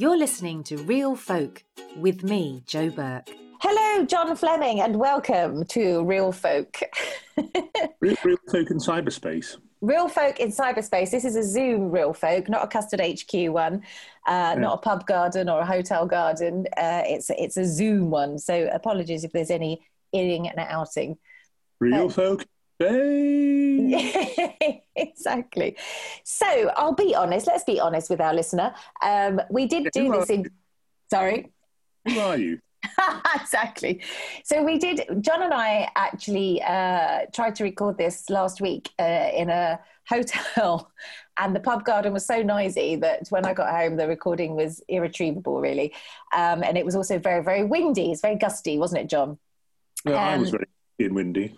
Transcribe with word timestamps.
You're 0.00 0.16
listening 0.16 0.62
to 0.62 0.78
Real 0.78 1.14
Folk 1.14 1.62
with 1.94 2.22
me, 2.22 2.62
Joe 2.66 2.88
Burke. 2.88 3.28
Hello, 3.60 4.06
John 4.06 4.34
Fleming, 4.34 4.80
and 4.80 4.96
welcome 4.96 5.66
to 5.66 6.02
Real 6.04 6.32
Folk. 6.32 6.80
real, 8.00 8.16
real 8.24 8.38
Folk 8.50 8.70
in 8.70 8.78
cyberspace. 8.78 9.58
Real 9.82 10.08
Folk 10.08 10.40
in 10.40 10.52
cyberspace. 10.52 11.10
This 11.10 11.26
is 11.26 11.36
a 11.36 11.44
Zoom 11.44 11.90
Real 11.90 12.14
Folk, 12.14 12.48
not 12.48 12.64
a 12.64 12.66
Custard 12.66 13.02
HQ 13.02 13.52
one, 13.52 13.82
uh, 14.26 14.54
yeah. 14.54 14.54
not 14.54 14.78
a 14.78 14.78
pub 14.78 15.06
garden 15.06 15.50
or 15.50 15.60
a 15.60 15.66
hotel 15.66 16.06
garden. 16.06 16.64
Uh, 16.78 17.02
it's 17.04 17.28
it's 17.36 17.58
a 17.58 17.66
Zoom 17.66 18.08
one. 18.08 18.38
So 18.38 18.70
apologies 18.72 19.22
if 19.22 19.32
there's 19.32 19.50
any 19.50 19.82
inning 20.12 20.48
and 20.48 20.58
outing. 20.60 21.18
Real 21.78 22.06
uh, 22.06 22.08
Folk. 22.08 22.46
Exactly. 24.96 25.76
So 26.24 26.46
I'll 26.76 26.94
be 26.94 27.14
honest. 27.14 27.46
Let's 27.46 27.64
be 27.64 27.80
honest 27.80 28.10
with 28.10 28.20
our 28.20 28.34
listener. 28.34 28.74
Um, 29.02 29.40
we 29.50 29.66
did 29.66 29.88
do 29.92 30.12
this 30.12 30.28
in. 30.28 30.50
Sorry. 31.10 31.50
Who 32.06 32.18
are 32.18 32.36
you? 32.36 32.58
exactly. 33.34 34.02
So 34.44 34.62
we 34.62 34.78
did. 34.78 35.02
John 35.20 35.42
and 35.42 35.54
I 35.54 35.90
actually 35.96 36.62
uh, 36.62 37.20
tried 37.32 37.54
to 37.56 37.64
record 37.64 37.98
this 37.98 38.28
last 38.30 38.60
week 38.60 38.90
uh, 38.98 39.30
in 39.34 39.50
a 39.50 39.80
hotel, 40.08 40.90
and 41.38 41.54
the 41.54 41.60
pub 41.60 41.84
garden 41.84 42.12
was 42.12 42.26
so 42.26 42.42
noisy 42.42 42.96
that 42.96 43.28
when 43.30 43.46
I 43.46 43.54
got 43.54 43.70
home, 43.70 43.96
the 43.96 44.06
recording 44.06 44.56
was 44.56 44.82
irretrievable, 44.88 45.60
really. 45.60 45.94
Um, 46.34 46.62
and 46.62 46.76
it 46.76 46.84
was 46.84 46.96
also 46.96 47.18
very, 47.18 47.42
very 47.42 47.64
windy. 47.64 48.12
It's 48.12 48.20
very 48.20 48.36
gusty, 48.36 48.78
wasn't 48.78 49.02
it, 49.02 49.08
John? 49.08 49.38
Yeah, 50.04 50.12
um, 50.12 50.34
I 50.34 50.38
was 50.38 50.50
very 50.50 51.10
windy. 51.10 51.56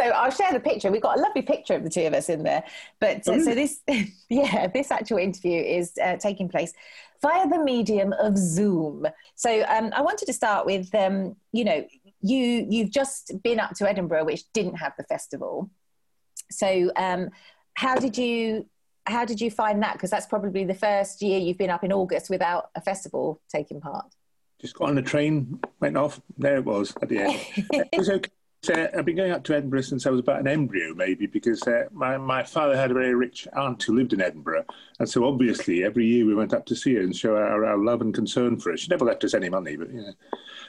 So 0.00 0.08
I'll 0.08 0.30
share 0.30 0.52
the 0.52 0.60
picture. 0.60 0.90
We've 0.90 1.02
got 1.02 1.18
a 1.18 1.20
lovely 1.20 1.42
picture 1.42 1.74
of 1.74 1.84
the 1.84 1.90
two 1.90 2.06
of 2.06 2.14
us 2.14 2.30
in 2.30 2.42
there. 2.42 2.64
But 3.00 3.28
uh, 3.28 3.44
so 3.44 3.54
this, 3.54 3.80
yeah, 4.30 4.66
this 4.68 4.90
actual 4.90 5.18
interview 5.18 5.60
is 5.60 5.92
uh, 6.02 6.16
taking 6.16 6.48
place 6.48 6.72
via 7.20 7.46
the 7.48 7.58
medium 7.58 8.14
of 8.14 8.38
Zoom. 8.38 9.06
So 9.34 9.62
um, 9.68 9.92
I 9.94 10.00
wanted 10.00 10.24
to 10.26 10.32
start 10.32 10.64
with, 10.64 10.94
um, 10.94 11.36
you 11.52 11.64
know, 11.64 11.86
you 12.22 12.66
you've 12.68 12.90
just 12.90 13.32
been 13.42 13.60
up 13.60 13.74
to 13.74 13.88
Edinburgh, 13.88 14.24
which 14.24 14.50
didn't 14.52 14.76
have 14.76 14.92
the 14.96 15.04
festival. 15.04 15.70
So 16.50 16.90
um, 16.96 17.28
how 17.74 17.96
did 17.96 18.16
you 18.16 18.66
how 19.06 19.24
did 19.24 19.40
you 19.40 19.50
find 19.50 19.82
that? 19.82 19.94
Because 19.94 20.10
that's 20.10 20.26
probably 20.26 20.64
the 20.64 20.74
first 20.74 21.20
year 21.20 21.38
you've 21.38 21.58
been 21.58 21.70
up 21.70 21.84
in 21.84 21.92
August 21.92 22.30
without 22.30 22.70
a 22.74 22.80
festival 22.80 23.40
taking 23.48 23.80
part. 23.80 24.06
Just 24.60 24.74
got 24.74 24.90
on 24.90 24.94
the 24.94 25.02
train, 25.02 25.58
went 25.80 25.96
off. 25.96 26.20
There 26.36 26.56
it 26.56 26.64
was 26.64 26.94
at 27.00 27.08
the 27.08 27.18
end. 27.18 27.40
it 27.92 27.98
was 27.98 28.10
okay. 28.10 28.30
Uh, 28.68 28.88
I've 28.96 29.06
been 29.06 29.16
going 29.16 29.32
up 29.32 29.42
to 29.44 29.56
Edinburgh 29.56 29.82
since 29.82 30.06
I 30.06 30.10
was 30.10 30.20
about 30.20 30.40
an 30.40 30.46
embryo, 30.46 30.94
maybe, 30.94 31.26
because 31.26 31.62
uh, 31.62 31.84
my, 31.92 32.18
my 32.18 32.42
father 32.42 32.76
had 32.76 32.90
a 32.90 32.94
very 32.94 33.14
rich 33.14 33.48
aunt 33.54 33.82
who 33.82 33.94
lived 33.94 34.12
in 34.12 34.20
Edinburgh. 34.20 34.66
And 34.98 35.08
so 35.08 35.24
obviously, 35.24 35.82
every 35.82 36.06
year 36.06 36.26
we 36.26 36.34
went 36.34 36.52
up 36.52 36.66
to 36.66 36.76
see 36.76 36.94
her 36.94 37.00
and 37.00 37.16
show 37.16 37.36
our, 37.36 37.64
our 37.64 37.78
love 37.78 38.02
and 38.02 38.12
concern 38.12 38.60
for 38.60 38.70
her. 38.70 38.76
She 38.76 38.88
never 38.88 39.06
left 39.06 39.24
us 39.24 39.32
any 39.32 39.48
money, 39.48 39.76
but, 39.76 39.90
know. 39.90 40.12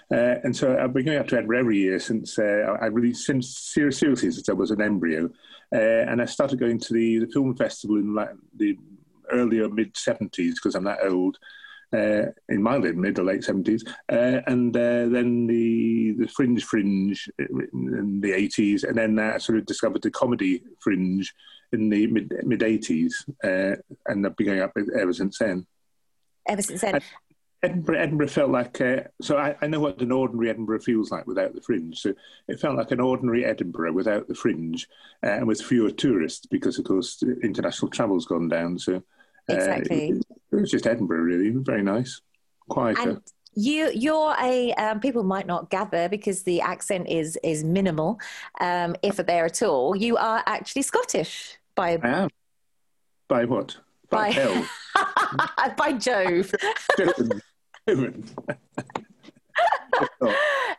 Uh, 0.09 0.39
and 0.44 0.56
so 0.56 0.78
I've 0.78 0.94
been 0.94 1.06
going 1.06 1.17
up 1.17 1.28
to 1.30 1.36
Edinburgh 1.36 1.59
every 1.59 1.80
year 1.80 2.00
since 2.00 2.39
uh, 2.39 2.78
I 2.81 2.86
really, 2.86 3.14
since 3.14 3.58
seriously, 3.58 4.16
since 4.16 4.48
I 4.48 4.53
was 4.53 4.72
an 4.72 4.81
embryo. 4.81 5.30
Uh, 5.73 5.78
and 5.78 6.22
I 6.22 6.26
started 6.26 6.59
going 6.59 6.80
to 6.80 6.94
the, 6.94 7.20
the 7.20 7.28
film 7.28 7.55
festival 7.55 7.98
in 7.98 8.16
like, 8.16 8.31
the 8.55 8.78
earlier 9.31 9.67
mid 9.70 9.94
70s 9.94 10.55
because 10.55 10.76
I'm 10.76 10.83
that 10.86 11.03
old 11.03 11.39
in 11.94 12.64
my 12.64 12.78
mid 12.78 13.16
to 13.16 13.23
late 13.23 13.44
seventies, 13.44 13.84
uh, 14.11 14.42
and 14.47 14.75
uh, 14.75 15.08
then 15.08 15.47
the 15.47 16.14
the 16.20 16.28
fringe 16.28 16.64
fringe 16.64 17.30
in 17.38 18.22
the 18.22 18.31
eighties, 18.31 18.83
and 18.83 18.98
then 18.98 19.20
I 19.20 19.38
sort 19.38 19.58
of 19.58 19.66
discovered 19.66 20.02
the 20.02 20.11
comedy 20.11 20.64
fringe 20.80 21.33
in 21.73 21.89
the 21.89 22.08
mid 22.08 22.33
mid 22.44 22.64
eighties, 22.64 23.25
uh, 23.44 23.75
and 24.08 24.25
I've 24.25 24.36
been 24.36 24.48
going 24.48 24.61
up 24.61 24.73
ever 24.98 25.14
since 25.14 25.38
then. 25.38 25.66
Ever 26.48 26.61
since 26.61 26.81
then. 26.81 27.02
Edinburgh, 27.64 28.00
Edinburgh 28.00 28.28
felt 28.28 28.50
like 28.50 28.81
uh, 28.81 29.02
so. 29.22 29.38
I, 29.38 29.55
I, 29.61 29.67
know 29.67 29.80
what 29.80 30.02
an 30.02 30.11
ordinary 30.11 30.50
Edinburgh 30.50 30.80
feels 30.80 31.11
like 31.11 31.28
without 31.28 31.53
the 31.53 31.61
fringe. 31.61 32.02
So 32.02 32.14
it 32.48 32.59
felt 32.59 32.76
like 32.76 32.89
an 32.89 32.99
ordinary 32.99 33.45
Edinburgh 33.45 33.94
without 33.94 34.27
the 34.27 34.33
fringe, 34.33 34.88
uh, 35.23 35.30
and 35.30 35.48
with 35.48 35.61
fewer 35.61 35.92
tourists 35.92 36.48
because, 36.48 36.80
of 36.80 36.86
course, 36.86 37.21
international 37.44 37.92
travel's 37.92 38.26
gone 38.26 38.49
down. 38.49 38.80
So 38.80 39.04
exactly. 39.54 40.14
Uh, 40.14 40.36
it 40.52 40.62
was 40.62 40.72
just 40.72 40.88
Edinburgh, 40.88 41.22
really. 41.22 41.52
Very 41.52 41.84
nice, 41.84 42.22
quieter. 42.70 43.02
And 43.02 43.22
you, 43.54 43.92
you're 43.94 44.36
a 44.39 44.73
um, 44.73 45.00
people 45.00 45.23
might 45.23 45.48
not 45.48 45.70
gather 45.70 46.08
because 46.10 46.44
the 46.44 46.62
accent 46.62 47.10
is 47.10 47.38
is 47.44 47.64
minimal, 47.64 48.20
um, 48.60 48.95
if 49.02 49.17
there 49.17 49.45
at 49.45 49.62
all. 49.62 49.95
You 49.95 50.17
are 50.17 50.44
actually 50.45 50.84
Scottish 50.84 51.58
by. 51.76 52.00
I 52.02 52.08
am. 52.08 52.30
By 53.28 53.45
what? 53.45 53.78
By, 54.10 54.17
by 54.17 54.32
hell. 54.32 54.67
by 55.78 55.94
Jove. 55.94 56.52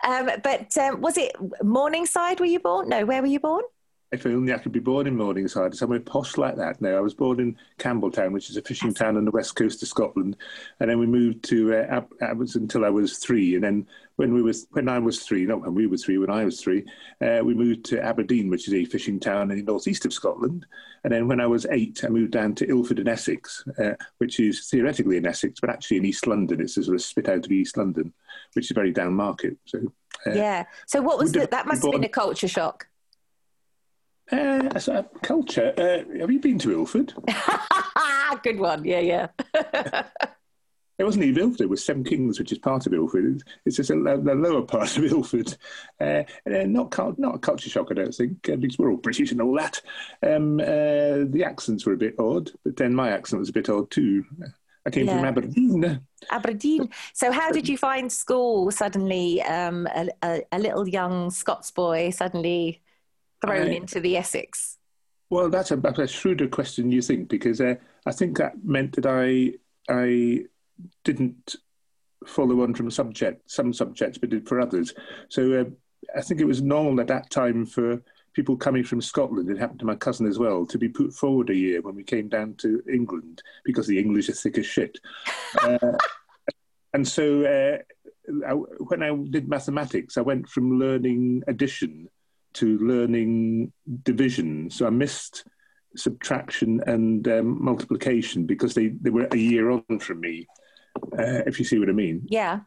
um, 0.04 0.31
but 0.43 0.77
um, 0.78 1.00
was 1.00 1.16
it 1.16 1.34
Morningside? 1.62 2.41
Were 2.41 2.47
you 2.47 2.60
born? 2.60 2.89
No, 2.89 3.04
where 3.06 3.22
were 3.22 3.28
you 3.28 3.41
born? 3.41 3.62
If 4.12 4.26
only 4.26 4.52
I 4.52 4.58
could 4.58 4.72
be 4.72 4.78
born 4.78 5.06
in 5.06 5.16
Morningside, 5.16 5.74
somewhere 5.74 5.98
posh 5.98 6.36
like 6.36 6.56
that. 6.56 6.82
No, 6.82 6.98
I 6.98 7.00
was 7.00 7.14
born 7.14 7.40
in 7.40 7.56
Campbeltown, 7.78 8.32
which 8.32 8.50
is 8.50 8.58
a 8.58 8.62
fishing 8.62 8.92
town 8.92 9.16
on 9.16 9.24
the 9.24 9.30
west 9.30 9.56
coast 9.56 9.82
of 9.82 9.88
Scotland, 9.88 10.36
and 10.80 10.90
then 10.90 10.98
we 10.98 11.06
moved 11.06 11.42
to 11.44 11.74
uh, 11.74 11.86
Ab- 11.88 12.12
Ab- 12.20 12.40
until 12.40 12.84
I 12.84 12.90
was 12.90 13.16
three, 13.16 13.54
and 13.54 13.64
then 13.64 13.86
when 14.16 14.34
we 14.34 14.42
was 14.42 14.66
when 14.72 14.86
I 14.86 14.98
was 14.98 15.22
three, 15.22 15.46
not 15.46 15.62
when 15.62 15.74
we 15.74 15.86
were 15.86 15.96
three, 15.96 16.18
when 16.18 16.28
I 16.28 16.44
was 16.44 16.60
three, 16.60 16.84
uh, 17.22 17.40
we 17.42 17.54
moved 17.54 17.86
to 17.86 18.04
Aberdeen, 18.04 18.50
which 18.50 18.68
is 18.68 18.74
a 18.74 18.84
fishing 18.84 19.18
town 19.18 19.50
in 19.50 19.56
the 19.56 19.62
northeast 19.62 20.04
of 20.04 20.12
Scotland, 20.12 20.66
and 21.04 21.12
then 21.12 21.26
when 21.26 21.40
I 21.40 21.46
was 21.46 21.66
eight, 21.70 22.04
I 22.04 22.08
moved 22.08 22.32
down 22.32 22.54
to 22.56 22.68
Ilford 22.68 22.98
in 22.98 23.08
Essex, 23.08 23.64
uh, 23.78 23.94
which 24.18 24.40
is 24.40 24.68
theoretically 24.68 25.16
in 25.16 25.26
Essex, 25.26 25.58
but 25.58 25.70
actually 25.70 25.96
in 25.96 26.04
East 26.04 26.26
London. 26.26 26.60
It's 26.60 26.76
a 26.76 26.82
sort 26.82 26.96
of 26.96 27.02
spit 27.02 27.30
out 27.30 27.46
of 27.46 27.50
East 27.50 27.78
London, 27.78 28.12
which 28.52 28.70
is 28.70 28.74
very 28.74 28.92
down 28.92 29.14
market. 29.14 29.56
So 29.64 29.78
uh, 30.26 30.32
yeah. 30.32 30.64
So 30.86 31.00
what 31.00 31.18
was 31.18 31.32
the, 31.32 31.48
that? 31.50 31.66
Must 31.66 31.82
have 31.82 31.92
been 31.92 32.04
a 32.04 32.10
culture 32.10 32.48
shock. 32.48 32.88
Uh, 34.32 34.81
a 34.88 35.04
culture, 35.22 35.75
uh, 35.76 36.19
have 36.19 36.31
you 36.31 36.41
been 36.41 36.59
to 36.59 36.72
Ilford? 36.72 37.12
Good 38.43 38.59
one. 38.59 38.84
Yeah, 38.84 39.00
yeah. 39.00 39.26
it 40.98 41.04
wasn't 41.04 41.25
even 41.25 41.43
Ilford. 41.43 41.60
It 41.60 41.69
was 41.69 41.84
Seven 41.84 42.03
Kings, 42.03 42.38
which 42.38 42.50
is 42.50 42.59
part 42.59 42.87
of 42.87 42.94
Ilford. 42.94 43.42
It's 43.66 43.76
just 43.76 43.91
a, 43.91 43.94
the 43.94 44.34
lower 44.34 44.62
part 44.62 44.97
of 44.97 45.04
Ilford. 45.12 45.54
Uh, 46.00 46.22
not 46.47 47.19
not 47.19 47.34
a 47.34 47.38
culture 47.38 47.69
shock, 47.69 47.88
I 47.91 47.94
don't 47.94 48.15
think. 48.15 48.48
At 48.48 48.60
least 48.60 48.78
we're 48.78 48.91
all 48.91 48.97
British 48.97 49.32
and 49.32 49.42
all 49.42 49.54
that. 49.56 49.81
Um, 50.22 50.59
uh, 50.60 51.28
the 51.28 51.44
accents 51.44 51.84
were 51.84 51.92
a 51.92 51.98
bit 51.98 52.15
odd, 52.19 52.50
but 52.65 52.76
then 52.76 52.94
my 52.94 53.10
accent 53.10 53.41
was 53.41 53.50
a 53.50 53.53
bit 53.53 53.69
odd 53.69 53.91
too. 53.91 54.25
I 54.84 54.91
came 54.91 55.06
yeah. 55.06 55.19
from 55.19 55.26
Aberdeen. 55.26 56.00
Aberdeen. 56.31 56.88
So, 57.12 57.31
how 57.31 57.53
did 57.53 57.69
you 57.69 57.76
find 57.76 58.10
school 58.10 58.71
suddenly? 58.71 59.42
Um, 59.42 59.87
a, 59.94 60.09
a, 60.22 60.42
a 60.53 60.59
little 60.59 60.88
young 60.88 61.31
Scots 61.31 61.71
boy 61.71 62.10
suddenly 62.10 62.82
thrown 63.44 63.69
I, 63.69 63.75
into 63.75 64.00
the 64.00 64.16
Essex? 64.16 64.78
Well, 65.30 65.48
that's 65.48 65.70
a, 65.70 65.78
a 65.78 66.06
shrewder 66.06 66.48
question, 66.48 66.92
you 66.92 67.03
think, 67.03 67.28
because 67.28 67.60
uh, 67.60 67.76
I 68.06 68.12
think 68.12 68.38
that 68.38 68.64
meant 68.64 68.97
that 68.97 69.06
I 69.06 69.54
I 69.92 70.44
didn't 71.04 71.56
follow 72.26 72.62
on 72.62 72.75
from 72.75 72.91
subject 72.91 73.50
some 73.50 73.72
subjects, 73.72 74.19
but 74.19 74.30
did 74.30 74.48
for 74.48 74.60
others. 74.60 74.94
So 75.28 75.60
uh, 75.60 75.64
I 76.16 76.22
think 76.22 76.41
it 76.41 76.47
was 76.47 76.62
normal 76.62 77.00
at 77.00 77.08
that 77.08 77.30
time 77.30 77.66
for 77.66 78.03
people 78.34 78.56
coming 78.56 78.84
from 78.84 79.00
Scotland, 79.00 79.50
it 79.50 79.59
happened 79.59 79.80
to 79.80 79.86
my 79.86 79.94
cousin 79.94 80.26
as 80.26 80.38
well, 80.38 80.64
to 80.66 80.78
be 80.78 80.88
put 80.88 81.12
forward 81.12 81.50
a 81.50 81.54
year 81.54 81.82
when 81.82 81.94
we 81.94 82.03
came 82.03 82.28
down 82.28 82.54
to 82.54 82.82
England 82.91 83.42
because 83.64 83.86
the 83.86 83.98
English 83.98 84.28
are 84.28 84.32
thick 84.34 84.59
as 84.59 84.66
shit. 84.66 84.98
uh, 85.62 85.78
and 86.94 87.06
so 87.06 87.44
uh, 87.44 87.78
I, 88.47 88.53
when 88.53 89.03
I 89.03 89.14
did 89.30 89.48
mathematics, 89.48 90.16
I 90.16 90.22
went 90.22 90.48
from 90.48 90.78
learning 90.78 91.42
addition 91.47 92.09
to 92.54 92.78
learning 92.78 93.72
division. 94.02 94.70
So 94.70 94.86
I 94.86 94.90
missed 94.90 95.44
subtraction 95.96 96.82
and 96.86 97.26
um, 97.28 97.62
multiplication 97.62 98.46
because 98.46 98.74
they, 98.74 98.88
they 98.88 99.10
were 99.10 99.28
a 99.30 99.36
year 99.36 99.70
on 99.70 99.98
from 100.00 100.21
me, 100.21 100.47
uh, 101.18 101.42
if 101.47 101.59
you 101.59 101.65
see 101.65 101.78
what 101.78 101.88
I 101.88 101.92
mean. 101.92 102.22
Yeah. 102.28 102.60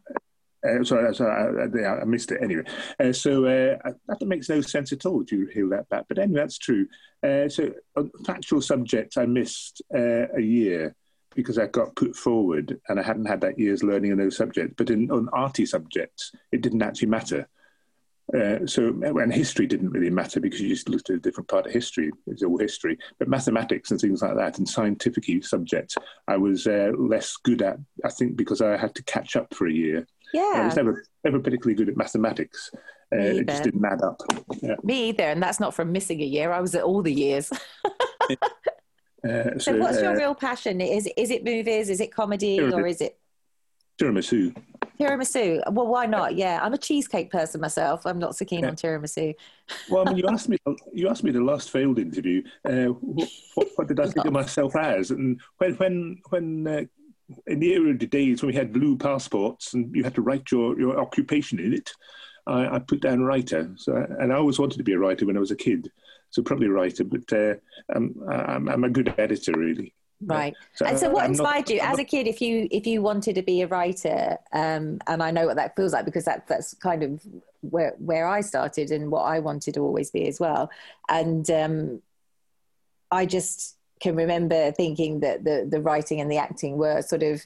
Uh, 0.65 0.83
so, 0.83 1.11
so 1.11 1.25
I, 1.25 2.01
I, 2.01 2.05
missed 2.05 2.31
it 2.31 2.41
anyway. 2.41 2.63
Uh, 2.99 3.13
so 3.13 3.45
uh, 3.45 3.77
that 4.07 4.25
makes 4.25 4.49
no 4.49 4.61
sense 4.61 4.91
at 4.91 5.05
all. 5.05 5.21
Do 5.21 5.35
you 5.35 5.45
hear 5.47 5.69
that 5.69 5.89
back? 5.89 6.05
But 6.07 6.17
anyway, 6.17 6.39
that's 6.39 6.57
true. 6.57 6.87
Uh, 7.21 7.47
so 7.49 7.71
on 7.95 8.11
factual 8.25 8.61
subjects, 8.61 9.17
I 9.17 9.25
missed 9.25 9.81
uh, 9.93 10.27
a 10.35 10.41
year 10.41 10.95
because 11.35 11.59
I 11.59 11.67
got 11.67 11.95
put 11.95 12.15
forward 12.15 12.79
and 12.87 12.99
I 12.99 13.03
hadn't 13.03 13.25
had 13.25 13.41
that 13.41 13.59
year's 13.59 13.83
learning 13.83 14.11
in 14.11 14.17
those 14.17 14.37
subjects. 14.37 14.73
But 14.77 14.89
in, 14.89 15.11
on 15.11 15.29
arty 15.33 15.65
subjects, 15.65 16.31
it 16.51 16.61
didn't 16.61 16.81
actually 16.81 17.09
matter. 17.09 17.47
Uh, 18.33 18.65
so, 18.65 18.87
and 19.03 19.33
history 19.33 19.67
didn't 19.67 19.91
really 19.91 20.09
matter 20.09 20.39
because 20.39 20.59
you 20.59 20.69
just 20.69 20.89
looked 20.89 21.09
at 21.09 21.17
a 21.17 21.19
different 21.19 21.47
part 21.47 21.65
of 21.67 21.71
history. 21.71 22.11
It's 22.27 22.43
all 22.43 22.57
history. 22.57 22.97
But 23.19 23.27
mathematics 23.27 23.91
and 23.91 23.99
things 23.99 24.21
like 24.21 24.35
that 24.35 24.57
and 24.57 24.67
scientific 24.67 25.25
subjects, 25.43 25.95
I 26.27 26.37
was 26.37 26.65
uh, 26.65 26.91
less 26.97 27.37
good 27.37 27.61
at, 27.61 27.77
I 28.03 28.09
think, 28.09 28.35
because 28.35 28.61
I 28.61 28.77
had 28.77 28.95
to 28.95 29.03
catch 29.03 29.35
up 29.35 29.53
for 29.53 29.67
a 29.67 29.73
year. 29.73 30.07
Yeah. 30.33 30.53
I 30.55 30.65
was 30.65 30.75
never, 30.75 31.03
never 31.23 31.39
particularly 31.39 31.75
good 31.75 31.89
at 31.89 31.97
mathematics. 31.97 32.71
Uh, 33.13 33.17
it 33.17 33.47
just 33.47 33.63
didn't 33.63 33.85
add 33.85 34.01
up. 34.01 34.21
Yeah. 34.61 34.75
Me 34.83 35.09
either. 35.09 35.23
And 35.23 35.41
that's 35.41 35.59
not 35.59 35.75
from 35.75 35.91
missing 35.91 36.21
a 36.21 36.25
year. 36.25 36.51
I 36.51 36.61
was 36.61 36.73
at 36.73 36.83
all 36.83 37.01
the 37.01 37.13
years. 37.13 37.51
Uh, 39.25 39.57
so, 39.57 39.57
so, 39.57 39.77
what's 39.77 39.99
your 39.99 40.11
uh, 40.11 40.15
real 40.15 40.35
passion? 40.35 40.79
Is 40.79 41.09
is 41.17 41.31
it 41.31 41.43
movies? 41.43 41.89
Is 41.89 41.99
it 41.99 42.13
comedy, 42.13 42.61
or 42.61 42.85
is 42.85 43.01
it 43.01 43.17
tiramisu? 43.99 44.55
Tiramisu. 44.99 45.61
Well, 45.71 45.87
why 45.87 46.05
not? 46.05 46.35
Yeah, 46.35 46.59
I'm 46.61 46.73
a 46.73 46.77
cheesecake 46.77 47.31
person 47.31 47.61
myself. 47.61 48.05
I'm 48.05 48.19
not 48.19 48.35
so 48.35 48.45
keen 48.45 48.61
yeah. 48.61 48.69
on 48.69 48.75
tiramisu. 48.75 49.33
well, 49.89 50.07
I 50.07 50.11
mean, 50.11 50.17
you 50.17 50.27
asked 50.27 50.49
me. 50.49 50.57
You 50.93 51.09
asked 51.09 51.23
me 51.23 51.31
the 51.31 51.41
last 51.41 51.69
failed 51.71 51.99
interview. 51.99 52.43
Uh, 52.63 52.85
what, 52.85 53.29
what, 53.75 53.87
did 53.87 53.99
I 53.99 54.07
think 54.07 54.25
of 54.25 54.33
myself 54.43 54.75
as? 54.75 55.11
And 55.11 55.39
when 55.57 55.73
when 55.75 56.21
when 56.29 56.67
uh, 56.67 56.81
in 57.47 57.59
the 57.59 57.75
early 57.75 57.93
days 57.93 58.41
when 58.41 58.47
we 58.47 58.55
had 58.55 58.73
blue 58.73 58.97
passports 58.97 59.73
and 59.73 59.93
you 59.95 60.03
had 60.03 60.15
to 60.15 60.21
write 60.21 60.51
your, 60.51 60.79
your 60.79 60.99
occupation 60.99 61.59
in 61.59 61.73
it, 61.73 61.91
I, 62.47 62.75
I 62.75 62.79
put 62.79 63.01
down 63.01 63.21
writer. 63.21 63.71
So, 63.77 63.95
and 63.95 64.31
I 64.31 64.35
always 64.35 64.59
wanted 64.59 64.77
to 64.77 64.83
be 64.83 64.93
a 64.93 64.99
writer 64.99 65.25
when 65.25 65.37
I 65.37 65.39
was 65.39 65.51
a 65.51 65.55
kid. 65.55 65.91
So 66.29 66.43
probably 66.43 66.67
a 66.67 66.71
writer, 66.71 67.03
but 67.03 67.31
uh, 67.31 67.55
I'm, 67.93 68.15
I'm, 68.29 68.69
I'm 68.69 68.83
a 68.83 68.89
good 68.89 69.13
editor, 69.17 69.53
really. 69.55 69.93
Right. 70.21 70.55
So, 70.75 70.85
and 70.85 70.97
so, 70.97 71.09
what 71.09 71.25
I'm 71.25 71.31
inspired 71.31 71.67
not, 71.67 71.69
you 71.69 71.79
as 71.79 71.99
a 71.99 72.03
kid? 72.03 72.27
If 72.27 72.41
you 72.41 72.67
if 72.71 72.87
you 72.87 73.01
wanted 73.01 73.35
to 73.35 73.41
be 73.41 73.61
a 73.61 73.67
writer, 73.67 74.37
um, 74.53 74.99
and 75.07 75.21
I 75.21 75.31
know 75.31 75.45
what 75.45 75.57
that 75.57 75.75
feels 75.75 75.93
like 75.93 76.05
because 76.05 76.25
that 76.25 76.47
that's 76.47 76.73
kind 76.75 77.03
of 77.03 77.21
where 77.61 77.95
where 77.97 78.27
I 78.27 78.41
started 78.41 78.91
and 78.91 79.11
what 79.11 79.23
I 79.23 79.39
wanted 79.39 79.73
to 79.73 79.81
always 79.81 80.11
be 80.11 80.27
as 80.27 80.39
well. 80.39 80.71
And 81.09 81.49
um, 81.51 82.01
I 83.11 83.25
just 83.25 83.75
can 83.99 84.15
remember 84.15 84.71
thinking 84.71 85.19
that 85.19 85.43
the 85.43 85.67
the 85.69 85.81
writing 85.81 86.21
and 86.21 86.31
the 86.31 86.37
acting 86.37 86.77
were 86.77 87.01
sort 87.01 87.23
of 87.23 87.45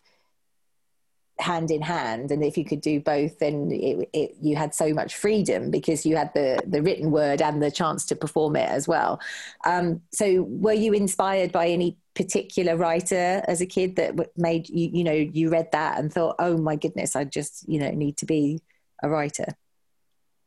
hand 1.40 1.72
in 1.72 1.82
hand 1.82 2.32
and 2.32 2.44
if 2.44 2.58
you 2.58 2.66
could 2.66 2.82
do 2.82 3.00
both 3.00 3.40
then 3.40 3.70
it, 3.72 4.10
it, 4.12 4.36
you 4.42 4.58
had 4.58 4.76
so 4.76 4.94
much 4.94 5.16
freedom 5.16 5.72
because 5.72 6.06
you 6.06 6.18
had 6.18 6.34
the 6.34 6.62
the 6.68 6.82
written 6.82 7.12
word 7.12 7.42
and 7.42 7.64
the 7.64 7.72
chance 7.72 8.06
to 8.06 8.14
perform 8.14 8.58
it 8.58 8.70
as 8.70 8.90
well 8.90 9.22
um, 9.66 10.02
so 10.12 10.44
were 10.50 10.74
you 10.74 10.92
inspired 10.92 11.52
by 11.52 11.68
any 11.68 11.96
particular 12.20 12.76
writer 12.76 13.42
as 13.48 13.62
a 13.62 13.66
kid 13.66 13.96
that 13.96 14.14
made 14.36 14.68
you 14.68 14.90
you 14.92 15.06
know 15.06 15.14
you 15.14 15.50
read 15.50 15.72
that 15.72 15.98
and 15.98 16.12
thought 16.12 16.36
oh 16.38 16.58
my 16.58 16.76
goodness 16.76 17.16
i 17.16 17.24
just 17.24 17.64
you 17.70 17.80
know 17.80 17.90
need 17.92 18.18
to 18.18 18.26
be 18.26 18.62
a 19.02 19.10
writer 19.10 19.46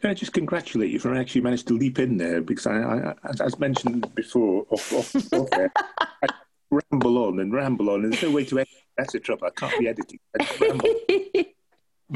can 0.03 0.11
I 0.11 0.15
just 0.15 0.35
congratulate 0.35 0.91
you 0.91 0.99
for 0.99 1.15
actually 1.15 1.43
managed 1.43 1.69
to 1.69 1.79
leap 1.79 2.01
in 2.01 2.19
there 2.19 2.43
because 2.43 2.67
I, 2.67 2.75
I 2.77 3.15
as, 3.41 3.57
mentioned 3.61 4.13
before, 4.17 4.67
off, 4.69 4.93
off, 4.93 5.15
off 5.33 5.49
there, 5.51 5.73
I 5.77 6.27
ramble 6.73 7.19
on 7.19 7.39
and 7.39 7.53
ramble 7.53 7.89
on. 7.89 8.03
And 8.03 8.13
there's 8.13 8.25
no 8.25 8.33
way 8.33 8.45
to 8.47 8.59
edit. 8.59 8.69
That's 8.99 9.13
the 9.13 9.21
trouble. 9.21 9.47
I 9.47 9.51
can't 9.51 9.79
be 9.79 9.87
editing. 9.87 10.19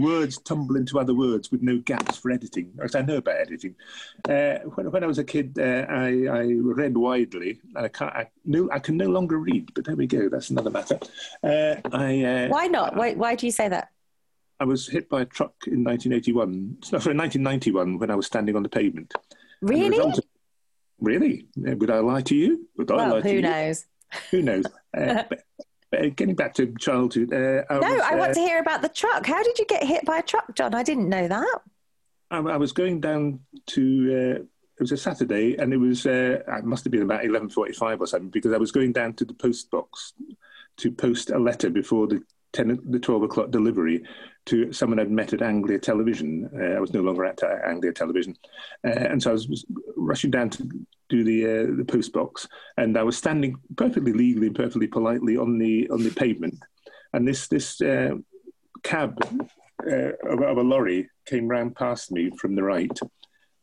words 0.01 0.39
tumble 0.39 0.77
into 0.77 0.99
other 0.99 1.15
words 1.15 1.51
with 1.51 1.63
no 1.63 1.79
gaps 1.79 2.17
for 2.17 2.31
editing. 2.31 2.73
As 2.83 2.95
I 2.95 3.03
know 3.03 3.17
about 3.17 3.41
editing. 3.41 3.75
Uh, 4.29 4.59
when, 4.75 4.91
when, 4.91 5.05
I 5.05 5.07
was 5.07 5.19
a 5.19 5.25
kid, 5.25 5.59
uh, 5.59 5.87
I, 5.89 6.27
I, 6.31 6.47
read 6.61 6.97
widely. 6.97 7.61
I, 7.75 7.89
can't, 7.89 8.13
I, 8.15 8.29
no, 8.45 8.69
I 8.73 8.79
can 8.79 8.97
no 8.97 9.07
longer 9.07 9.39
read, 9.39 9.73
but 9.75 9.85
there 9.85 9.97
we 9.97 10.07
go. 10.07 10.29
That's 10.29 10.51
another 10.51 10.71
matter. 10.71 10.99
Uh, 11.43 11.77
I, 11.93 12.23
uh, 12.25 12.49
why 12.49 12.67
not? 12.67 12.97
Why, 12.97 13.15
why 13.15 13.35
do 13.35 13.47
you 13.47 13.53
say 13.53 13.69
that? 13.69 13.89
I 14.59 14.65
was 14.65 14.89
hit 14.89 15.09
by 15.09 15.23
a 15.23 15.27
truck 15.27 15.55
in 15.67 15.85
1981, 15.85 16.79
sorry, 16.83 17.15
1991, 17.15 17.99
when 17.99 18.11
I 18.11 18.15
was 18.15 18.27
standing 18.27 18.57
on 18.57 18.63
the 18.63 18.69
pavement. 18.69 19.13
Really? 19.61 19.99
Of, 19.99 20.19
really? 21.01 21.47
Would 21.57 21.91
I 21.91 21.99
lie 21.99 22.23
to 22.23 22.35
you? 22.35 22.67
Would 22.79 22.91
well, 22.91 23.01
I 23.01 23.09
lie 23.09 23.21
who 23.21 23.43
knows? 23.43 23.85
Who 24.31 24.43
knows? 24.43 24.65
uh, 24.97 25.25
but, 25.29 25.43
but 25.91 26.17
getting 26.17 26.35
back 26.35 26.55
to 26.55 26.75
childhood. 26.79 27.33
Uh, 27.33 27.65
I 27.71 27.79
no, 27.79 27.95
was, 27.95 28.03
I 28.03 28.15
want 28.17 28.31
uh, 28.33 28.35
to 28.35 28.41
hear 28.41 28.59
about 28.59 28.83
the 28.83 28.89
truck. 28.89 29.27
How 29.27 29.43
did 29.43 29.59
you 29.59 29.67
get 29.67 29.85
hit 29.85 30.05
by 30.05 30.19
a 30.19 30.23
truck, 30.23 30.55
John? 30.55 30.75
I 30.75 30.83
didn't 30.83 31.09
know 31.09 31.29
that. 31.29 31.61
I, 32.31 32.39
I 32.39 32.57
was 32.57 32.73
going 32.73 33.01
down 33.01 33.41
to. 33.69 34.39
Uh, 34.41 34.43
it 34.79 34.83
was 34.83 34.93
a 34.93 34.97
Saturday, 34.97 35.57
and 35.57 35.73
it 35.73 35.79
was. 35.79 36.05
Uh, 36.07 36.43
it 36.47 36.65
must 36.65 36.85
have 36.85 36.91
been 36.91 37.03
about 37.03 37.25
eleven 37.25 37.49
forty-five 37.49 38.01
or 38.01 38.07
something, 38.07 38.31
because 38.31 38.53
I 38.53 38.59
was 38.59 38.73
going 38.73 38.93
down 38.93 39.15
to 39.15 39.25
the 39.25 39.35
post 39.35 39.71
box 39.71 40.13
to 40.79 40.91
post 40.91 41.31
a 41.31 41.39
letter 41.39 41.71
before 41.71 42.07
the 42.07 42.23
10, 42.53 42.79
the 42.91 42.99
12 42.99 43.23
o'clock 43.23 43.51
delivery 43.51 44.03
to 44.47 44.73
someone 44.73 44.99
I'd 44.99 45.11
met 45.11 45.33
at 45.33 45.43
Anglia 45.43 45.79
Television. 45.79 46.49
Uh, 46.55 46.77
I 46.77 46.81
was 46.81 46.93
no 46.93 47.01
longer 47.01 47.25
at 47.25 47.43
Anglia 47.43 47.93
Television. 47.93 48.37
Uh, 48.85 48.91
and 48.91 49.23
so 49.23 49.31
I 49.31 49.35
was 49.35 49.65
rushing 49.97 50.31
down 50.31 50.51
to 50.51 50.69
do 51.09 51.25
the 51.25 51.45
uh, 51.45 51.77
the 51.77 51.85
post 51.85 52.13
box, 52.13 52.49
and 52.77 52.97
I 52.97 53.03
was 53.03 53.17
standing 53.17 53.57
perfectly 53.77 54.13
legally 54.13 54.49
and 54.49 54.57
perfectly 54.57 54.87
politely 54.87 55.37
on 55.37 55.59
the 55.59 55.89
on 55.91 56.03
the 56.03 56.11
pavement. 56.11 56.59
And 57.13 57.27
this 57.27 57.49
this 57.49 57.81
uh, 57.81 58.17
cab 58.83 59.19
uh, 59.87 60.13
of, 60.25 60.43
of, 60.43 60.57
a 60.57 60.63
lorry 60.63 61.09
came 61.27 61.49
round 61.49 61.77
past 61.77 62.11
me 62.11 62.31
from 62.39 62.55
the 62.55 62.63
right. 62.63 62.99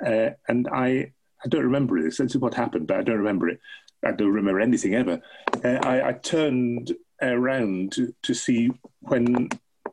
Uh, 0.06 0.30
and 0.48 0.68
I, 0.72 1.12
I 1.44 1.48
don't 1.50 1.64
remember 1.64 2.02
this. 2.02 2.18
This 2.18 2.36
is 2.36 2.38
what 2.38 2.54
happened, 2.54 2.88
but 2.88 2.98
I 2.98 3.04
don't 3.04 3.18
remember 3.18 3.50
it. 3.50 3.60
I 4.06 4.12
don't 4.12 4.32
remember 4.32 4.60
anything 4.60 4.96
ever. 4.96 5.22
I, 5.64 6.10
I 6.10 6.14
turned 6.14 6.94
around 7.32 7.94
to, 7.94 8.14
to 8.24 8.34
see 8.34 8.70
when 9.02 9.50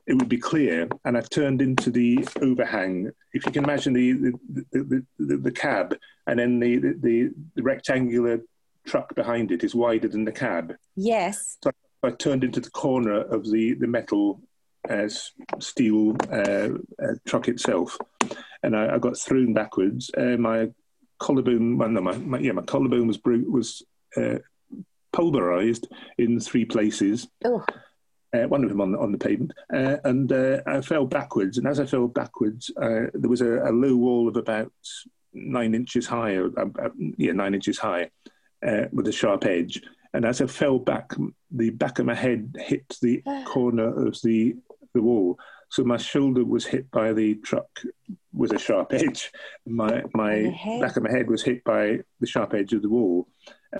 it 0.06 0.14
would 0.14 0.28
be 0.28 0.38
clear, 0.38 0.88
and 1.04 1.16
I've 1.16 1.30
turned 1.30 1.62
into 1.62 1.90
the 1.90 2.26
overhang. 2.42 3.10
If 3.32 3.46
you 3.46 3.52
can 3.52 3.64
imagine 3.64 3.92
the 3.92 4.12
the, 4.12 4.34
the, 4.72 5.06
the, 5.18 5.36
the 5.36 5.52
cab, 5.52 5.96
and 6.26 6.38
then 6.38 6.58
the, 6.58 6.78
the, 6.78 7.30
the, 7.54 7.62
rectangular 7.62 8.40
truck 8.86 9.14
behind 9.14 9.52
it 9.52 9.62
is 9.62 9.74
wider 9.74 10.08
than 10.08 10.24
the 10.24 10.32
cab. 10.32 10.74
Yes. 10.96 11.58
So 11.62 11.70
I 12.02 12.10
turned 12.10 12.44
into 12.44 12.60
the 12.60 12.70
corner 12.70 13.20
of 13.20 13.48
the, 13.48 13.74
the 13.74 13.86
metal 13.86 14.40
uh, 14.88 15.08
steel 15.58 16.16
uh, 16.32 16.70
uh, 17.02 17.14
truck 17.26 17.48
itself, 17.48 17.96
and 18.62 18.74
I, 18.74 18.94
I 18.94 18.98
got 18.98 19.16
thrown 19.16 19.54
backwards. 19.54 20.10
Uh, 20.16 20.36
my 20.38 20.70
collarbone, 21.18 21.78
well, 21.78 21.88
no, 21.88 22.00
my, 22.00 22.16
my, 22.16 22.38
yeah, 22.38 22.52
my 22.52 22.62
collarbone 22.62 23.06
was 23.06 23.18
bru- 23.18 23.50
was 23.50 23.82
uh, 24.16 24.38
pulverized 25.12 25.88
in 26.18 26.40
three 26.40 26.64
places. 26.64 27.28
Oh. 27.44 27.64
Uh, 28.32 28.46
one 28.46 28.62
of 28.62 28.70
them 28.70 28.80
on 28.80 28.92
the, 28.92 28.98
on 28.98 29.10
the 29.10 29.18
pavement, 29.18 29.52
uh, 29.74 29.96
and 30.04 30.30
uh, 30.30 30.60
I 30.64 30.80
fell 30.82 31.04
backwards. 31.04 31.58
And 31.58 31.66
as 31.66 31.80
I 31.80 31.86
fell 31.86 32.06
backwards, 32.06 32.70
uh, 32.80 33.06
there 33.12 33.28
was 33.28 33.40
a, 33.40 33.58
a, 33.64 33.72
low 33.72 33.96
wall 33.96 34.28
of 34.28 34.36
about 34.36 34.70
nine 35.32 35.74
inches 35.74 36.06
high, 36.06 36.34
or, 36.34 36.46
uh, 36.56 36.66
uh, 36.80 36.90
yeah, 37.18 37.32
nine 37.32 37.54
inches 37.54 37.76
high, 37.76 38.10
with 38.92 39.08
a 39.08 39.12
sharp 39.12 39.46
edge. 39.46 39.82
And 40.14 40.24
as 40.24 40.40
I 40.40 40.46
fell 40.46 40.78
back, 40.78 41.10
the 41.50 41.70
back 41.70 41.98
of 41.98 42.06
my 42.06 42.14
head 42.14 42.54
hit 42.56 42.96
the 43.02 43.20
corner 43.46 44.06
of 44.06 44.16
the 44.22 44.54
the 44.94 45.02
wall. 45.02 45.38
So 45.70 45.84
my 45.84 45.96
shoulder 45.96 46.44
was 46.44 46.66
hit 46.66 46.90
by 46.90 47.12
the 47.12 47.36
truck 47.36 47.68
with 48.32 48.52
a 48.52 48.58
sharp 48.58 48.92
edge. 48.92 49.30
My 49.66 50.02
my 50.14 50.56
back 50.80 50.96
of 50.96 51.02
my 51.02 51.10
head 51.10 51.28
was 51.28 51.42
hit 51.42 51.64
by 51.64 52.00
the 52.20 52.26
sharp 52.26 52.54
edge 52.54 52.72
of 52.72 52.82
the 52.82 52.88
wall, 52.88 53.28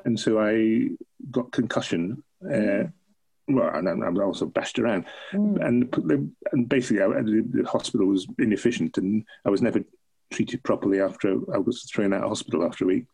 and 0.05 0.19
so 0.19 0.41
I 0.41 0.91
got 1.31 1.53
concussion. 1.53 2.23
Uh, 2.45 2.85
well, 3.49 3.75
and 3.75 3.89
I 3.89 4.09
was 4.09 4.21
also 4.21 4.47
bashed 4.47 4.79
around, 4.79 5.07
mm. 5.33 5.65
and 5.65 6.33
and 6.53 6.69
basically, 6.69 7.03
I, 7.03 7.09
the 7.09 7.67
hospital 7.67 8.07
was 8.07 8.27
inefficient, 8.39 8.97
and 8.99 9.25
I 9.45 9.51
was 9.51 9.61
never 9.61 9.81
treated 10.31 10.63
properly 10.63 11.01
after 11.01 11.33
I 11.53 11.59
was 11.59 11.83
thrown 11.85 12.13
out 12.13 12.23
of 12.23 12.29
hospital 12.29 12.65
after 12.65 12.85
a 12.85 12.89
week. 12.89 13.07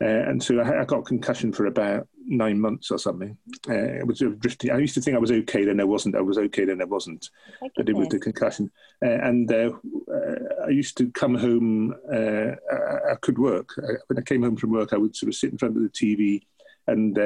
Uh, 0.00 0.06
and 0.06 0.42
so 0.42 0.58
I, 0.58 0.80
I, 0.80 0.84
got 0.84 1.04
concussion 1.04 1.52
for 1.52 1.66
about 1.66 2.08
nine 2.26 2.58
months 2.58 2.90
or 2.90 2.98
something. 2.98 3.36
Uh, 3.68 3.74
it 3.74 4.06
was 4.06 4.18
drifting. 4.38 4.70
I 4.70 4.78
used 4.78 4.94
to 4.94 5.00
think 5.00 5.16
I 5.16 5.20
was 5.20 5.30
okay, 5.30 5.64
then 5.64 5.80
I 5.80 5.84
wasn't. 5.84 6.16
I 6.16 6.20
was 6.20 6.36
okay, 6.36 6.64
then 6.64 6.82
I 6.82 6.84
wasn't. 6.84 7.30
But 7.76 7.88
it 7.88 7.94
was 7.94 8.08
the 8.08 8.18
concussion. 8.18 8.72
Uh, 9.04 9.10
and 9.10 9.50
uh, 9.52 9.70
uh, 10.12 10.64
I 10.66 10.70
used 10.70 10.96
to 10.98 11.10
come 11.12 11.36
home. 11.36 11.94
Uh, 12.12 12.56
I, 12.72 13.12
I, 13.12 13.14
could 13.20 13.38
work. 13.38 13.70
I, 13.78 13.92
when 14.08 14.18
I 14.18 14.22
came 14.22 14.42
home 14.42 14.56
from 14.56 14.72
work, 14.72 14.92
I 14.92 14.96
would 14.96 15.14
sort 15.14 15.28
of 15.28 15.36
sit 15.36 15.52
in 15.52 15.58
front 15.58 15.76
of 15.76 15.82
the 15.82 15.88
TV 15.88 16.42
and 16.88 17.16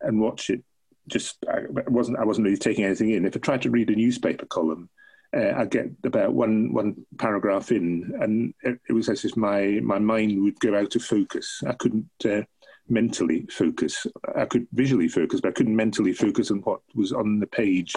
and 0.00 0.20
watch 0.20 0.50
it. 0.50 0.62
Just 1.08 1.44
I 1.48 1.62
wasn't. 1.88 2.18
I 2.18 2.24
wasn't 2.24 2.44
really 2.44 2.58
taking 2.58 2.84
anything 2.84 3.10
in. 3.10 3.24
If 3.24 3.36
I 3.36 3.40
tried 3.40 3.62
to 3.62 3.70
read 3.70 3.90
a 3.90 3.96
newspaper 3.96 4.46
column, 4.46 4.88
uh, 5.36 5.52
I 5.56 5.64
get 5.66 5.90
about 6.04 6.32
one 6.32 6.72
one 6.72 6.96
paragraph 7.18 7.70
in, 7.70 8.14
and 8.20 8.54
it, 8.62 8.80
it, 8.88 8.92
was 8.92 9.08
as 9.08 9.24
if 9.24 9.36
my 9.36 9.80
my 9.82 9.98
mind 9.98 10.42
would 10.42 10.58
go 10.60 10.76
out 10.76 10.96
of 10.96 11.02
focus. 11.02 11.62
I 11.66 11.74
couldn't 11.74 12.08
uh, 12.24 12.42
mentally 12.88 13.46
focus. 13.50 14.06
I 14.36 14.46
could 14.46 14.66
visually 14.72 15.08
focus, 15.08 15.40
but 15.40 15.50
I 15.50 15.52
couldn't 15.52 15.76
mentally 15.76 16.12
focus 16.12 16.50
on 16.50 16.58
what 16.58 16.80
was 16.94 17.12
on 17.12 17.40
the 17.40 17.46
page, 17.46 17.94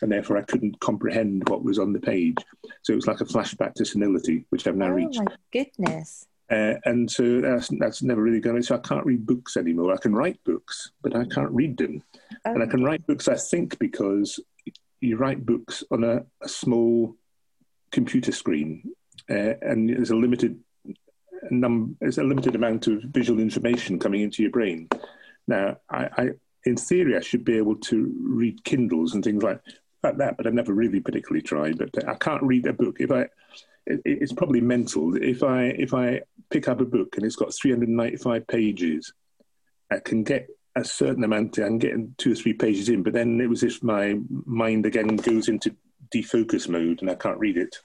and 0.00 0.10
therefore 0.10 0.38
I 0.38 0.42
couldn't 0.42 0.80
comprehend 0.80 1.48
what 1.48 1.64
was 1.64 1.78
on 1.78 1.92
the 1.92 2.00
page. 2.00 2.38
So 2.82 2.92
it 2.92 2.96
was 2.96 3.06
like 3.06 3.20
a 3.20 3.26
flashback 3.26 3.74
to 3.74 3.84
senility, 3.84 4.46
which 4.50 4.66
I've 4.66 4.76
now 4.76 4.86
oh 4.86 4.92
reached. 4.92 5.20
Oh 5.20 5.24
my 5.24 5.36
goodness! 5.52 6.26
Uh, 6.50 6.74
and 6.84 7.08
so 7.08 7.40
that's, 7.40 7.68
that's 7.78 8.02
never 8.02 8.22
really 8.22 8.40
gone. 8.40 8.60
So 8.62 8.74
I 8.74 8.78
can't 8.78 9.06
read 9.06 9.24
books 9.24 9.56
anymore. 9.56 9.92
I 9.92 9.98
can 9.98 10.14
write 10.14 10.42
books, 10.44 10.90
but 11.00 11.14
I 11.14 11.24
can't 11.26 11.52
read 11.52 11.76
them. 11.76 12.02
Oh. 12.44 12.52
And 12.52 12.62
I 12.62 12.66
can 12.66 12.82
write 12.82 13.06
books, 13.06 13.28
I 13.28 13.36
think, 13.36 13.78
because 13.78 14.40
you 15.00 15.16
write 15.16 15.44
books 15.44 15.82
on 15.90 16.04
a, 16.04 16.24
a 16.42 16.48
small 16.48 17.16
computer 17.90 18.32
screen, 18.32 18.92
uh, 19.28 19.54
and 19.62 19.88
there's 19.88 20.10
a 20.10 20.16
limited 20.16 20.58
num 21.50 21.96
there's 22.00 22.18
a 22.18 22.22
limited 22.22 22.54
amount 22.54 22.86
of 22.86 23.02
visual 23.04 23.40
information 23.40 23.98
coming 23.98 24.22
into 24.22 24.42
your 24.42 24.52
brain. 24.52 24.88
Now, 25.46 25.78
I, 25.88 26.08
I 26.16 26.30
in 26.64 26.76
theory, 26.76 27.16
I 27.16 27.20
should 27.20 27.44
be 27.44 27.56
able 27.56 27.76
to 27.76 28.14
read 28.22 28.64
Kindles 28.64 29.14
and 29.14 29.24
things 29.24 29.42
like, 29.42 29.60
like 30.02 30.18
that, 30.18 30.36
but 30.36 30.46
I've 30.46 30.54
never 30.54 30.74
really 30.74 31.00
particularly 31.00 31.42
tried. 31.42 31.78
But 31.78 32.06
I 32.06 32.14
can't 32.14 32.42
read 32.42 32.66
a 32.66 32.72
book 32.72 32.96
if 33.00 33.10
I. 33.10 33.28
It, 33.86 34.02
it's 34.04 34.32
probably 34.32 34.60
mental. 34.60 35.16
If 35.16 35.42
I 35.42 35.64
if 35.64 35.94
I 35.94 36.20
pick 36.50 36.68
up 36.68 36.80
a 36.80 36.84
book 36.84 37.16
and 37.16 37.24
it's 37.24 37.36
got 37.36 37.54
395 37.54 38.46
pages, 38.46 39.12
I 39.90 39.98
can 39.98 40.22
get 40.22 40.48
a 40.76 40.84
certain 40.84 41.24
amount. 41.24 41.58
I'm 41.58 41.78
getting 41.78 42.14
two 42.18 42.32
or 42.32 42.34
three 42.34 42.52
pages 42.52 42.88
in, 42.88 43.02
but 43.02 43.12
then 43.12 43.40
it 43.40 43.48
was 43.48 43.62
if 43.62 43.82
my 43.82 44.18
mind 44.28 44.86
again 44.86 45.16
goes 45.16 45.48
into 45.48 45.74
defocus 46.14 46.68
mode 46.68 47.00
and 47.00 47.10
I 47.10 47.14
can't 47.14 47.38
read 47.38 47.56
it. 47.56 47.76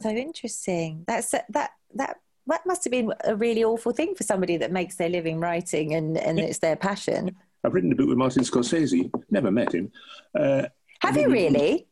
So 0.00 0.10
interesting. 0.10 1.04
That's 1.06 1.30
that 1.30 1.72
that 1.94 2.16
that 2.46 2.66
must 2.66 2.84
have 2.84 2.90
been 2.90 3.12
a 3.24 3.36
really 3.36 3.64
awful 3.64 3.92
thing 3.92 4.14
for 4.14 4.24
somebody 4.24 4.56
that 4.56 4.72
makes 4.72 4.96
their 4.96 5.08
living 5.08 5.40
writing 5.40 5.94
and 5.94 6.16
and 6.16 6.38
it's 6.38 6.58
their 6.58 6.76
passion. 6.76 7.36
I've 7.64 7.74
written 7.74 7.92
a 7.92 7.96
book 7.96 8.08
with 8.08 8.18
Martin 8.18 8.44
Scorsese. 8.44 9.10
Never 9.30 9.50
met 9.50 9.74
him. 9.74 9.90
Uh, 10.34 10.66
Have 11.00 11.16
you 11.16 11.28
really? 11.28 11.86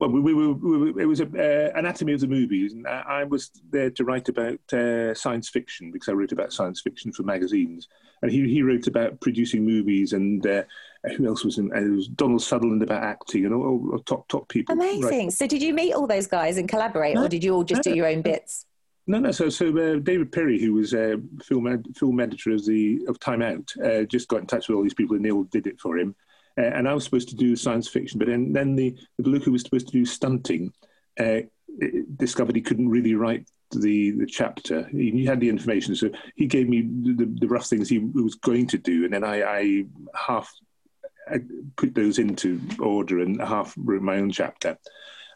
Well, 0.00 0.10
we, 0.10 0.34
we, 0.34 0.52
we, 0.52 1.02
it 1.02 1.06
was 1.06 1.20
a, 1.20 1.24
uh, 1.24 1.78
Anatomy 1.78 2.14
of 2.14 2.20
the 2.20 2.26
Movies, 2.26 2.72
and 2.72 2.86
I, 2.86 3.20
I 3.20 3.24
was 3.24 3.50
there 3.70 3.90
to 3.90 4.04
write 4.04 4.28
about 4.28 4.58
uh, 4.72 5.14
science 5.14 5.48
fiction 5.48 5.92
because 5.92 6.08
I 6.08 6.12
wrote 6.12 6.32
about 6.32 6.52
science 6.52 6.80
fiction 6.80 7.12
for 7.12 7.22
magazines, 7.22 7.88
and 8.24 8.32
he, 8.32 8.48
he 8.48 8.62
wrote 8.62 8.86
about 8.86 9.20
producing 9.20 9.66
movies, 9.66 10.14
and 10.14 10.46
uh, 10.46 10.62
who 11.14 11.26
else 11.26 11.44
was 11.44 11.58
in? 11.58 11.70
Uh, 11.70 11.80
it 11.80 11.90
was 11.90 12.08
Donald 12.08 12.42
Sutherland 12.42 12.82
about 12.82 13.02
acting, 13.02 13.44
and 13.44 13.52
all, 13.52 13.90
all 13.92 13.98
top 13.98 14.26
top 14.28 14.48
people. 14.48 14.72
Amazing. 14.72 15.26
Right. 15.26 15.32
So, 15.32 15.46
did 15.46 15.62
you 15.62 15.74
meet 15.74 15.92
all 15.92 16.06
those 16.06 16.26
guys 16.26 16.56
and 16.56 16.66
collaborate, 16.66 17.16
no, 17.16 17.24
or 17.24 17.28
did 17.28 17.44
you 17.44 17.54
all 17.54 17.64
just 17.64 17.84
no, 17.84 17.92
do 17.92 17.96
your 17.96 18.06
own 18.06 18.22
bits? 18.22 18.64
No, 19.06 19.18
no. 19.18 19.30
So, 19.30 19.50
so 19.50 19.66
uh, 19.66 19.98
David 19.98 20.32
Pirie, 20.32 20.58
who 20.58 20.72
was 20.72 20.94
uh, 20.94 21.16
film 21.42 21.66
ed- 21.66 21.86
film 21.94 22.18
editor 22.18 22.52
of 22.52 22.64
the 22.64 23.04
of 23.08 23.20
Time 23.20 23.42
Out, 23.42 23.70
uh, 23.84 24.04
just 24.04 24.28
got 24.28 24.40
in 24.40 24.46
touch 24.46 24.68
with 24.68 24.76
all 24.76 24.82
these 24.82 24.94
people, 24.94 25.16
and 25.16 25.24
they 25.24 25.30
all 25.30 25.44
did 25.44 25.66
it 25.66 25.78
for 25.78 25.98
him. 25.98 26.14
Uh, 26.56 26.62
and 26.62 26.88
I 26.88 26.94
was 26.94 27.04
supposed 27.04 27.28
to 27.28 27.36
do 27.36 27.56
science 27.56 27.88
fiction, 27.88 28.18
but 28.18 28.28
then 28.28 28.54
then 28.54 28.74
the 28.74 28.96
the 29.18 29.22
bloke 29.22 29.44
who 29.44 29.52
was 29.52 29.60
supposed 29.60 29.88
to 29.88 29.92
do 29.92 30.06
stunting 30.06 30.72
uh, 31.20 31.40
discovered 32.16 32.56
he 32.56 32.62
couldn't 32.62 32.88
really 32.88 33.16
write 33.16 33.46
the 33.80 34.12
the 34.12 34.26
chapter. 34.26 34.88
He, 34.88 35.24
had 35.24 35.40
the 35.40 35.48
information, 35.48 35.94
so 35.94 36.10
he 36.36 36.46
gave 36.46 36.68
me 36.68 36.82
the, 36.82 37.26
the 37.40 37.48
rough 37.48 37.66
things 37.66 37.88
he 37.88 37.98
was 37.98 38.34
going 38.36 38.66
to 38.68 38.78
do, 38.78 39.04
and 39.04 39.12
then 39.12 39.24
I, 39.24 39.42
I 39.42 39.84
half 40.14 40.52
I 41.28 41.38
put 41.76 41.94
those 41.94 42.18
into 42.18 42.60
order 42.78 43.20
and 43.20 43.40
half 43.40 43.74
wrote 43.76 44.02
my 44.02 44.16
own 44.16 44.30
chapter. 44.30 44.76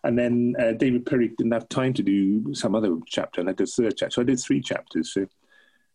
And 0.04 0.18
then 0.18 0.54
uh, 0.58 0.72
David 0.72 1.04
Pirie 1.06 1.36
didn't 1.36 1.52
have 1.52 1.68
time 1.68 1.92
to 1.94 2.02
do 2.02 2.54
some 2.54 2.74
other 2.74 2.96
chapter, 3.06 3.40
and 3.40 3.50
I 3.50 3.52
did 3.52 3.68
a 3.68 3.70
third 3.70 3.96
chapter. 3.96 4.12
So 4.12 4.22
I 4.22 4.24
did 4.24 4.40
three 4.40 4.60
chapters. 4.60 5.12
So, 5.12 5.22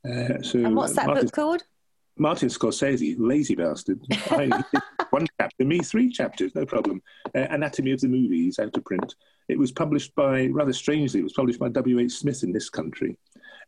uh, 0.07 0.41
so 0.41 0.59
and 0.59 0.75
what's 0.75 0.95
that 0.95 1.07
book 1.07 1.31
called? 1.31 1.63
Martin 2.17 2.49
Scorsese, 2.49 3.15
lazy 3.17 3.55
bastard. 3.55 3.99
one 5.09 5.27
chapter, 5.39 5.65
me 5.65 5.79
three 5.79 6.09
chapters, 6.09 6.53
no 6.55 6.65
problem. 6.65 7.01
Uh, 7.35 7.47
Anatomy 7.49 7.91
of 7.91 8.01
the 8.01 8.07
Movies, 8.07 8.59
out 8.59 8.75
of 8.75 8.85
print. 8.85 9.15
It 9.49 9.57
was 9.57 9.71
published 9.71 10.13
by, 10.15 10.47
rather 10.47 10.73
strangely, 10.73 11.19
it 11.19 11.23
was 11.23 11.33
published 11.33 11.59
by 11.59 11.69
W. 11.69 11.99
H. 11.99 12.13
Smith 12.13 12.43
in 12.43 12.53
this 12.53 12.69
country, 12.69 13.17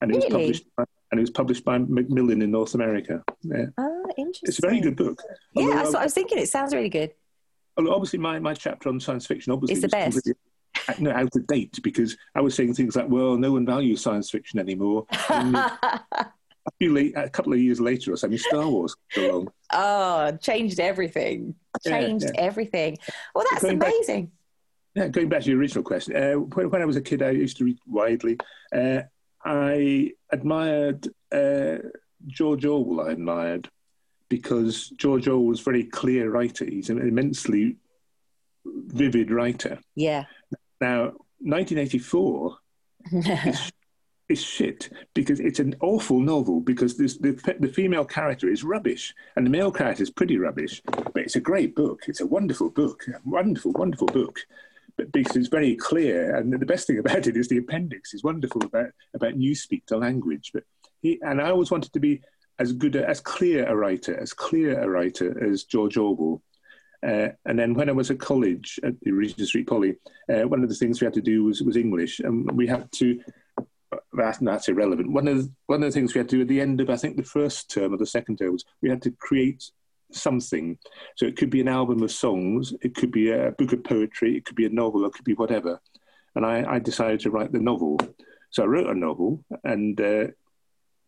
and 0.02 0.12
it 0.12 0.16
really? 0.16 0.28
was 0.28 0.34
published 0.34 0.66
by, 0.78 0.84
and 1.12 1.20
it 1.20 1.24
was 1.24 1.32
published 1.32 1.66
by 1.66 1.78
Macmillan 1.80 2.42
in 2.42 2.52
North 2.52 2.76
America. 2.76 3.24
Yeah. 3.42 3.66
Oh, 3.78 4.06
interesting. 4.18 4.48
It's 4.48 4.60
a 4.60 4.62
very 4.62 4.80
good 4.80 4.96
book. 4.96 5.22
Yeah, 5.54 5.64
Although, 5.64 5.76
that's 5.76 5.94
what 5.94 6.02
I 6.02 6.06
was 6.06 6.14
thinking. 6.14 6.38
It 6.38 6.50
sounds 6.50 6.74
really 6.74 6.90
good 6.90 7.12
obviously 7.78 8.20
my, 8.20 8.40
my 8.40 8.54
chapter 8.54 8.90
on 8.90 9.00
science 9.00 9.26
fiction 9.26 9.52
obviously 9.52 9.76
it's 9.76 9.82
the 9.82 9.88
best. 9.90 11.00
no, 11.00 11.12
out 11.12 11.36
of 11.36 11.48
date 11.48 11.80
because 11.84 12.18
I 12.36 12.42
was 12.42 12.56
saying 12.56 12.74
things 12.74 12.96
like, 12.96 13.10
well, 13.10 13.38
no 13.38 13.54
one 13.54 13.66
values 13.66 14.02
science 14.02 14.30
fiction 14.30 14.60
anymore. 14.60 15.06
a, 16.68 16.72
few 16.80 16.94
late, 16.94 17.14
a 17.16 17.30
couple 17.30 17.54
of 17.54 17.60
years 17.60 17.80
later 17.80 18.14
or 18.14 18.18
something, 18.18 18.38
Star 18.38 18.68
Wars 18.68 18.96
came 19.12 19.30
along. 19.30 19.52
Oh, 19.72 20.32
changed 20.42 20.80
everything. 20.80 21.56
Changed 21.86 22.26
yeah, 22.26 22.32
yeah. 22.36 22.42
everything. 22.42 22.98
Well, 23.34 23.46
that's 23.50 23.64
going 23.64 23.82
amazing. 23.82 24.26
Back, 24.26 24.32
yeah, 24.96 25.08
going 25.10 25.30
back 25.30 25.44
to 25.44 25.50
your 25.50 25.60
original 25.60 25.84
question, 25.84 26.16
uh, 26.16 26.34
when, 26.34 26.70
when, 26.70 26.82
I 26.82 26.86
was 26.86 26.96
a 26.96 27.02
kid, 27.02 27.22
I 27.22 27.32
used 27.32 27.58
to 27.58 27.66
read 27.66 27.78
widely. 27.86 28.38
Uh, 28.74 29.02
I 29.44 30.12
admired 30.32 31.08
uh, 31.32 31.78
George 32.28 32.66
Orwell. 32.66 33.08
I 33.08 33.12
admired 33.12 33.70
because 34.30 34.90
George 34.90 35.28
Orwell 35.28 35.46
was 35.46 35.62
a 35.62 35.64
very 35.64 35.84
clear 35.84 36.32
writer. 36.32 36.66
He's 36.66 36.90
an 36.90 37.00
immensely 37.00 37.78
vivid 38.66 39.32
writer. 39.32 39.80
Yeah. 39.96 40.24
Now, 40.82 41.14
1984 41.40 42.58
is, 43.12 43.72
is, 44.30 44.42
shit 44.42 44.90
because 45.14 45.40
it's 45.40 45.60
an 45.60 45.76
awful 45.82 46.20
novel 46.20 46.60
because 46.60 46.98
this, 46.98 47.18
the, 47.18 47.32
the 47.60 47.68
female 47.68 48.06
character 48.06 48.50
is 48.50 48.64
rubbish 48.64 49.14
and 49.36 49.46
the 49.46 49.50
male 49.50 49.72
character 49.72 50.04
is 50.04 50.10
pretty 50.10 50.38
rubbish. 50.38 50.82
But 50.86 51.24
it's 51.24 51.36
a 51.36 51.42
great 51.42 51.76
book. 51.76 52.04
It's 52.08 52.22
a 52.22 52.26
wonderful 52.26 52.70
book. 52.70 53.04
A 53.08 53.20
wonderful, 53.24 53.72
wonderful 53.74 54.08
book. 54.08 54.40
But 54.98 55.12
because 55.12 55.36
it's 55.36 55.50
very 55.50 55.76
clear, 55.76 56.36
and 56.36 56.54
the 56.54 56.66
best 56.66 56.88
thing 56.88 57.00
about 57.00 57.28
it 57.28 57.36
is 57.36 57.48
the 57.48 57.58
appendix 57.58 58.14
is 58.14 58.24
wonderful 58.24 58.64
about 58.64 58.92
about 59.14 59.34
newspeak 59.34 59.84
the 59.88 59.98
language. 59.98 60.52
But 60.54 60.64
he 61.02 61.20
and 61.22 61.42
I 61.42 61.50
always 61.50 61.72
wanted 61.72 61.92
to 61.94 62.00
be 62.00 62.22
as 62.60 62.72
good, 62.72 62.96
a, 62.96 63.08
as 63.08 63.20
clear 63.20 63.66
a 63.66 63.76
writer, 63.76 64.18
as 64.18 64.34
clear 64.34 64.80
a 64.80 64.90
writer 64.90 65.44
as 65.44 65.64
George 65.64 65.98
Orwell. 65.98 66.42
Uh, 67.06 67.30
and 67.46 67.60
then 67.60 67.74
when 67.74 67.90
I 67.90 67.92
was 67.92 68.10
at 68.10 68.20
college 68.20 68.80
at 68.84 69.00
the 69.02 69.12
Regent 69.12 69.48
Street 69.48 69.68
Poly, 69.68 69.98
uh, 70.34 70.48
one 70.48 70.64
of 70.64 70.70
the 70.70 70.76
things 70.76 71.00
we 71.00 71.06
had 71.06 71.14
to 71.14 71.22
do 71.22 71.44
was, 71.44 71.62
was 71.62 71.78
English, 71.78 72.20
and 72.20 72.50
we 72.52 72.68
had 72.68 72.92
to. 72.94 73.20
That, 74.14 74.38
that's 74.42 74.68
irrelevant. 74.68 75.12
One 75.12 75.28
of 75.28 75.38
the, 75.38 75.52
one 75.68 75.84
of 75.84 75.88
the 75.88 75.92
things 75.92 76.14
we 76.14 76.20
had 76.20 76.30
to 76.30 76.38
do 76.38 76.42
at 76.42 76.48
the 76.48 76.62
end 76.62 76.82
of 76.82 76.90
I 76.90 76.98
think 76.98 77.18
the 77.18 77.24
first 77.24 77.70
term 77.70 77.94
or 77.94 77.98
the 77.98 78.06
second 78.06 78.38
term 78.38 78.54
was 78.54 78.66
we 78.82 78.90
had 78.90 79.02
to 79.04 79.12
create 79.12 79.72
something. 80.12 80.78
So 81.16 81.26
it 81.26 81.38
could 81.38 81.50
be 81.50 81.62
an 81.62 81.68
album 81.68 82.04
of 82.04 82.12
songs, 82.12 82.74
it 82.82 82.96
could 82.96 83.12
be 83.12 83.32
a 83.32 83.52
book 83.58 83.74
of 83.74 83.84
poetry, 83.84 84.38
it 84.38 84.46
could 84.46 84.56
be 84.56 84.66
a 84.66 84.70
novel, 84.70 85.06
it 85.06 85.14
could 85.14 85.26
be 85.26 85.34
whatever. 85.34 85.80
And 86.36 86.46
I, 86.46 86.76
I 86.76 86.80
decided 86.80 87.22
to 87.22 87.32
write 87.32 87.52
the 87.52 87.60
novel. 87.60 88.00
So 88.50 88.64
I 88.64 88.68
wrote 88.68 88.88
a 88.88 88.98
novel, 88.98 89.44
and 89.64 90.00
uh, 90.00 90.28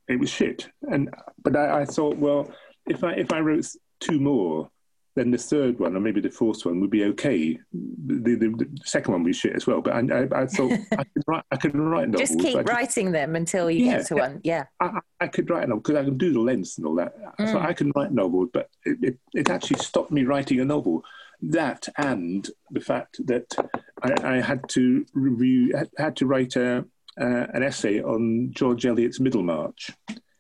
it 0.08 0.20
was 0.20 0.30
shit. 0.30 0.70
And 0.90 1.14
but 1.44 1.56
I, 1.56 1.82
I, 1.82 1.86
thought, 1.86 2.18
well, 2.18 2.52
if 2.86 3.04
I 3.04 3.14
if 3.14 3.32
I 3.32 3.40
wrote 3.40 3.66
two 4.00 4.20
more, 4.20 4.70
then 5.18 5.32
the 5.32 5.38
third 5.38 5.80
one 5.80 5.96
or 5.96 6.00
maybe 6.00 6.22
the 6.22 6.30
fourth 6.30 6.66
one 6.66 6.80
would 6.80 6.92
be 6.92 7.04
okay. 7.06 7.58
The, 7.74 8.36
the, 8.36 8.48
the 8.50 8.70
second 8.86 9.14
one 9.14 9.24
would 9.24 9.30
be 9.30 9.34
shit 9.34 9.56
as 9.56 9.66
well. 9.66 9.82
But 9.82 9.94
I, 9.94 10.00
I, 10.00 10.44
I 10.44 10.46
thought 10.46 10.72
I 10.92 11.04
could 11.04 11.24
write. 11.28 11.44
I 11.52 11.56
could 11.58 11.76
write 11.76 12.10
novels. 12.10 12.30
Just 12.30 12.40
keep 12.40 12.68
writing 12.68 13.12
them 13.12 13.36
until 13.36 13.72
you 13.72 13.86
yeah, 13.86 13.98
get 13.98 14.08
to 14.08 14.16
one. 14.16 14.42
Yeah, 14.44 14.66
I, 14.80 15.00
I, 15.20 15.28
could 15.28 15.50
write 15.50 15.64
a 15.64 15.68
novel 15.68 15.82
because 15.82 15.96
I 15.96 16.06
can 16.06 16.18
do 16.18 16.32
the 16.32 16.40
length 16.40 16.78
and 16.78 16.86
all 16.86 16.96
that. 16.96 17.16
Mm. 17.38 17.52
So 17.52 17.60
I 17.60 17.74
can 17.74 17.92
write 17.96 18.12
novels, 18.12 18.50
but 18.54 18.70
it, 18.86 18.98
it, 19.02 19.20
it 19.34 19.50
actually 19.50 19.80
stopped 19.80 20.12
me 20.12 20.24
writing 20.24 20.60
a 20.60 20.66
novel 20.66 21.04
that 21.42 21.88
and 21.98 22.50
the 22.72 22.80
fact 22.80 23.20
that 23.26 23.54
I, 24.02 24.36
I, 24.38 24.42
had 24.42 24.68
to 24.70 25.06
review, 25.14 25.76
had, 25.76 25.90
had 25.98 26.16
to 26.18 26.26
write 26.26 26.56
a, 26.56 26.80
uh, 27.20 27.48
an 27.54 27.64
essay 27.64 28.02
on 28.02 28.52
George 28.52 28.86
Eliot's 28.86 29.20
Middlemarch. 29.20 29.92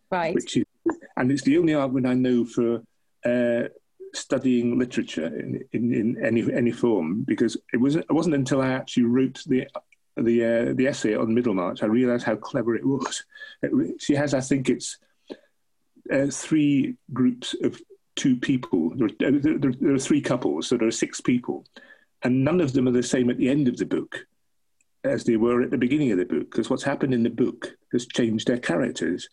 Right. 0.09 0.33
Which 0.33 0.57
is, 0.57 0.65
and 1.15 1.31
it's 1.31 1.43
the 1.43 1.57
only 1.57 1.73
argument 1.73 2.07
I 2.07 2.13
know 2.13 2.45
for 2.45 2.81
uh, 3.25 3.69
studying 4.17 4.77
literature 4.77 5.27
in, 5.27 5.63
in, 5.73 5.93
in, 5.93 6.25
any 6.25 6.51
any 6.53 6.71
form 6.71 7.23
because 7.23 7.57
it 7.73 7.77
wasn't 7.77 8.05
it 8.09 8.13
wasn't 8.13 8.35
until 8.35 8.61
I 8.61 8.69
actually 8.69 9.03
wrote 9.03 9.41
the 9.45 9.67
the 10.15 10.43
uh, 10.43 10.73
the 10.73 10.87
essay 10.87 11.15
on 11.15 11.33
Middlemarch 11.33 11.83
I 11.83 11.87
realised 11.87 12.25
how 12.25 12.35
clever 12.35 12.75
it 12.75 12.85
was. 12.85 13.23
It, 13.61 14.01
she 14.01 14.15
has, 14.15 14.33
I 14.33 14.41
think, 14.41 14.69
it's 14.69 14.97
uh, 16.11 16.27
three 16.27 16.95
groups 17.13 17.55
of 17.63 17.79
two 18.15 18.35
people. 18.35 18.91
There 18.95 19.07
are, 19.07 19.31
there, 19.31 19.71
there 19.79 19.93
are 19.93 19.99
three 19.99 20.21
couples, 20.21 20.67
so 20.67 20.77
there 20.77 20.87
are 20.87 20.91
six 20.91 21.21
people, 21.21 21.65
and 22.23 22.43
none 22.43 22.61
of 22.61 22.73
them 22.73 22.87
are 22.87 22.91
the 22.91 23.03
same 23.03 23.29
at 23.29 23.37
the 23.37 23.49
end 23.49 23.67
of 23.67 23.77
the 23.77 23.85
book 23.85 24.25
as 25.03 25.23
they 25.23 25.37
were 25.37 25.61
at 25.61 25.71
the 25.71 25.77
beginning 25.77 26.11
of 26.11 26.17
the 26.17 26.25
book, 26.25 26.51
because 26.51 26.69
what's 26.69 26.83
happened 26.83 27.13
in 27.13 27.23
the 27.23 27.29
book 27.29 27.77
has 27.91 28.05
changed 28.07 28.47
their 28.47 28.57
characters. 28.57 29.29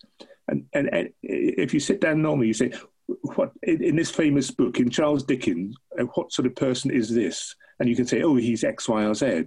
And, 0.49 0.67
and, 0.73 0.93
and 0.93 1.11
if 1.23 1.73
you 1.73 1.81
sit 1.81 2.01
down 2.01 2.23
normally, 2.23 2.49
you 2.49 2.55
say, 2.55 2.73
what 3.07 3.53
in, 3.63 3.83
in 3.83 3.97
this 3.97 4.11
famous 4.11 4.51
book, 4.51 4.79
in 4.79 4.91
Charles 4.91 5.25
Dickens, 5.25 5.77
uh, 5.99 6.05
what 6.15 6.33
sort 6.33 6.47
of 6.47 6.55
person 6.55 6.91
is 6.91 7.13
this? 7.13 7.55
And 7.79 7.89
you 7.89 7.97
can 7.97 8.07
say, 8.07 8.23
oh, 8.23 8.37
he's 8.37 8.65
X, 8.65 8.89
Y, 8.89 9.05
or 9.05 9.15
Z. 9.15 9.47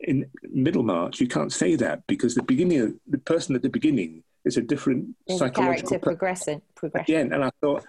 In 0.00 0.26
Middlemarch, 0.42 1.20
you 1.20 1.28
can't 1.28 1.52
say 1.52 1.76
that 1.76 2.06
because 2.06 2.34
the 2.34 2.42
beginning, 2.42 2.98
the 3.06 3.18
person 3.18 3.54
at 3.54 3.62
the 3.62 3.70
beginning 3.70 4.24
is 4.44 4.56
a 4.56 4.62
different 4.62 5.14
There's 5.26 5.38
psychological 5.38 5.90
character 5.90 5.98
progression. 6.00 6.62
progression. 6.74 7.14
Again, 7.14 7.32
and 7.32 7.44
I 7.44 7.50
thought, 7.60 7.84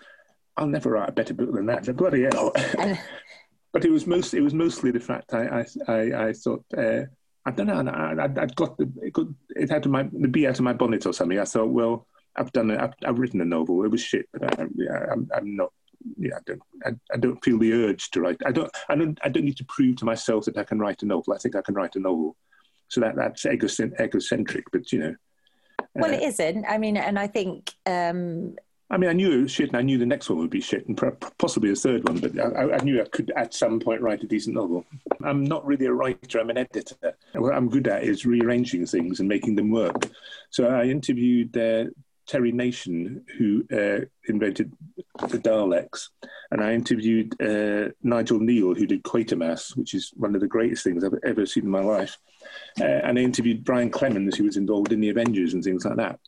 I'll 0.55 0.67
never 0.67 0.91
write 0.91 1.09
a 1.09 1.13
better 1.13 1.33
book 1.33 1.53
than 1.53 1.65
that. 1.65 1.95
Bloody 1.95 2.23
hell! 2.23 2.51
but 3.73 3.83
it 3.83 3.89
was 3.89 4.05
most, 4.05 4.35
it 4.35 4.41
was 4.41 4.53
mostly 4.53 4.91
the 4.91 4.99
fact 4.99 5.33
I, 5.33 5.65
I, 5.87 5.91
I, 5.91 6.27
I 6.27 6.33
thought. 6.33 6.63
Uh, 6.77 7.03
I 7.45 7.51
don't 7.51 7.67
know. 7.67 7.91
I, 7.91 8.27
would 8.27 8.55
got 8.55 8.77
the 8.77 8.89
it, 9.01 9.11
got, 9.11 9.27
it 9.49 9.69
had 9.69 9.83
to 9.83 9.89
my 9.89 10.07
the 10.13 10.29
bee 10.29 10.47
out 10.47 10.59
of 10.59 10.61
my 10.61 10.71
bonnet 10.71 11.05
or 11.05 11.11
something. 11.11 11.39
I 11.39 11.43
thought, 11.43 11.69
well, 11.69 12.07
I've 12.35 12.51
done 12.51 12.71
it. 12.71 12.79
I've, 12.79 12.93
I've 13.05 13.19
written 13.19 13.41
a 13.41 13.45
novel. 13.45 13.83
It 13.83 13.91
was 13.91 14.01
shit, 14.01 14.27
but 14.33 14.59
I, 14.59 14.63
I'm, 15.11 15.29
I'm 15.33 15.55
not. 15.55 15.71
Yeah, 16.17 16.35
I 16.35 16.39
don't. 16.45 16.61
I, 16.85 16.89
I, 17.13 17.17
don't 17.17 17.43
feel 17.43 17.57
the 17.57 17.71
urge 17.71 18.11
to 18.11 18.21
write. 18.21 18.37
I 18.45 18.51
don't. 18.51 18.71
I 18.89 18.95
don't. 18.95 19.19
I 19.23 19.29
don't 19.29 19.45
need 19.45 19.57
to 19.57 19.65
prove 19.65 19.97
to 19.97 20.05
myself 20.05 20.45
that 20.45 20.57
I 20.57 20.63
can 20.63 20.79
write 20.79 21.03
a 21.03 21.05
novel. 21.05 21.33
I 21.33 21.37
think 21.37 21.55
I 21.55 21.61
can 21.61 21.75
write 21.75 21.95
a 21.95 21.99
novel. 21.99 22.35
So 22.89 23.01
that 23.01 23.15
that's 23.15 23.45
egocentric, 23.45 24.65
but 24.71 24.91
you 24.91 24.99
know. 24.99 25.15
Well, 25.95 26.11
uh, 26.11 26.15
it 26.15 26.23
isn't. 26.23 26.65
I 26.65 26.77
mean, 26.77 26.97
and 26.97 27.17
I 27.17 27.27
think 27.27 27.71
um, 27.85 28.55
I 28.93 28.97
mean, 28.97 29.09
I 29.09 29.13
knew 29.13 29.31
it 29.31 29.41
was 29.41 29.51
shit, 29.51 29.69
and 29.69 29.77
I 29.77 29.81
knew 29.81 29.97
the 29.97 30.05
next 30.05 30.29
one 30.29 30.37
would 30.37 30.51
be 30.51 30.61
shit, 30.61 30.87
and 30.87 30.99
possibly 31.39 31.71
a 31.71 31.75
third 31.75 32.07
one. 32.07 32.19
But 32.19 32.37
I, 32.39 32.75
I, 32.75 32.77
knew 32.83 33.01
I 33.01 33.05
could, 33.05 33.31
at 33.35 33.55
some 33.55 33.79
point, 33.79 34.01
write 34.01 34.23
a 34.23 34.27
decent 34.27 34.55
novel. 34.55 34.85
I'm 35.23 35.43
not 35.43 35.65
really 35.65 35.87
a 35.87 35.93
writer; 35.93 36.39
I'm 36.39 36.51
an 36.51 36.59
editor. 36.59 37.15
What 37.33 37.55
I'm 37.55 37.69
good 37.69 37.87
at 37.87 38.03
is 38.03 38.27
rearranging 38.27 38.85
things 38.85 39.19
and 39.19 39.27
making 39.27 39.55
them 39.55 39.71
work. 39.71 40.09
So 40.51 40.67
I 40.67 40.83
interviewed 40.83 41.57
uh, 41.57 41.85
Terry 42.27 42.51
Nation, 42.51 43.23
who 43.37 43.65
uh, 43.71 44.05
invented 44.27 44.73
the 45.29 45.39
Daleks, 45.39 46.09
and 46.51 46.61
I 46.61 46.73
interviewed 46.73 47.33
uh, 47.41 47.89
Nigel 48.01 48.39
Kneale, 48.39 48.77
who 48.77 48.85
did 48.85 49.03
Quatermass, 49.03 49.75
which 49.75 49.93
is 49.93 50.11
one 50.15 50.35
of 50.35 50.41
the 50.41 50.47
greatest 50.47 50.83
things 50.83 51.03
I've 51.03 51.13
ever 51.25 51.45
seen 51.45 51.63
in 51.63 51.69
my 51.69 51.81
life. 51.81 52.17
Uh, 52.79 52.85
and 52.85 53.17
I 53.17 53.21
interviewed 53.21 53.63
Brian 53.63 53.89
Clemens, 53.89 54.35
who 54.35 54.45
was 54.45 54.57
involved 54.57 54.91
in 54.91 55.01
the 55.01 55.09
Avengers 55.09 55.53
and 55.53 55.63
things 55.63 55.85
like 55.85 55.97
that. 55.97 56.19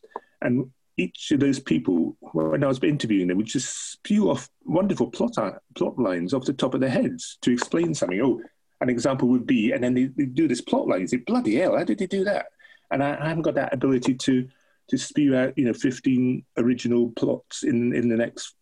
And 0.42 0.70
each 0.96 1.30
of 1.32 1.40
those 1.40 1.60
people, 1.60 2.16
when 2.32 2.64
I 2.64 2.68
was 2.68 2.82
interviewing 2.82 3.28
them, 3.28 3.36
would 3.36 3.46
just 3.46 3.92
spew 3.92 4.30
off 4.30 4.48
wonderful 4.64 5.10
plot 5.10 5.34
plot 5.74 5.98
lines 5.98 6.32
off 6.32 6.44
the 6.44 6.52
top 6.52 6.74
of 6.74 6.80
their 6.80 6.90
heads 6.90 7.38
to 7.42 7.52
explain 7.52 7.94
something. 7.94 8.20
Oh, 8.22 8.40
an 8.80 8.88
example 8.88 9.28
would 9.28 9.46
be, 9.46 9.72
and 9.72 9.82
then 9.82 9.94
they, 9.94 10.04
do 10.24 10.48
this 10.48 10.60
plot 10.60 10.86
line. 10.86 11.02
You 11.02 11.06
say, 11.06 11.16
bloody 11.18 11.56
hell, 11.56 11.76
how 11.76 11.84
did 11.84 11.98
they 11.98 12.06
do 12.06 12.24
that? 12.24 12.46
And 12.90 13.02
I, 13.02 13.16
I 13.20 13.28
haven't 13.28 13.42
got 13.42 13.54
that 13.54 13.72
ability 13.72 14.14
to 14.14 14.48
to 14.88 14.98
spew 14.98 15.36
out, 15.36 15.56
you 15.58 15.64
know, 15.64 15.72
15 15.74 16.44
original 16.58 17.10
plots 17.16 17.62
in, 17.62 17.94
in 17.94 18.08
the 18.08 18.16
next 18.16 18.54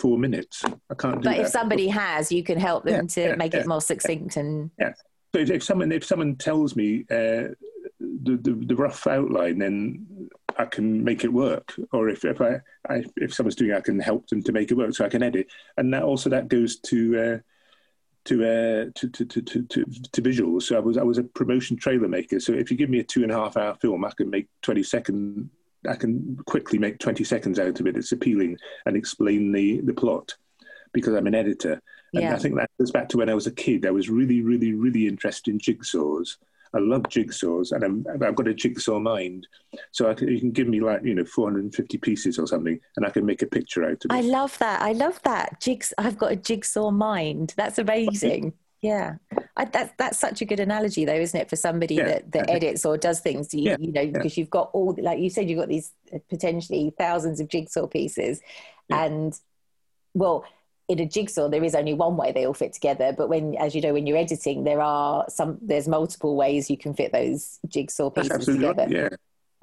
four 0.00 0.18
minutes. 0.18 0.64
I 0.64 0.94
can't 0.98 1.20
do 1.22 1.28
But 1.28 1.36
that. 1.36 1.40
if 1.40 1.48
somebody 1.48 1.88
has, 1.88 2.30
you 2.32 2.42
can 2.42 2.58
help 2.58 2.84
them 2.84 2.94
Yeah, 3.06 3.08
to 3.08 3.20
yeah, 3.30 3.36
make 3.36 3.52
yeah. 3.52 3.60
it 3.60 3.66
more 3.66 3.80
succinct 3.80 4.36
and 4.36 4.70
Yeah. 4.78 4.92
So 5.34 5.40
if, 5.40 5.50
if 5.50 5.62
someone 5.64 5.92
if 5.92 6.04
someone 6.04 6.36
tells 6.36 6.76
me 6.76 7.04
uh, 7.10 7.52
the, 8.00 8.38
the 8.40 8.52
the 8.68 8.76
rough 8.76 9.06
outline, 9.06 9.58
then 9.58 10.28
I 10.56 10.64
can 10.64 11.04
make 11.04 11.24
it 11.24 11.32
work. 11.32 11.74
Or 11.92 12.08
if 12.08 12.24
if 12.24 12.40
I, 12.40 12.60
I 12.88 13.04
if 13.16 13.34
someone's 13.34 13.56
doing, 13.56 13.72
it, 13.72 13.76
I 13.76 13.80
can 13.82 13.98
help 14.00 14.28
them 14.28 14.42
to 14.44 14.52
make 14.52 14.70
it 14.70 14.76
work, 14.76 14.94
so 14.94 15.04
I 15.04 15.10
can 15.10 15.22
edit. 15.22 15.48
And 15.76 15.92
that 15.92 16.04
also 16.04 16.30
that 16.30 16.48
goes 16.48 16.78
to. 16.80 17.18
Uh, 17.20 17.38
to, 18.26 18.42
uh, 18.42 18.90
to, 18.96 19.08
to, 19.08 19.24
to, 19.24 19.40
to, 19.40 19.62
to, 19.62 19.84
to 19.84 20.20
visuals. 20.22 20.62
So 20.64 20.74
I 20.74 20.80
was 20.80 20.96
I 20.98 21.04
was 21.04 21.18
a 21.18 21.22
promotion 21.22 21.76
trailer 21.76 22.08
maker. 22.08 22.40
So 22.40 22.52
if 22.54 22.72
you 22.72 22.76
give 22.76 22.90
me 22.90 22.98
a 22.98 23.04
two 23.04 23.22
and 23.22 23.30
a 23.30 23.36
half 23.36 23.56
hour 23.56 23.76
film, 23.76 24.04
I 24.04 24.10
can 24.16 24.30
make 24.30 24.48
twenty 24.62 24.82
second. 24.82 25.48
I 25.88 25.94
can 25.94 26.36
quickly 26.46 26.78
make 26.78 26.98
twenty 26.98 27.24
seconds 27.24 27.58
out 27.58 27.78
of 27.80 27.86
it. 27.86 27.96
It's 27.96 28.12
appealing 28.12 28.58
and 28.86 28.96
explain 28.96 29.52
the 29.52 29.80
the 29.80 29.94
plot 29.94 30.34
because 30.92 31.14
I'm 31.14 31.26
an 31.26 31.34
editor. 31.34 31.80
And 32.14 32.22
Yeah. 32.22 32.34
I 32.34 32.38
think 32.38 32.54
that 32.56 32.70
goes 32.78 32.90
back 32.90 33.08
to 33.10 33.18
when 33.18 33.28
I 33.28 33.34
was 33.34 33.46
a 33.46 33.52
kid. 33.52 33.84
I 33.84 33.90
was 33.90 34.08
really, 34.08 34.40
really, 34.40 34.72
really 34.72 35.06
interested 35.06 35.50
in 35.50 35.58
jigsaws. 35.58 36.36
I 36.74 36.78
love 36.78 37.02
jigsaws, 37.04 37.72
and 37.72 37.84
I'm, 37.84 38.06
I've 38.22 38.34
got 38.34 38.48
a 38.48 38.54
jigsaw 38.54 38.98
mind. 38.98 39.46
So 39.92 40.10
I 40.10 40.14
can, 40.14 40.28
you 40.28 40.40
can 40.40 40.50
give 40.50 40.68
me 40.68 40.80
like 40.80 41.02
you 41.04 41.14
know 41.14 41.24
450 41.24 41.98
pieces 41.98 42.38
or 42.38 42.46
something, 42.46 42.78
and 42.96 43.06
I 43.06 43.10
can 43.10 43.24
make 43.24 43.42
a 43.42 43.46
picture 43.46 43.84
out 43.84 44.04
of 44.04 44.10
it. 44.10 44.12
I 44.12 44.20
love 44.20 44.56
that. 44.58 44.82
I 44.82 44.92
love 44.92 45.20
that. 45.24 45.60
Jigs. 45.60 45.92
I've 45.98 46.18
got 46.18 46.32
a 46.32 46.36
jigsaw 46.36 46.90
mind. 46.90 47.54
That's 47.56 47.78
amazing. 47.78 48.52
Yeah, 48.82 49.14
I, 49.56 49.64
that's 49.64 49.92
that's 49.96 50.18
such 50.18 50.42
a 50.42 50.44
good 50.44 50.60
analogy, 50.60 51.04
though, 51.04 51.14
isn't 51.14 51.38
it, 51.40 51.48
for 51.48 51.56
somebody 51.56 51.94
Yeah. 51.94 52.04
that, 52.06 52.32
that 52.32 52.50
edits 52.50 52.84
or 52.84 52.98
does 52.98 53.20
things? 53.20 53.54
You, 53.54 53.62
Yeah. 53.70 53.76
you 53.80 53.90
know, 53.92 54.06
because 54.06 54.36
you've 54.36 54.50
got 54.50 54.70
all, 54.72 54.94
like 54.98 55.18
you 55.18 55.30
said, 55.30 55.48
you've 55.48 55.58
got 55.58 55.68
these 55.68 55.92
uh, 56.14 56.18
potentially 56.28 56.92
thousands 56.98 57.40
of 57.40 57.48
jigsaw 57.48 57.86
pieces, 57.86 58.40
and 58.90 59.38
well, 60.14 60.44
in 60.88 61.00
a 61.00 61.06
jigsaw, 61.06 61.48
there 61.48 61.64
is 61.64 61.74
only 61.74 61.94
one 61.94 62.16
way 62.16 62.30
they 62.32 62.46
all 62.46 62.54
fit 62.54 62.72
together. 62.72 63.12
But 63.16 63.28
when, 63.28 63.56
as 63.56 63.74
you 63.74 63.80
know, 63.80 63.92
when 63.92 64.06
you're 64.06 64.16
editing, 64.16 64.62
there 64.64 64.80
are 64.80 65.24
some, 65.28 65.58
there's 65.60 65.88
multiple 65.88 66.36
ways 66.36 66.70
you 66.70 66.78
can 66.78 66.94
fit 66.94 67.12
those 67.12 67.58
jigsaw 67.66 68.08
pieces 68.10 68.46
together. 68.46 68.82
right. 68.82 68.90
Yeah. 68.90 69.08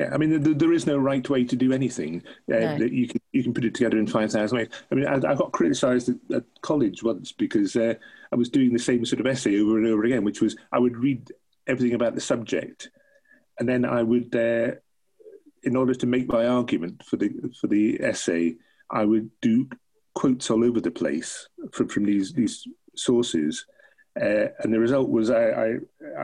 Yeah, 0.04 0.14
I 0.14 0.18
mean, 0.18 0.42
there, 0.42 0.54
there 0.54 0.74
is 0.74 0.86
no 0.86 0.98
right 0.98 1.28
way 1.30 1.44
to 1.46 1.56
do 1.56 1.72
anything. 1.74 2.24
Uh, 2.52 2.60
No. 2.60 2.78
that 2.80 2.92
you 2.92 3.08
can 3.08 3.22
you 3.32 3.44
can 3.44 3.54
put 3.54 3.66
it 3.66 3.74
together 3.74 3.98
in 3.98 4.08
five 4.08 4.32
thousand 4.32 4.58
ways. 4.58 4.70
I 4.92 4.96
mean, 4.96 5.08
I, 5.08 5.16
I 5.16 5.36
got 5.36 5.52
criticised 5.52 6.10
at, 6.10 6.38
at 6.38 6.44
college 6.62 7.04
once 7.04 7.32
because 7.32 7.76
uh, 7.76 7.94
I 8.32 8.36
was 8.36 8.50
doing 8.50 8.74
the 8.74 8.80
same 8.80 9.06
sort 9.06 9.20
of 9.20 9.28
essay 9.28 9.60
over 9.60 9.78
and 9.78 9.88
over 9.88 10.04
again, 10.04 10.24
which 10.24 10.42
was 10.42 10.56
I 10.72 10.80
would 10.80 10.98
read 10.98 11.32
everything 11.68 11.96
about 11.96 12.16
the 12.16 12.22
subject, 12.22 12.90
and 13.60 13.68
then 13.68 13.86
I 13.86 14.04
would, 14.04 14.36
uh, 14.36 14.72
in 15.64 15.76
order 15.76 15.94
to 15.96 16.06
make 16.08 16.28
my 16.28 16.46
argument 16.48 17.04
for 17.06 17.18
the 17.18 17.30
for 17.60 17.68
the 17.68 18.02
essay, 18.02 18.56
I 18.90 19.06
would 19.06 19.30
do 19.42 19.70
quotes 20.16 20.50
all 20.52 20.64
over 20.64 20.82
the 20.82 20.92
place 20.92 21.48
from 21.72 21.88
from 21.88 22.04
these 22.06 22.34
these 22.34 22.68
sources, 22.96 23.66
uh, 24.20 24.48
and 24.60 24.74
the 24.74 24.80
result 24.80 25.10
was 25.10 25.30
I 25.30 25.46
I, 25.66 25.68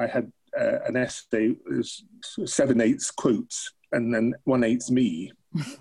I 0.03 0.07
had 0.07 0.31
uh, 0.57 0.79
an 0.87 0.95
essay 0.95 1.55
seven 2.45 2.81
eighths 2.81 3.11
quotes 3.11 3.73
and 3.91 4.13
then 4.13 4.33
one 4.43 4.63
eighth 4.63 4.89
me, 4.89 5.31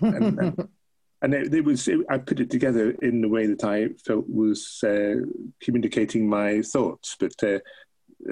and, 0.01 0.39
and, 0.39 0.69
and 1.21 1.33
it, 1.33 1.53
it 1.53 1.63
was 1.63 1.87
it, 1.87 1.99
I 2.09 2.17
put 2.17 2.39
it 2.39 2.49
together 2.49 2.91
in 3.01 3.21
the 3.21 3.29
way 3.29 3.45
that 3.47 3.63
I 3.63 3.89
felt 4.05 4.25
was 4.27 4.83
uh, 4.83 5.15
communicating 5.61 6.27
my 6.27 6.61
thoughts, 6.61 7.15
but. 7.19 7.33
Uh, 7.43 7.59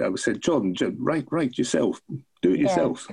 I 0.03 0.13
said, 0.15 0.41
John, 0.41 0.73
John, 0.73 0.97
write, 0.99 1.27
write 1.31 1.57
yourself, 1.57 2.01
do 2.41 2.51
it 2.51 2.57
Yeah. 2.57 2.63
yourself. 2.63 3.07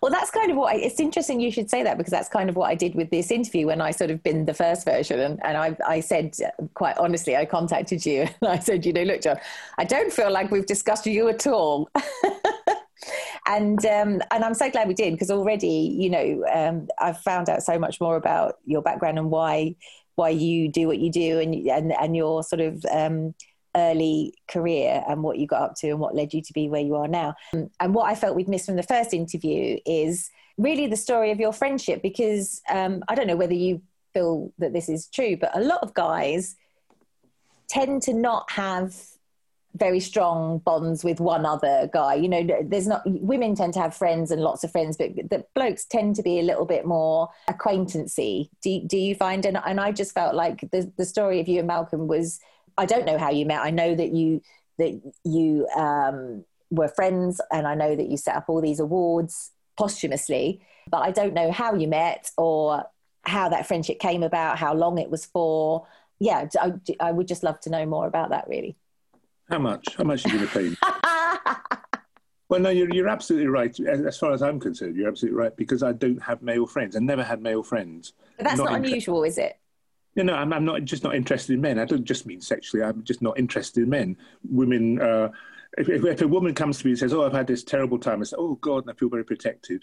Well, 0.00 0.12
that's 0.12 0.30
kind 0.30 0.52
of 0.52 0.56
what 0.56 0.72
I, 0.72 0.76
it's 0.78 1.00
interesting 1.00 1.40
you 1.40 1.50
should 1.50 1.68
say 1.68 1.82
that 1.82 1.98
because 1.98 2.12
that's 2.12 2.28
kind 2.28 2.48
of 2.48 2.54
what 2.54 2.70
I 2.70 2.76
did 2.76 2.94
with 2.94 3.10
this 3.10 3.32
interview 3.32 3.66
when 3.66 3.80
I 3.80 3.90
sort 3.90 4.12
of 4.12 4.22
been 4.22 4.44
the 4.44 4.54
first 4.54 4.84
version. 4.84 5.18
And, 5.18 5.44
and 5.44 5.56
I, 5.56 5.76
I 5.84 5.98
said, 5.98 6.36
uh, 6.44 6.66
quite 6.74 6.96
honestly, 6.98 7.36
I 7.36 7.44
contacted 7.44 8.06
you 8.06 8.20
and 8.40 8.50
I 8.50 8.60
said, 8.60 8.86
you 8.86 8.92
know, 8.92 9.02
look, 9.02 9.22
John, 9.22 9.38
I 9.78 9.84
don't 9.84 10.12
feel 10.12 10.30
like 10.30 10.52
we've 10.52 10.64
discussed 10.66 11.06
you 11.06 11.28
at 11.28 11.48
all. 11.48 11.90
and 13.52 13.84
um, 13.84 14.22
and 14.30 14.44
I'm 14.44 14.54
so 14.54 14.70
glad 14.70 14.88
we 14.88 14.94
did 14.94 15.12
because 15.12 15.30
already, 15.30 15.94
you 15.96 16.10
know, 16.10 16.44
um, 16.52 16.88
I've 16.98 17.20
found 17.20 17.48
out 17.48 17.62
so 17.62 17.78
much 17.78 18.00
more 18.00 18.16
about 18.16 18.56
your 18.64 18.82
background 18.82 19.18
and 19.18 19.30
why 19.30 19.76
why 20.14 20.30
you 20.30 20.68
do 20.68 20.86
what 20.86 20.98
you 20.98 21.10
do 21.10 21.38
and 21.38 21.54
and, 21.54 21.92
and 21.92 22.16
your 22.16 22.42
sort 22.42 22.60
of 22.60 22.84
um, 22.90 23.34
early 23.76 24.34
career 24.48 25.04
and 25.08 25.22
what 25.22 25.38
you 25.38 25.46
got 25.46 25.62
up 25.62 25.74
to 25.76 25.90
and 25.90 26.00
what 26.00 26.14
led 26.14 26.32
you 26.32 26.42
to 26.42 26.52
be 26.52 26.68
where 26.68 26.80
you 26.80 26.94
are 26.96 27.08
now. 27.08 27.34
And 27.52 27.94
what 27.94 28.10
I 28.10 28.14
felt 28.14 28.36
we'd 28.36 28.48
missed 28.48 28.66
from 28.66 28.76
the 28.76 28.82
first 28.82 29.12
interview 29.14 29.78
is 29.86 30.30
really 30.58 30.86
the 30.86 30.96
story 30.96 31.30
of 31.30 31.40
your 31.40 31.52
friendship 31.52 32.02
because 32.02 32.60
um, 32.70 33.02
I 33.08 33.14
don't 33.14 33.26
know 33.26 33.36
whether 33.36 33.54
you 33.54 33.82
feel 34.12 34.52
that 34.58 34.72
this 34.72 34.88
is 34.88 35.06
true, 35.06 35.36
but 35.36 35.56
a 35.56 35.60
lot 35.60 35.82
of 35.82 35.94
guys 35.94 36.56
tend 37.68 38.02
to 38.02 38.12
not 38.12 38.50
have 38.50 38.94
very 39.74 40.00
strong 40.00 40.58
bonds 40.58 41.02
with 41.02 41.20
one 41.20 41.46
other 41.46 41.88
guy. 41.92 42.14
You 42.14 42.28
know, 42.28 42.46
there's 42.62 42.86
not 42.86 43.02
women 43.06 43.54
tend 43.54 43.72
to 43.74 43.80
have 43.80 43.94
friends 43.94 44.30
and 44.30 44.42
lots 44.42 44.64
of 44.64 44.70
friends, 44.70 44.96
but 44.96 45.14
the 45.16 45.44
blokes 45.54 45.84
tend 45.84 46.16
to 46.16 46.22
be 46.22 46.38
a 46.38 46.42
little 46.42 46.66
bit 46.66 46.84
more 46.84 47.30
acquaintancy. 47.48 48.50
Do 48.62 48.80
do 48.86 48.98
you 48.98 49.14
find? 49.14 49.44
And 49.46 49.58
and 49.64 49.80
I 49.80 49.92
just 49.92 50.12
felt 50.14 50.34
like 50.34 50.60
the 50.72 50.92
the 50.96 51.06
story 51.06 51.40
of 51.40 51.48
you 51.48 51.58
and 51.58 51.68
Malcolm 51.68 52.06
was. 52.06 52.40
I 52.78 52.86
don't 52.86 53.04
know 53.04 53.18
how 53.18 53.30
you 53.30 53.44
met. 53.44 53.60
I 53.60 53.70
know 53.70 53.94
that 53.94 54.12
you 54.12 54.40
that 54.78 54.98
you 55.24 55.68
um, 55.76 56.44
were 56.70 56.88
friends, 56.88 57.40
and 57.50 57.66
I 57.66 57.74
know 57.74 57.94
that 57.94 58.08
you 58.08 58.16
set 58.16 58.34
up 58.34 58.44
all 58.48 58.62
these 58.62 58.80
awards 58.80 59.50
posthumously. 59.76 60.62
But 60.90 61.02
I 61.02 61.10
don't 61.10 61.34
know 61.34 61.52
how 61.52 61.74
you 61.74 61.86
met 61.86 62.30
or 62.36 62.84
how 63.24 63.48
that 63.50 63.66
friendship 63.66 64.00
came 64.00 64.22
about, 64.22 64.58
how 64.58 64.74
long 64.74 64.98
it 64.98 65.10
was 65.10 65.26
for. 65.26 65.86
Yeah, 66.18 66.48
I, 66.60 66.72
I 66.98 67.12
would 67.12 67.28
just 67.28 67.42
love 67.42 67.60
to 67.60 67.70
know 67.70 67.86
more 67.86 68.06
about 68.06 68.30
that. 68.30 68.48
Really. 68.48 68.76
How 69.52 69.58
much? 69.58 69.96
How 69.98 70.04
much 70.04 70.24
are 70.24 70.30
you 70.30 70.36
going 70.38 70.48
to 70.48 70.54
pay 70.54 70.68
me? 70.70 70.76
Well, 72.48 72.60
no, 72.60 72.68
you're, 72.68 72.92
you're 72.92 73.08
absolutely 73.08 73.48
right. 73.48 73.74
As 73.80 74.18
far 74.18 74.34
as 74.34 74.42
I'm 74.42 74.60
concerned, 74.60 74.94
you're 74.94 75.08
absolutely 75.08 75.38
right 75.38 75.56
because 75.56 75.82
I 75.82 75.92
don't 75.92 76.22
have 76.22 76.42
male 76.42 76.66
friends. 76.66 76.94
I 76.96 76.98
never 76.98 77.24
had 77.24 77.40
male 77.40 77.62
friends. 77.62 78.12
But 78.36 78.44
that's 78.44 78.58
not, 78.58 78.74
inter- 78.74 78.88
unusual, 78.88 79.24
is 79.24 79.38
it? 79.38 79.58
No, 80.16 80.22
no, 80.22 80.34
I'm, 80.34 80.52
I'm 80.52 80.66
not 80.66 80.84
just 80.84 81.02
not 81.02 81.14
interested 81.14 81.54
in 81.54 81.62
men. 81.62 81.78
I 81.78 81.86
don't 81.86 82.04
just 82.04 82.26
mean 82.26 82.42
sexually. 82.42 82.84
I'm 82.84 83.04
just 83.04 83.22
not 83.22 83.38
interested 83.38 83.84
in 83.84 83.88
men. 83.88 84.18
Women. 84.50 85.00
Uh, 85.00 85.30
if, 85.78 85.88
if, 85.88 86.04
if 86.04 86.20
a 86.20 86.28
woman 86.28 86.52
comes 86.52 86.76
to 86.80 86.86
me 86.86 86.90
and 86.90 86.98
says, 86.98 87.14
"Oh, 87.14 87.24
I've 87.24 87.32
had 87.32 87.46
this 87.46 87.64
terrible 87.64 87.98
time," 87.98 88.20
I 88.20 88.24
say, 88.24 88.36
"Oh 88.38 88.56
God," 88.56 88.82
and 88.82 88.90
I 88.90 88.94
feel 88.98 89.08
very 89.08 89.24
protective. 89.24 89.80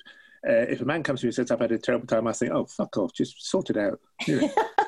Uh, 0.47 0.69
if 0.69 0.81
a 0.81 0.85
man 0.85 1.01
comes 1.01 1.21
to 1.21 1.25
me 1.25 1.29
and 1.29 1.35
says, 1.35 1.49
"I've 1.49 1.59
had 1.59 1.71
a 1.71 1.79
terrible 1.79 2.05
time," 2.05 2.27
I 2.27 2.33
think, 2.33 2.51
"Oh, 2.51 2.65
fuck 2.65 2.97
off, 2.97 3.13
just 3.13 3.49
sort 3.49 3.71
it 3.71 3.77
out." 3.77 3.99
You 4.27 4.41
know? 4.41 4.49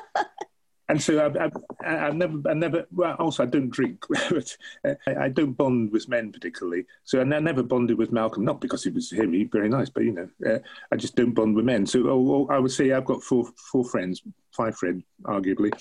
and 0.92 1.02
so 1.02 1.24
I've, 1.24 1.36
I've, 1.38 1.52
I've 1.86 2.14
never, 2.14 2.38
I 2.50 2.52
never. 2.52 2.86
Well, 2.92 3.14
also 3.14 3.44
I 3.44 3.46
don't 3.46 3.70
drink, 3.70 4.04
but 4.30 4.56
uh, 4.86 4.94
I, 5.06 5.24
I 5.24 5.28
don't 5.30 5.54
bond 5.54 5.90
with 5.90 6.06
men 6.06 6.30
particularly. 6.30 6.84
So 7.04 7.18
I 7.18 7.24
never 7.24 7.62
bonded 7.62 7.96
with 7.96 8.12
Malcolm, 8.12 8.44
not 8.44 8.60
because 8.60 8.84
he 8.84 8.90
was 8.90 9.10
him, 9.10 9.32
he's 9.32 9.48
very 9.50 9.70
nice, 9.70 9.88
but 9.88 10.04
you 10.04 10.12
know, 10.12 10.28
uh, 10.46 10.58
I 10.92 10.96
just 10.96 11.16
don't 11.16 11.32
bond 11.32 11.56
with 11.56 11.64
men. 11.64 11.86
So 11.86 12.06
oh, 12.10 12.46
oh, 12.50 12.54
I 12.54 12.58
would 12.58 12.72
say 12.72 12.92
I've 12.92 13.06
got 13.06 13.22
four, 13.22 13.48
four 13.56 13.86
friends, 13.86 14.20
five 14.50 14.76
friends, 14.76 15.02
arguably, 15.22 15.72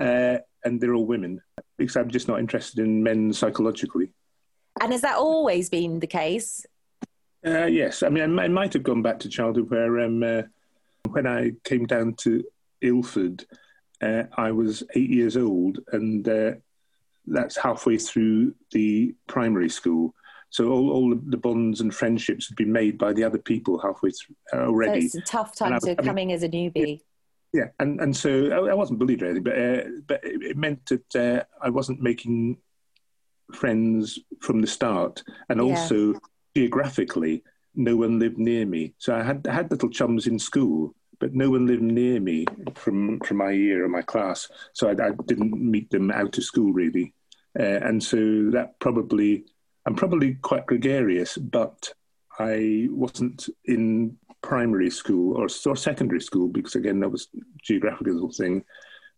uh, 0.00 0.38
and 0.64 0.80
they're 0.80 0.94
all 0.94 1.04
women 1.04 1.42
because 1.76 1.96
I'm 1.96 2.08
just 2.08 2.28
not 2.28 2.38
interested 2.38 2.78
in 2.78 3.02
men 3.02 3.32
psychologically. 3.32 4.12
And 4.80 4.92
has 4.92 5.00
that 5.00 5.16
always 5.16 5.68
been 5.68 5.98
the 5.98 6.06
case? 6.06 6.64
Uh, 7.44 7.66
yes, 7.66 8.04
I 8.04 8.08
mean, 8.08 8.38
I, 8.38 8.44
I 8.44 8.48
might 8.48 8.74
have 8.74 8.84
gone 8.84 9.02
back 9.02 9.18
to 9.20 9.28
childhood 9.28 9.68
where 9.68 9.98
um, 9.98 10.22
uh, 10.22 10.42
when 11.08 11.26
I 11.26 11.54
came 11.64 11.86
down 11.86 12.14
to 12.20 12.44
Ilford, 12.82 13.44
uh, 14.02 14.24
I 14.36 14.50
was 14.52 14.82
eight 14.94 15.10
years 15.10 15.36
old, 15.36 15.78
and 15.92 16.26
uh, 16.28 16.52
that's 17.26 17.56
halfway 17.56 17.98
through 17.98 18.54
the 18.72 19.14
primary 19.26 19.68
school. 19.68 20.14
So 20.50 20.70
all, 20.70 20.90
all 20.90 21.14
the 21.14 21.36
bonds 21.36 21.80
and 21.80 21.94
friendships 21.94 22.48
had 22.48 22.56
been 22.56 22.72
made 22.72 22.98
by 22.98 23.12
the 23.12 23.22
other 23.22 23.38
people 23.38 23.78
halfway 23.78 24.10
through 24.10 24.34
uh, 24.52 24.56
So 24.64 24.70
already. 24.70 25.04
it's 25.06 25.14
a 25.14 25.20
tough 25.20 25.54
time 25.54 25.74
I- 25.74 25.78
to 25.80 25.86
I 25.92 25.94
mean- 25.96 26.04
coming 26.04 26.32
as 26.32 26.42
a 26.42 26.48
newbie. 26.48 27.00
Yeah, 27.52 27.64
and 27.80 28.00
and 28.00 28.16
so 28.16 28.30
I, 28.52 28.70
I 28.70 28.74
wasn't 28.74 29.00
bullied 29.00 29.22
or 29.22 29.26
anything, 29.26 29.42
but 29.42 29.58
uh, 29.58 29.82
but 30.06 30.20
it, 30.22 30.56
meant 30.56 30.86
that 30.86 31.16
uh, 31.16 31.42
I 31.60 31.68
wasn't 31.68 32.00
making 32.00 32.58
friends 33.52 34.20
from 34.40 34.60
the 34.60 34.66
start, 34.68 35.22
and 35.48 35.58
Yeah. 35.58 35.64
also 35.66 36.14
geographically, 36.56 37.42
no 37.74 37.96
one 37.96 38.20
lived 38.20 38.38
near 38.38 38.66
me. 38.66 38.94
So 38.98 39.14
I 39.16 39.22
had 39.24 39.46
I 39.48 39.52
had 39.52 39.70
little 39.70 39.88
chums 39.90 40.28
in 40.28 40.38
school, 40.38 40.94
but 41.20 41.34
no 41.34 41.50
one 41.50 41.66
lived 41.66 41.82
near 41.82 42.18
me 42.18 42.46
from 42.74 43.20
from 43.20 43.36
my 43.36 43.52
year 43.52 43.84
or 43.84 43.88
my 43.88 44.02
class, 44.02 44.48
so 44.72 44.88
I, 44.88 44.92
I 44.92 45.10
didn't 45.26 45.52
meet 45.52 45.90
them 45.90 46.10
out 46.10 46.36
of 46.36 46.44
school 46.44 46.72
really, 46.72 47.14
uh, 47.58 47.62
and 47.62 48.02
so 48.02 48.16
that 48.50 48.78
probably 48.80 49.44
I'm 49.86 49.94
probably 49.94 50.34
quite 50.34 50.66
gregarious, 50.66 51.36
but 51.38 51.92
I 52.38 52.88
wasn't 52.90 53.48
in 53.66 54.16
primary 54.42 54.90
school 54.90 55.36
or, 55.36 55.48
or 55.66 55.76
secondary 55.76 56.20
school 56.20 56.48
because 56.48 56.74
again 56.74 57.00
that 57.00 57.10
was 57.10 57.28
geographical 57.62 58.32
thing. 58.32 58.64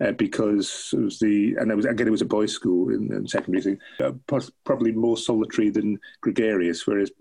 Uh, 0.03 0.11
because 0.11 0.89
it 0.95 0.99
was 0.99 1.19
the 1.21 1.55
and 1.61 1.71
it 1.71 1.77
was 1.77 1.85
again 1.85 2.09
it 2.09 2.11
was 2.11 2.23
a 2.23 2.25
boys' 2.25 2.53
school 2.53 2.89
in, 2.89 3.13
in 3.13 3.29
secondary 3.29 3.79
uh, 4.03 4.11
probably 4.65 4.91
more 4.91 5.17
solitary 5.17 5.71
than 5.71 5.97
gregarious. 6.23 6.87
Whereas 6.87 7.13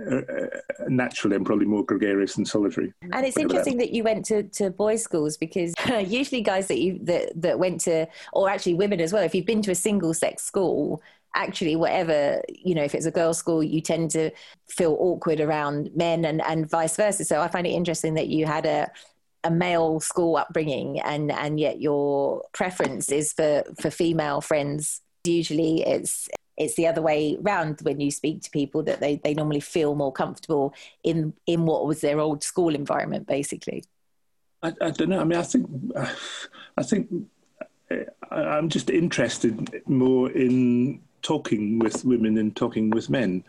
Uh, 0.00 0.16
uh, 0.16 0.46
naturally 0.88 1.36
I'm 1.36 1.44
probably 1.44 1.66
more 1.66 1.84
gregarious 1.84 2.34
than 2.34 2.44
solitary. 2.44 2.92
And 3.12 3.26
it's 3.26 3.36
interesting 3.36 3.78
that. 3.78 3.86
that 3.86 3.92
you 3.92 4.04
went 4.04 4.24
to, 4.26 4.44
to 4.44 4.70
boys' 4.70 5.02
schools 5.02 5.36
because 5.36 5.74
usually 6.06 6.40
guys 6.40 6.68
that 6.68 6.78
you 6.78 6.98
that, 7.02 7.32
that 7.40 7.58
went 7.58 7.80
to, 7.82 8.06
or 8.32 8.48
actually 8.48 8.74
women 8.74 9.00
as 9.00 9.12
well, 9.12 9.22
if 9.22 9.34
you've 9.34 9.46
been 9.46 9.62
to 9.62 9.70
a 9.70 9.76
single 9.76 10.14
sex 10.14 10.42
school, 10.42 11.02
actually 11.34 11.76
whatever 11.76 12.42
you 12.48 12.74
know 12.74 12.82
if 12.82 12.94
it's 12.94 13.06
a 13.06 13.10
girls 13.10 13.38
school 13.38 13.62
you 13.62 13.80
tend 13.80 14.10
to 14.10 14.30
feel 14.68 14.96
awkward 15.00 15.40
around 15.40 15.90
men 15.96 16.26
and 16.26 16.42
and 16.42 16.68
vice 16.68 16.94
versa 16.94 17.24
so 17.24 17.40
i 17.40 17.48
find 17.48 17.66
it 17.66 17.70
interesting 17.70 18.12
that 18.12 18.28
you 18.28 18.44
had 18.44 18.66
a 18.66 18.90
a 19.44 19.50
male 19.50 19.98
school 19.98 20.36
upbringing 20.36 21.00
and 21.00 21.32
and 21.32 21.58
yet 21.58 21.80
your 21.80 22.42
preference 22.52 23.10
is 23.10 23.32
for 23.32 23.64
for 23.80 23.90
female 23.90 24.40
friends 24.40 25.00
usually 25.24 25.82
it's 25.82 26.28
it's 26.56 26.74
the 26.74 26.86
other 26.86 27.02
way 27.02 27.36
round 27.40 27.80
when 27.82 28.00
you 28.00 28.10
speak 28.10 28.42
to 28.42 28.50
people 28.50 28.82
that 28.84 29.00
they, 29.00 29.16
they 29.16 29.34
normally 29.34 29.60
feel 29.60 29.94
more 29.94 30.12
comfortable 30.12 30.74
in 31.02 31.32
in 31.46 31.64
what 31.64 31.86
was 31.86 32.00
their 32.00 32.20
old 32.20 32.42
school 32.42 32.74
environment 32.74 33.26
basically. 33.26 33.84
I, 34.62 34.72
I 34.80 34.90
don't 34.90 35.08
know. 35.08 35.20
I 35.20 35.24
mean 35.24 35.38
i 35.38 35.42
think 35.42 35.68
i 36.76 36.82
think 36.82 37.08
i'm 38.30 38.68
just 38.68 38.90
interested 38.90 39.82
more 39.86 40.30
in 40.30 41.00
talking 41.22 41.78
with 41.78 42.04
women 42.04 42.38
and 42.38 42.54
talking 42.56 42.90
with 42.90 43.08
men. 43.08 43.44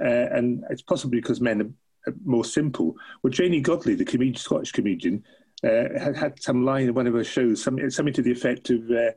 Uh, 0.00 0.28
and 0.36 0.62
it's 0.70 0.82
possibly 0.82 1.20
because 1.20 1.40
men 1.40 1.74
are 2.06 2.14
more 2.24 2.44
simple. 2.44 2.96
Well 3.22 3.32
janey 3.32 3.60
godley 3.60 3.94
the 3.94 4.04
comedian, 4.04 4.36
scottish 4.36 4.72
comedian 4.72 5.24
uh, 5.64 5.98
had 5.98 6.16
had 6.16 6.42
some 6.42 6.64
line 6.64 6.88
in 6.88 6.94
one 6.94 7.06
of 7.06 7.14
her 7.14 7.24
shows 7.24 7.62
something, 7.62 7.88
something 7.90 8.14
to 8.14 8.22
the 8.22 8.32
effect 8.32 8.70
of 8.70 8.90
uh, 8.90 9.10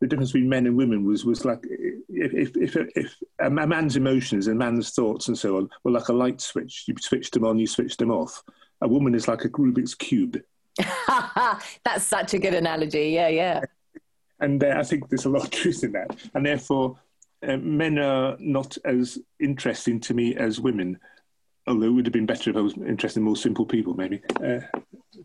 the 0.00 0.06
difference 0.06 0.32
between 0.32 0.48
men 0.48 0.66
and 0.66 0.76
women 0.76 1.04
was 1.04 1.24
was 1.24 1.44
like 1.44 1.64
if 2.08 2.56
if 2.56 2.76
if, 2.76 2.88
if 2.94 3.16
a 3.40 3.50
man's 3.50 3.96
emotions 3.96 4.46
and 4.46 4.58
man's 4.58 4.90
thoughts 4.90 5.28
and 5.28 5.38
so 5.38 5.56
on 5.56 5.70
were 5.82 5.90
like 5.90 6.08
a 6.08 6.12
light 6.12 6.40
switch. 6.40 6.84
You 6.86 6.94
switched 7.00 7.34
them 7.34 7.44
on, 7.44 7.58
you 7.58 7.66
switched 7.66 7.98
them 7.98 8.10
off. 8.10 8.42
A 8.80 8.88
woman 8.88 9.14
is 9.14 9.26
like 9.26 9.44
a 9.44 9.48
Rubik's 9.48 9.94
cube. 9.94 10.40
That's 11.84 12.04
such 12.04 12.34
a 12.34 12.38
good 12.38 12.54
analogy. 12.54 13.10
Yeah, 13.10 13.28
yeah. 13.28 13.60
And 14.40 14.62
uh, 14.62 14.76
I 14.78 14.84
think 14.84 15.08
there's 15.08 15.24
a 15.24 15.30
lot 15.30 15.44
of 15.44 15.50
truth 15.50 15.82
in 15.84 15.92
that, 15.92 16.16
and 16.34 16.44
therefore. 16.44 16.98
Uh, 17.40 17.56
men 17.56 18.00
are 18.00 18.36
not 18.40 18.76
as 18.84 19.16
interesting 19.38 20.00
to 20.00 20.12
me 20.12 20.34
as 20.34 20.58
women, 20.58 20.98
although 21.68 21.86
it 21.86 21.90
would 21.90 22.04
have 22.04 22.12
been 22.12 22.26
better 22.26 22.50
if 22.50 22.56
I 22.56 22.60
was 22.60 22.74
interested 22.74 23.20
in 23.20 23.24
more 23.24 23.36
simple 23.36 23.64
people, 23.64 23.94
maybe. 23.94 24.20
Uh, 24.42 24.58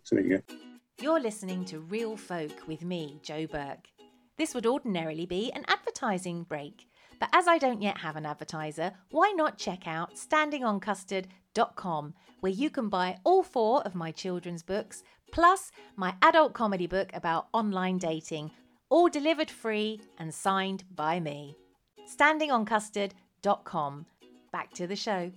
so 0.04 0.16
there 0.16 0.22
you 0.22 0.38
go. 0.38 0.56
You're 1.02 1.20
listening 1.20 1.66
to 1.66 1.80
Real 1.80 2.16
Folk 2.16 2.68
with 2.68 2.84
me, 2.84 3.20
Joe 3.24 3.48
Burke. 3.48 3.88
This 4.38 4.56
would 4.56 4.66
ordinarily 4.66 5.28
be 5.28 5.52
an 5.52 5.64
advertising 5.68 6.44
break, 6.44 6.88
but 7.20 7.30
as 7.34 7.48
I 7.48 7.60
don't 7.60 7.84
yet 7.84 8.00
have 8.00 8.16
an 8.16 8.26
advertiser, 8.26 8.94
why 9.12 9.32
not 9.36 9.60
check 9.60 9.88
out 9.88 10.16
standingoncustard.com, 10.16 12.14
where 12.40 12.52
you 12.52 12.70
can 12.72 12.90
buy 12.90 13.20
all 13.24 13.44
four 13.44 13.84
of 13.84 13.94
my 13.94 14.12
children's 14.12 14.64
books, 14.64 15.04
plus 15.32 15.72
my 15.96 16.16
adult 16.24 16.54
comedy 16.54 16.88
book 16.88 17.12
about 17.14 17.48
online 17.54 18.00
dating, 18.00 18.50
all 18.90 19.08
delivered 19.08 19.52
free 19.52 20.02
and 20.18 20.34
signed 20.34 20.84
by 20.96 21.20
me. 21.20 21.56
Standingoncustard.com. 22.10 24.06
Back 24.52 24.74
to 24.74 24.88
the 24.88 24.96
show. 24.96 25.32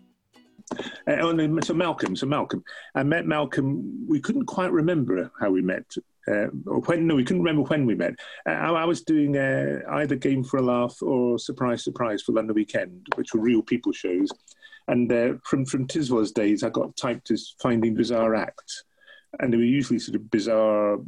Uh, 1.06 1.61
so 1.62 1.74
Malcolm, 1.74 2.16
so 2.16 2.26
Malcolm, 2.26 2.64
I 2.94 3.02
met 3.02 3.26
Malcolm. 3.26 4.06
We 4.09 4.20
couldn't 4.20 4.46
quite 4.46 4.72
remember 4.72 5.30
how 5.38 5.50
we 5.50 5.61
met 5.62 5.94
uh, 6.30 6.46
when 6.86 7.06
no, 7.06 7.14
we 7.14 7.24
couldn't 7.24 7.42
remember 7.42 7.68
when 7.68 7.86
we 7.86 7.94
met. 7.94 8.14
Uh, 8.48 8.52
I, 8.52 8.84
was 8.84 9.02
doing 9.02 9.36
uh, 9.36 9.80
either 9.90 10.16
Game 10.16 10.42
for 10.42 10.58
a 10.58 10.62
Laugh 10.62 11.00
or 11.02 11.38
Surprise 11.38 11.84
Surprise 11.84 12.22
for 12.22 12.32
London 12.32 12.54
Weekend, 12.54 13.06
which 13.14 13.32
were 13.32 13.40
real 13.40 13.62
people 13.62 13.92
shows. 13.92 14.28
And 14.88 15.10
uh, 15.12 15.34
from 15.44 15.64
from 15.64 15.86
Tiswas 15.86 16.32
days, 16.32 16.62
I 16.62 16.70
got 16.70 16.96
typed 16.96 17.30
as 17.30 17.54
Finding 17.60 17.94
Bizarre 17.94 18.34
Acts, 18.34 18.84
and 19.40 19.53
they 19.53 19.57
were 19.57 19.62
usually 19.62 19.99
sort 19.99 20.16
of 20.16 20.31
bizarre, 20.31 20.99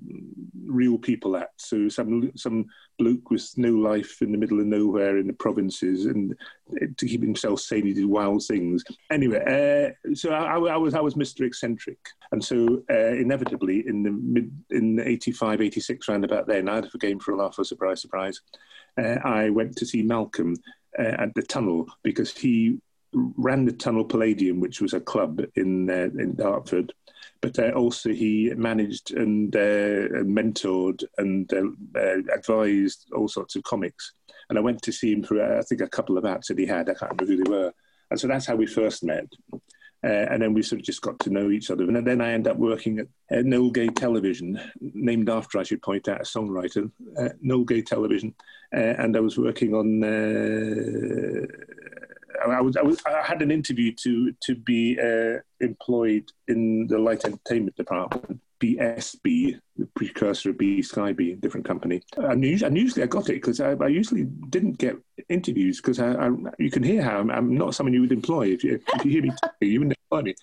real 0.65 0.99
people 0.99 1.37
acts. 1.37 1.69
So 1.69 1.89
some 1.89 2.31
some 2.37 2.67
bloke 2.99 3.31
with 3.31 3.57
no 3.57 3.71
life 3.71 4.21
in 4.23 4.33
the 4.33 4.39
middle 4.39 4.61
of 4.61 4.67
nowhere 4.67 5.19
in 5.19 5.27
the 5.27 5.33
provinces, 5.33 6.07
and 6.07 6.35
to 6.97 7.07
keep 7.07 7.23
himself 7.23 7.61
sane, 7.61 7.87
he 7.87 7.95
did 7.95 8.05
wild 8.05 8.45
things. 8.45 8.85
Anyway, 9.11 9.95
uh, 10.07 10.15
so 10.15 10.31
I, 10.31 10.59
I, 10.59 10.77
was 10.77 10.95
I 10.95 11.01
was 11.01 11.15
Mr. 11.15 11.47
Eccentric, 11.47 11.99
and 12.33 12.45
so 12.45 12.83
uh, 12.91 12.95
inevitably 12.95 13.87
in 13.87 14.03
the 14.03 14.11
mid 14.11 14.51
in 14.71 15.01
85, 15.01 15.61
86 15.61 16.09
round 16.09 16.25
about 16.25 16.47
then, 16.47 16.69
I 16.69 16.77
had 16.77 16.89
a 16.93 16.99
game 16.99 17.19
for 17.19 17.33
a 17.33 17.37
laugh, 17.37 17.59
a 17.59 17.65
surprise, 17.65 18.03
surprise. 18.03 18.41
Uh, 19.01 19.19
I 19.25 19.51
went 19.51 19.77
to 19.77 19.87
see 19.87 20.03
Malcolm 20.03 20.57
uh, 20.99 21.03
at 21.19 21.35
the 21.35 21.43
tunnel 21.43 21.87
because 22.03 22.37
he 22.37 22.79
ran 23.13 23.65
the 23.65 23.73
Tunnel 23.73 24.05
Palladium, 24.05 24.61
which 24.61 24.81
was 24.81 24.93
a 24.93 25.01
club 25.01 25.41
in 25.57 25.89
uh, 25.89 26.11
in 26.21 26.35
Dartford 26.35 26.93
but 27.41 27.59
uh, 27.59 27.71
also 27.71 28.11
he 28.11 28.53
managed 28.57 29.13
and 29.13 29.55
uh, 29.55 30.25
mentored 30.25 31.05
and 31.19 31.53
uh, 31.53 31.99
uh, 31.99 32.35
advised 32.35 33.11
all 33.15 33.29
sorts 33.29 33.57
of 33.57 33.63
comics. 33.63 34.13
And 34.49 34.59
I 34.59 34.63
went 34.63 34.83
to 34.83 34.93
see 34.93 35.13
him 35.13 35.23
for 35.23 35.59
I 35.59 35.63
think 35.63 35.81
a 35.81 35.89
couple 35.89 36.19
of 36.19 36.25
acts 36.25 36.49
that 36.49 36.59
he 36.59 36.67
had. 36.67 36.89
I 36.89 36.95
can't 36.95 37.13
remember 37.13 37.27
who 37.27 37.43
they 37.43 37.51
were. 37.51 37.73
And 38.11 38.19
so 38.19 38.27
that's 38.27 38.47
how 38.47 38.57
we 38.57 38.67
first 38.67 39.05
met. 39.05 39.27
Uh, 40.05 40.27
and 40.31 40.41
then 40.41 40.55
we 40.55 40.63
sort 40.63 40.81
of 40.81 40.87
just 40.87 41.03
got 41.03 41.19
to 41.19 41.31
know 41.31 41.51
each 41.51 41.71
other. 41.71 41.85
And 41.85 42.07
then 42.07 42.21
I 42.21 42.33
ended 42.33 42.53
up 42.53 42.59
working 42.59 43.01
at, 43.01 43.09
at 43.31 43.45
Noel 43.45 43.71
Gay 43.71 43.89
Television, 43.89 44.59
named 44.81 45.29
after, 45.29 45.59
I 45.59 45.65
should 45.65 45.83
point 45.83 46.09
out, 46.09 46.21
a 46.21 46.25
songwriter, 46.25 46.91
uh, 47.19 47.31
Noel 47.41 47.65
Gay 47.65 47.83
Television. 47.83 48.35
Uh, 48.75 48.95
and 48.99 49.17
I 49.17 49.21
was 49.21 49.37
working 49.37 49.75
on 49.75 50.01
I, 52.47 52.61
was, 52.61 52.77
I, 52.77 52.83
was, 52.83 53.03
I 53.07 53.23
had 53.23 53.43
an 53.43 53.51
interview 53.51 53.93
to 54.03 54.33
to 54.45 54.55
be 54.55 54.99
uh, 55.01 55.41
employed 55.61 56.31
in 56.47 56.87
the 56.87 56.99
light 56.99 57.25
entertainment 57.25 57.77
department. 57.77 58.41
BSB, 58.61 59.59
the 59.77 59.87
precursor 59.95 60.51
of 60.51 60.59
B 60.59 60.83
Sky 60.83 61.13
different 61.13 61.67
company. 61.67 62.03
And 62.17 62.45
usually, 62.45 62.67
and 62.67 62.77
usually 62.77 63.03
I 63.05 63.07
got 63.07 63.29
it 63.29 63.35
because 63.35 63.61
I, 63.61 63.73
I, 63.75 63.87
usually 63.87 64.25
didn't 64.25 64.79
get 64.79 64.97
interviews 65.29 65.81
because 65.81 66.01
I, 66.01 66.15
I, 66.15 66.31
you 66.59 66.71
can 66.71 66.83
hear 66.83 67.03
how 67.03 67.19
I'm, 67.21 67.31
I'm, 67.31 67.55
not 67.57 67.75
someone 67.75 67.95
you 67.95 68.01
would 68.01 68.13
employ. 68.13 68.49
If 68.49 68.65
you, 68.65 68.81
if 68.95 69.05
you 69.05 69.13
hear 69.13 69.23
me 69.23 69.31
talking, 69.31 69.71
you 69.71 69.81
wouldn't 69.81 69.97
employ 70.11 70.23
me. 70.23 70.35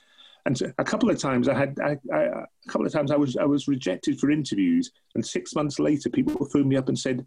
And 0.45 0.57
so 0.57 0.71
a 0.77 0.83
couple 0.83 1.09
of 1.09 1.19
times 1.19 1.49
I 1.49 1.55
had, 1.55 1.77
I, 1.83 1.97
I, 2.13 2.19
a 2.21 2.45
couple 2.67 2.85
of 2.85 2.93
times 2.93 3.11
I 3.11 3.15
was, 3.15 3.35
I 3.35 3.45
was 3.45 3.67
rejected 3.67 4.19
for 4.19 4.29
interviews. 4.29 4.91
And 5.15 5.25
six 5.25 5.55
months 5.55 5.79
later, 5.79 6.09
people 6.09 6.45
phoned 6.45 6.69
me 6.69 6.77
up 6.77 6.87
and 6.87 6.97
said, 6.97 7.25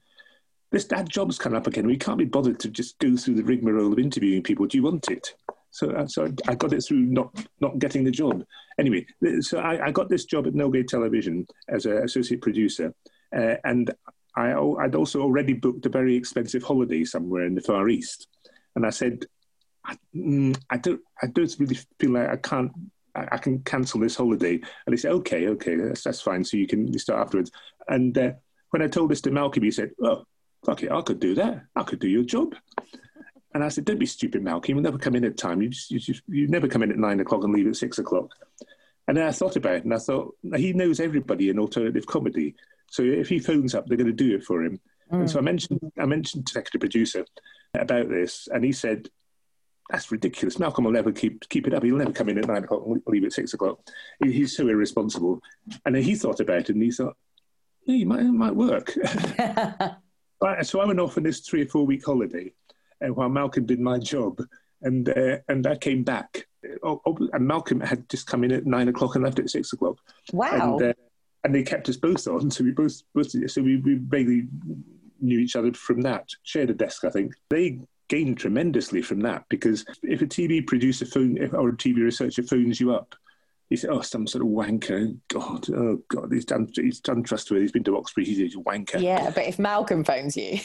this 0.70 0.84
dad 0.84 1.08
job's 1.08 1.38
come 1.38 1.54
up 1.54 1.66
again. 1.66 1.86
We 1.86 1.96
can't 1.96 2.18
be 2.18 2.24
bothered 2.24 2.60
to 2.60 2.68
just 2.68 2.98
go 2.98 3.16
through 3.16 3.36
the 3.36 3.44
rigmarole 3.44 3.92
of 3.92 3.98
interviewing 3.98 4.42
people. 4.42 4.66
Do 4.66 4.76
you 4.76 4.82
want 4.82 5.10
it? 5.10 5.34
So, 5.70 5.90
uh, 5.90 6.06
so 6.06 6.32
I 6.46 6.54
got 6.54 6.72
it 6.72 6.82
through 6.82 7.00
not 7.00 7.34
not 7.60 7.78
getting 7.78 8.04
the 8.04 8.10
job. 8.10 8.44
Anyway, 8.78 9.06
so 9.40 9.58
I, 9.58 9.86
I 9.86 9.90
got 9.90 10.08
this 10.08 10.24
job 10.24 10.46
at 10.46 10.72
Gay 10.72 10.82
Television 10.82 11.46
as 11.68 11.86
an 11.86 11.98
associate 11.98 12.40
producer, 12.40 12.94
uh, 13.36 13.54
and 13.64 13.90
I, 14.36 14.52
I'd 14.52 14.94
also 14.94 15.20
already 15.20 15.52
booked 15.52 15.86
a 15.86 15.90
very 15.90 16.16
expensive 16.16 16.62
holiday 16.62 17.04
somewhere 17.04 17.44
in 17.44 17.54
the 17.54 17.60
Far 17.60 17.88
East, 17.88 18.28
and 18.76 18.86
I 18.86 18.90
said, 18.90 19.26
I, 19.84 19.96
mm, 20.14 20.58
I 20.70 20.78
don't, 20.78 21.00
I 21.22 21.26
don't 21.26 21.54
really 21.58 21.78
feel 21.98 22.12
like 22.12 22.28
I 22.28 22.36
can't 22.36 22.72
I 23.14 23.38
can 23.38 23.60
cancel 23.60 24.00
this 24.00 24.16
holiday. 24.16 24.54
And 24.54 24.92
he 24.92 24.96
said, 24.96 25.12
okay, 25.12 25.48
okay, 25.48 25.76
that's, 25.76 26.04
that's 26.04 26.20
fine. 26.20 26.44
So 26.44 26.56
you 26.56 26.66
can 26.66 26.96
start 26.98 27.20
afterwards. 27.20 27.50
And 27.88 28.16
uh, 28.16 28.32
when 28.70 28.82
I 28.82 28.86
told 28.86 29.10
this 29.10 29.20
to 29.22 29.30
Malcolm, 29.30 29.64
he 29.64 29.70
said, 29.70 29.90
oh, 30.02 30.24
fuck 30.64 30.82
it, 30.82 30.90
I 30.90 31.00
could 31.02 31.20
do 31.20 31.34
that. 31.36 31.64
I 31.76 31.82
could 31.82 31.98
do 31.98 32.08
your 32.08 32.24
job. 32.24 32.54
And 33.54 33.64
I 33.64 33.68
said, 33.68 33.84
don't 33.84 33.98
be 33.98 34.06
stupid, 34.06 34.42
Malcolm. 34.42 34.74
You'll 34.74 34.82
never 34.82 34.98
come 34.98 35.16
in 35.16 35.24
at 35.24 35.36
time. 35.36 35.62
You, 35.62 35.70
just, 35.70 35.90
you, 35.90 35.98
just, 35.98 36.22
you 36.28 36.48
never 36.48 36.68
come 36.68 36.82
in 36.82 36.90
at 36.90 36.98
nine 36.98 37.20
o'clock 37.20 37.44
and 37.44 37.52
leave 37.52 37.66
at 37.66 37.76
six 37.76 37.98
o'clock. 37.98 38.30
And 39.06 39.16
then 39.16 39.26
I 39.26 39.32
thought 39.32 39.56
about 39.56 39.76
it 39.76 39.84
and 39.84 39.94
I 39.94 39.98
thought, 39.98 40.36
he 40.56 40.74
knows 40.74 41.00
everybody 41.00 41.48
in 41.48 41.58
alternative 41.58 42.06
comedy. 42.06 42.54
So 42.90 43.02
if 43.02 43.28
he 43.28 43.38
phones 43.38 43.74
up, 43.74 43.86
they're 43.86 43.96
going 43.96 44.06
to 44.06 44.12
do 44.12 44.34
it 44.34 44.44
for 44.44 44.62
him. 44.62 44.80
Mm. 45.10 45.20
And 45.20 45.30
so 45.30 45.38
I 45.38 45.42
mentioned, 45.42 45.80
I 45.98 46.04
mentioned 46.04 46.46
to 46.48 46.62
the 46.72 46.78
producer 46.78 47.24
about 47.72 48.10
this 48.10 48.48
and 48.52 48.62
he 48.62 48.72
said, 48.72 49.08
that's 49.88 50.12
ridiculous. 50.12 50.58
Malcolm 50.58 50.84
will 50.84 50.92
never 50.92 51.10
keep 51.10 51.48
keep 51.48 51.66
it 51.66 51.72
up. 51.72 51.82
He'll 51.82 51.96
never 51.96 52.12
come 52.12 52.28
in 52.28 52.36
at 52.36 52.46
nine 52.46 52.64
o'clock 52.64 52.82
and 52.84 53.02
leave 53.06 53.24
at 53.24 53.32
six 53.32 53.54
o'clock. 53.54 53.80
he's 54.22 54.54
so 54.54 54.68
irresponsible. 54.68 55.40
And 55.86 55.94
then 55.94 56.02
he 56.02 56.14
thought 56.14 56.40
about 56.40 56.58
it 56.58 56.68
and 56.70 56.82
he 56.82 56.90
thought, 56.90 57.16
yeah, 57.86 58.02
it 58.02 58.06
might, 58.06 58.20
it 58.20 58.24
might 58.24 58.54
work. 58.54 58.94
so 60.62 60.80
I 60.80 60.86
went 60.86 61.00
off 61.00 61.16
on 61.16 61.24
this 61.24 61.40
three 61.40 61.62
or 61.62 61.66
four 61.66 61.86
week 61.86 62.04
holiday 62.04 62.52
uh, 63.04 63.12
while 63.12 63.28
Malcolm 63.28 63.66
did 63.66 63.80
my 63.80 63.98
job, 63.98 64.40
and 64.82 65.08
uh, 65.08 65.38
and 65.48 65.66
I 65.66 65.76
came 65.76 66.04
back. 66.04 66.46
Oh, 66.82 67.00
oh, 67.06 67.16
and 67.32 67.46
Malcolm 67.46 67.80
had 67.80 68.08
just 68.08 68.26
come 68.26 68.44
in 68.44 68.52
at 68.52 68.66
nine 68.66 68.88
o'clock 68.88 69.14
and 69.14 69.24
left 69.24 69.38
at 69.38 69.50
six 69.50 69.72
o'clock. 69.72 69.98
Wow! 70.32 70.78
And, 70.78 70.90
uh, 70.90 70.92
and 71.44 71.54
they 71.54 71.62
kept 71.62 71.88
us 71.88 71.96
both 71.96 72.26
on. 72.26 72.50
So 72.50 72.64
we 72.64 72.72
both, 72.72 73.00
both 73.14 73.30
so 73.30 73.62
we, 73.62 73.76
we 73.76 73.94
basically 73.94 74.48
knew 75.20 75.38
each 75.38 75.56
other 75.56 75.72
from 75.72 76.00
that. 76.02 76.28
Shared 76.42 76.70
a 76.70 76.74
desk, 76.74 77.04
I 77.04 77.10
think. 77.10 77.34
They 77.50 77.80
gained 78.08 78.38
tremendously 78.38 79.02
from 79.02 79.20
that 79.20 79.44
because 79.48 79.84
if 80.02 80.22
a 80.22 80.26
TV 80.26 80.66
producer 80.66 81.06
phone 81.06 81.38
or 81.54 81.68
a 81.68 81.76
TV 81.76 82.02
researcher 82.02 82.42
phones 82.42 82.80
you 82.80 82.92
up, 82.92 83.14
he 83.70 83.76
said, 83.76 83.90
"Oh, 83.90 84.00
some 84.00 84.26
sort 84.26 84.42
of 84.42 84.50
wanker. 84.50 85.16
God, 85.28 85.68
oh 85.70 86.02
God, 86.08 86.32
he's 86.32 86.44
done. 86.44 86.68
He's 86.74 87.00
untrustworthy. 87.06 87.62
He's 87.64 87.72
been 87.72 87.84
to 87.84 87.96
Oxford. 87.96 88.26
He's 88.26 88.54
a 88.54 88.58
wanker." 88.58 89.00
Yeah, 89.00 89.30
but 89.30 89.46
if 89.46 89.58
Malcolm 89.58 90.04
phones 90.04 90.36
you, 90.36 90.58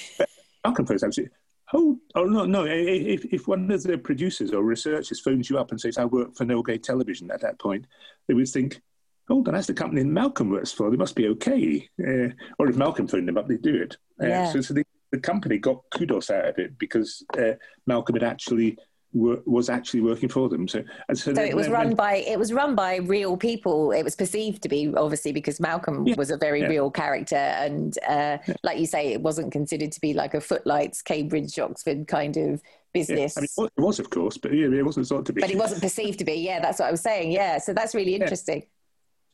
Malcolm 0.63 0.85
phones 0.85 1.03
absolutely. 1.03 1.35
Oh, 1.73 1.99
oh 2.15 2.25
no, 2.25 2.45
no. 2.45 2.65
If, 2.65 3.25
if 3.25 3.47
one 3.47 3.69
of 3.71 3.83
the 3.83 3.97
producers 3.97 4.51
or 4.51 4.63
researchers 4.63 5.19
phones 5.19 5.49
you 5.49 5.57
up 5.57 5.71
and 5.71 5.81
says, 5.81 5.97
"I 5.97 6.05
work 6.05 6.35
for 6.35 6.45
Gay 6.45 6.77
Television," 6.77 7.31
at 7.31 7.41
that 7.41 7.59
point, 7.59 7.87
they 8.27 8.33
would 8.33 8.47
think, 8.47 8.81
"Hold 9.27 9.47
on, 9.47 9.53
that's 9.53 9.67
the 9.67 9.73
company 9.73 10.03
Malcolm 10.03 10.49
works 10.49 10.71
for. 10.71 10.89
They 10.89 10.97
must 10.97 11.15
be 11.15 11.27
okay." 11.29 11.89
Uh, 11.99 12.33
or 12.59 12.69
if 12.69 12.77
Malcolm 12.77 13.07
phoned 13.07 13.27
them 13.27 13.37
up, 13.37 13.47
they'd 13.47 13.61
do 13.61 13.75
it. 13.75 13.97
Uh, 14.21 14.27
yeah. 14.27 14.51
So, 14.51 14.61
so 14.61 14.73
the, 14.73 14.85
the 15.11 15.19
company 15.19 15.57
got 15.57 15.83
kudos 15.91 16.29
out 16.29 16.45
of 16.45 16.57
it 16.57 16.77
because 16.77 17.23
uh, 17.37 17.53
Malcolm 17.85 18.15
had 18.15 18.23
actually 18.23 18.77
was 19.13 19.69
actually 19.69 20.01
working 20.01 20.29
for 20.29 20.49
them. 20.49 20.67
So, 20.67 20.83
so, 21.13 21.33
so 21.33 21.41
it 21.41 21.55
was 21.55 21.69
run 21.69 21.95
by 21.95 22.15
it 22.15 22.39
was 22.39 22.51
run 22.51 22.75
by 22.75 22.97
real 22.97 23.37
people. 23.37 23.91
It 23.91 24.03
was 24.03 24.15
perceived 24.15 24.63
to 24.63 24.69
be 24.69 24.93
obviously 24.95 25.31
because 25.31 25.59
Malcolm 25.59 26.07
yeah, 26.07 26.15
was 26.17 26.31
a 26.31 26.37
very 26.37 26.61
yeah. 26.61 26.67
real 26.67 26.91
character, 26.91 27.35
and 27.35 27.97
uh, 28.07 28.37
yeah. 28.47 28.53
like 28.63 28.79
you 28.79 28.85
say, 28.85 29.13
it 29.13 29.21
wasn't 29.21 29.51
considered 29.51 29.91
to 29.91 30.01
be 30.01 30.13
like 30.13 30.33
a 30.33 30.41
footlights 30.41 31.01
Cambridge 31.01 31.57
Oxford 31.59 32.07
kind 32.07 32.37
of 32.37 32.61
business. 32.93 33.37
I 33.37 33.41
mean, 33.41 33.69
it 33.77 33.81
was, 33.81 33.99
of 33.99 34.09
course, 34.09 34.37
but 34.37 34.53
yeah, 34.53 34.67
it 34.67 34.85
wasn't 34.85 35.07
thought 35.07 35.25
to 35.27 35.33
be. 35.33 35.41
But 35.41 35.51
it 35.51 35.57
wasn't 35.57 35.81
perceived 35.81 36.19
to 36.19 36.25
be. 36.25 36.35
Yeah, 36.35 36.59
that's 36.59 36.79
what 36.79 36.87
I 36.87 36.91
was 36.91 37.01
saying. 37.01 37.31
Yeah, 37.31 37.57
so 37.57 37.73
that's 37.73 37.93
really 37.93 38.15
interesting. 38.15 38.63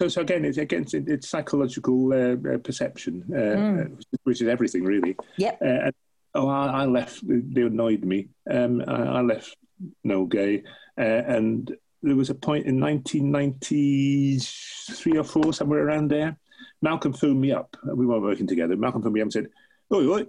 So, 0.01 0.07
so 0.07 0.21
again, 0.21 0.45
it's 0.45 0.57
again 0.57 0.85
it's, 0.93 1.27
psychological 1.27 2.13
uh, 2.13 2.53
uh, 2.53 2.57
perception, 2.59 3.23
uh, 3.31 3.35
mm. 3.35 4.03
which 4.23 4.41
is 4.41 4.47
everything 4.47 4.83
really. 4.83 5.15
Yep. 5.37 5.61
Uh, 5.61 5.91
oh, 6.35 6.47
I, 6.47 6.83
I, 6.83 6.85
left. 6.85 7.19
They 7.23 7.61
annoyed 7.61 8.05
me. 8.05 8.29
Um, 8.49 8.81
I, 8.87 9.17
I 9.17 9.21
left 9.21 9.57
Noel 10.03 10.25
Gay, 10.25 10.63
uh, 10.97 11.01
and 11.01 11.71
there 12.01 12.15
was 12.15 12.29
a 12.29 12.35
point 12.35 12.65
in 12.65 12.79
1993 12.79 15.17
or 15.17 15.23
four, 15.23 15.53
somewhere 15.53 15.85
around 15.85 16.09
there. 16.09 16.37
Malcolm 16.81 17.13
phoned 17.13 17.41
me 17.41 17.51
up. 17.51 17.75
We 17.83 18.05
weren't 18.05 18.23
working 18.23 18.47
together. 18.47 18.77
Malcolm 18.77 19.01
phoned 19.01 19.13
me 19.13 19.21
up 19.21 19.25
and 19.25 19.33
said, 19.33 19.49
"Oh, 19.91 20.09
oi, 20.09 20.25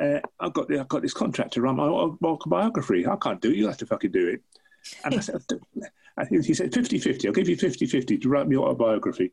uh, 0.00 0.20
I've 0.40 0.52
got 0.52 0.72
I've 0.72 0.88
got 0.88 1.02
this 1.02 1.14
contract 1.14 1.52
to 1.54 1.62
run 1.62 1.76
my 1.76 1.84
autobiography. 1.84 3.06
I 3.06 3.16
can't 3.16 3.40
do 3.40 3.50
it. 3.50 3.56
You 3.56 3.68
have 3.68 3.78
to 3.78 3.86
fucking 3.86 4.12
do 4.12 4.28
it." 4.28 4.42
And 5.04 5.14
I 5.14 5.20
said, 5.20 5.42
he 6.30 6.54
said 6.54 6.72
50-50. 6.72 7.26
I'll 7.26 7.32
give 7.32 7.48
you 7.48 7.56
50-50 7.56 8.22
to 8.22 8.28
write 8.28 8.48
my 8.48 8.56
autobiography. 8.56 9.32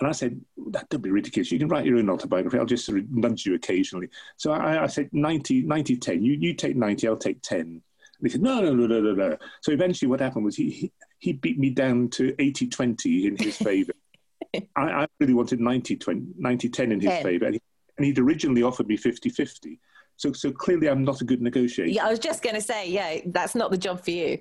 And 0.00 0.08
I 0.08 0.12
said, 0.12 0.40
that 0.68 0.86
would 0.92 1.02
be 1.02 1.10
ridiculous. 1.10 1.50
You 1.50 1.58
can 1.58 1.68
write 1.68 1.86
your 1.86 1.96
own 1.96 2.10
autobiography. 2.10 2.58
I'll 2.58 2.66
just 2.66 2.90
nudge 3.10 3.46
you 3.46 3.54
occasionally. 3.54 4.08
So 4.36 4.52
I, 4.52 4.84
I 4.84 4.86
said 4.86 5.08
90, 5.12 5.62
90, 5.62 5.96
10. 5.96 6.22
You, 6.22 6.34
you 6.34 6.54
take 6.54 6.76
90, 6.76 7.08
I'll 7.08 7.16
take 7.16 7.40
10. 7.42 7.82
And 8.18 8.26
he 8.26 8.30
said, 8.30 8.42
no, 8.42 8.60
no, 8.60 8.72
no, 8.74 8.86
no, 8.86 9.00
no, 9.00 9.14
no. 9.14 9.36
So 9.62 9.72
eventually 9.72 10.08
what 10.08 10.20
happened 10.20 10.44
was 10.44 10.56
he, 10.56 10.70
he, 10.70 10.92
he 11.18 11.32
beat 11.32 11.58
me 11.58 11.70
down 11.70 12.08
to 12.10 12.34
80 12.38 12.68
20 12.68 13.26
in 13.26 13.36
his 13.36 13.56
favour. 13.56 13.92
I, 14.76 14.82
I, 14.82 15.06
really 15.20 15.34
wanted 15.34 15.60
90 15.60 15.96
20, 15.96 16.26
90 16.38 16.68
10 16.68 16.92
in 16.92 17.00
his 17.00 17.22
favour. 17.22 17.46
And, 17.46 17.54
he, 17.54 17.62
and 17.98 18.06
he'd 18.06 18.18
originally 18.18 18.62
offered 18.62 18.86
me 18.86 18.96
50 18.96 19.28
50. 19.28 19.78
So, 20.16 20.32
so 20.32 20.50
clearly 20.50 20.88
I'm 20.88 21.04
not 21.04 21.20
a 21.20 21.24
good 21.24 21.42
negotiator. 21.42 21.90
Yeah, 21.90 22.06
I 22.06 22.10
was 22.10 22.18
just 22.18 22.42
going 22.42 22.54
to 22.54 22.60
say, 22.60 22.88
yeah, 22.88 23.20
that's 23.26 23.54
not 23.54 23.70
the 23.70 23.78
job 23.78 24.02
for 24.02 24.12
you. 24.12 24.38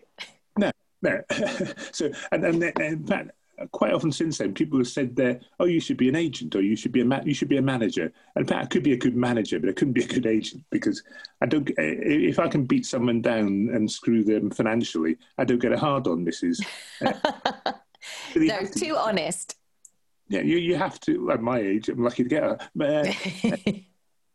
No, 0.57 0.71
no. 1.01 1.21
so, 1.91 2.09
and, 2.31 2.45
and, 2.45 2.63
and 2.63 2.79
in 2.79 3.05
fact, 3.05 3.31
quite 3.71 3.93
often 3.93 4.11
since 4.11 4.37
then, 4.37 4.53
people 4.53 4.77
have 4.77 4.87
said 4.87 5.15
there, 5.15 5.39
"Oh, 5.59 5.65
you 5.65 5.79
should 5.79 5.97
be 5.97 6.09
an 6.09 6.15
agent, 6.15 6.55
or 6.55 6.61
you 6.61 6.75
should 6.75 6.91
be 6.91 7.01
a 7.01 7.05
ma- 7.05 7.21
you 7.23 7.33
should 7.33 7.49
be 7.49 7.57
a 7.57 7.61
manager." 7.61 8.11
And 8.35 8.51
I 8.51 8.65
could 8.65 8.83
be 8.83 8.93
a 8.93 8.97
good 8.97 9.15
manager, 9.15 9.59
but 9.59 9.69
I 9.69 9.73
couldn't 9.73 9.93
be 9.93 10.03
a 10.03 10.07
good 10.07 10.25
agent 10.25 10.63
because 10.71 11.03
I 11.41 11.45
don't. 11.45 11.69
If 11.77 12.39
I 12.39 12.47
can 12.47 12.65
beat 12.65 12.85
someone 12.85 13.21
down 13.21 13.69
and 13.73 13.89
screw 13.89 14.23
them 14.23 14.51
financially, 14.51 15.17
I 15.37 15.45
don't 15.45 15.61
get 15.61 15.71
a 15.71 15.79
hard 15.79 16.07
on. 16.07 16.23
This 16.23 16.43
is 16.43 16.63
uh, 17.05 17.13
no 18.35 18.65
too 18.65 18.95
honest. 18.97 19.55
Yeah, 20.27 20.41
you 20.41 20.57
you 20.57 20.75
have 20.75 20.99
to. 21.01 21.31
At 21.31 21.41
my 21.41 21.59
age, 21.59 21.89
I'm 21.89 22.03
lucky 22.03 22.23
to 22.23 22.29
get 22.29 22.43
a. 22.43 22.53
Uh, 22.53 22.57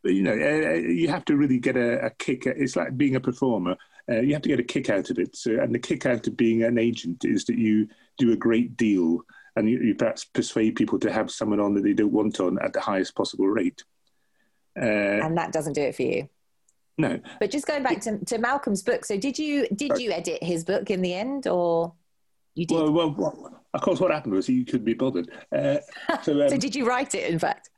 but, 0.02 0.12
you 0.12 0.22
know, 0.22 0.32
uh, 0.32 0.74
you 0.74 1.08
have 1.08 1.24
to 1.26 1.36
really 1.36 1.58
get 1.58 1.76
a, 1.76 2.06
a 2.06 2.10
kick. 2.10 2.46
It's 2.46 2.76
like 2.76 2.96
being 2.96 3.16
a 3.16 3.20
performer. 3.20 3.76
Uh, 4.08 4.20
you 4.20 4.32
have 4.32 4.42
to 4.42 4.48
get 4.48 4.60
a 4.60 4.64
kick 4.64 4.90
out 4.90 5.10
of 5.10 5.18
it. 5.18 5.36
So, 5.36 5.52
and 5.52 5.74
the 5.74 5.78
kick 5.78 6.06
out 6.06 6.26
of 6.26 6.36
being 6.36 6.62
an 6.62 6.78
agent 6.78 7.24
is 7.24 7.44
that 7.46 7.58
you 7.58 7.88
do 8.18 8.32
a 8.32 8.36
great 8.36 8.76
deal 8.76 9.20
and 9.56 9.68
you, 9.68 9.78
you, 9.80 9.94
perhaps 9.94 10.24
persuade 10.24 10.76
people 10.76 10.98
to 11.00 11.12
have 11.12 11.30
someone 11.30 11.60
on 11.60 11.74
that 11.74 11.82
they 11.82 11.92
don't 11.92 12.12
want 12.12 12.40
on 12.40 12.58
at 12.62 12.72
the 12.72 12.80
highest 12.80 13.14
possible 13.14 13.48
rate. 13.48 13.82
Uh, 14.80 14.84
and 14.84 15.36
that 15.36 15.52
doesn't 15.52 15.72
do 15.72 15.82
it 15.82 15.96
for 15.96 16.02
you. 16.02 16.28
No. 16.98 17.18
But 17.38 17.50
just 17.50 17.66
going 17.66 17.82
back 17.82 18.00
to, 18.02 18.18
to 18.26 18.38
Malcolm's 18.38 18.82
book, 18.82 19.04
so 19.04 19.16
did 19.16 19.38
you 19.38 19.66
did 19.74 19.98
you 19.98 20.12
edit 20.12 20.42
his 20.42 20.64
book 20.64 20.90
in 20.90 21.00
the 21.00 21.14
end, 21.14 21.46
or 21.46 21.94
you 22.54 22.66
did? 22.66 22.74
Well, 22.74 22.92
well, 22.92 23.14
well 23.16 23.60
of 23.72 23.80
course, 23.80 24.00
what 24.00 24.10
happened 24.10 24.34
was 24.34 24.46
he 24.46 24.64
couldn't 24.64 24.84
be 24.84 24.94
bothered. 24.94 25.30
Uh, 25.50 25.78
so, 26.22 26.40
um, 26.40 26.48
so 26.48 26.56
did 26.56 26.74
you 26.74 26.86
write 26.86 27.14
it? 27.14 27.30
In 27.30 27.38
fact. 27.38 27.70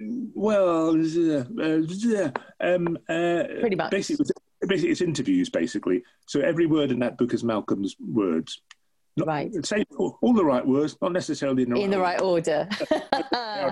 Well, 0.00 0.90
uh, 0.90 1.44
uh 1.60 2.30
um, 2.60 2.98
uh, 3.08 3.44
pretty 3.60 3.76
much. 3.76 3.90
Basically, 3.90 4.26
it's 4.70 5.00
interviews. 5.00 5.50
Basically, 5.50 6.02
so 6.26 6.40
every 6.40 6.66
word 6.66 6.90
in 6.90 6.98
that 7.00 7.18
book 7.18 7.34
is 7.34 7.44
Malcolm's 7.44 7.96
words. 8.00 8.60
Not, 9.16 9.28
right. 9.28 9.64
Say 9.64 9.84
all, 9.96 10.18
all, 10.22 10.32
the 10.32 10.44
right 10.44 10.66
words, 10.66 10.96
not 11.00 11.12
necessarily 11.12 11.62
in 11.62 11.70
the, 11.70 11.80
in 11.80 11.90
right, 11.92 12.18
the 12.18 12.24
order. 12.24 12.68
right 12.90 12.98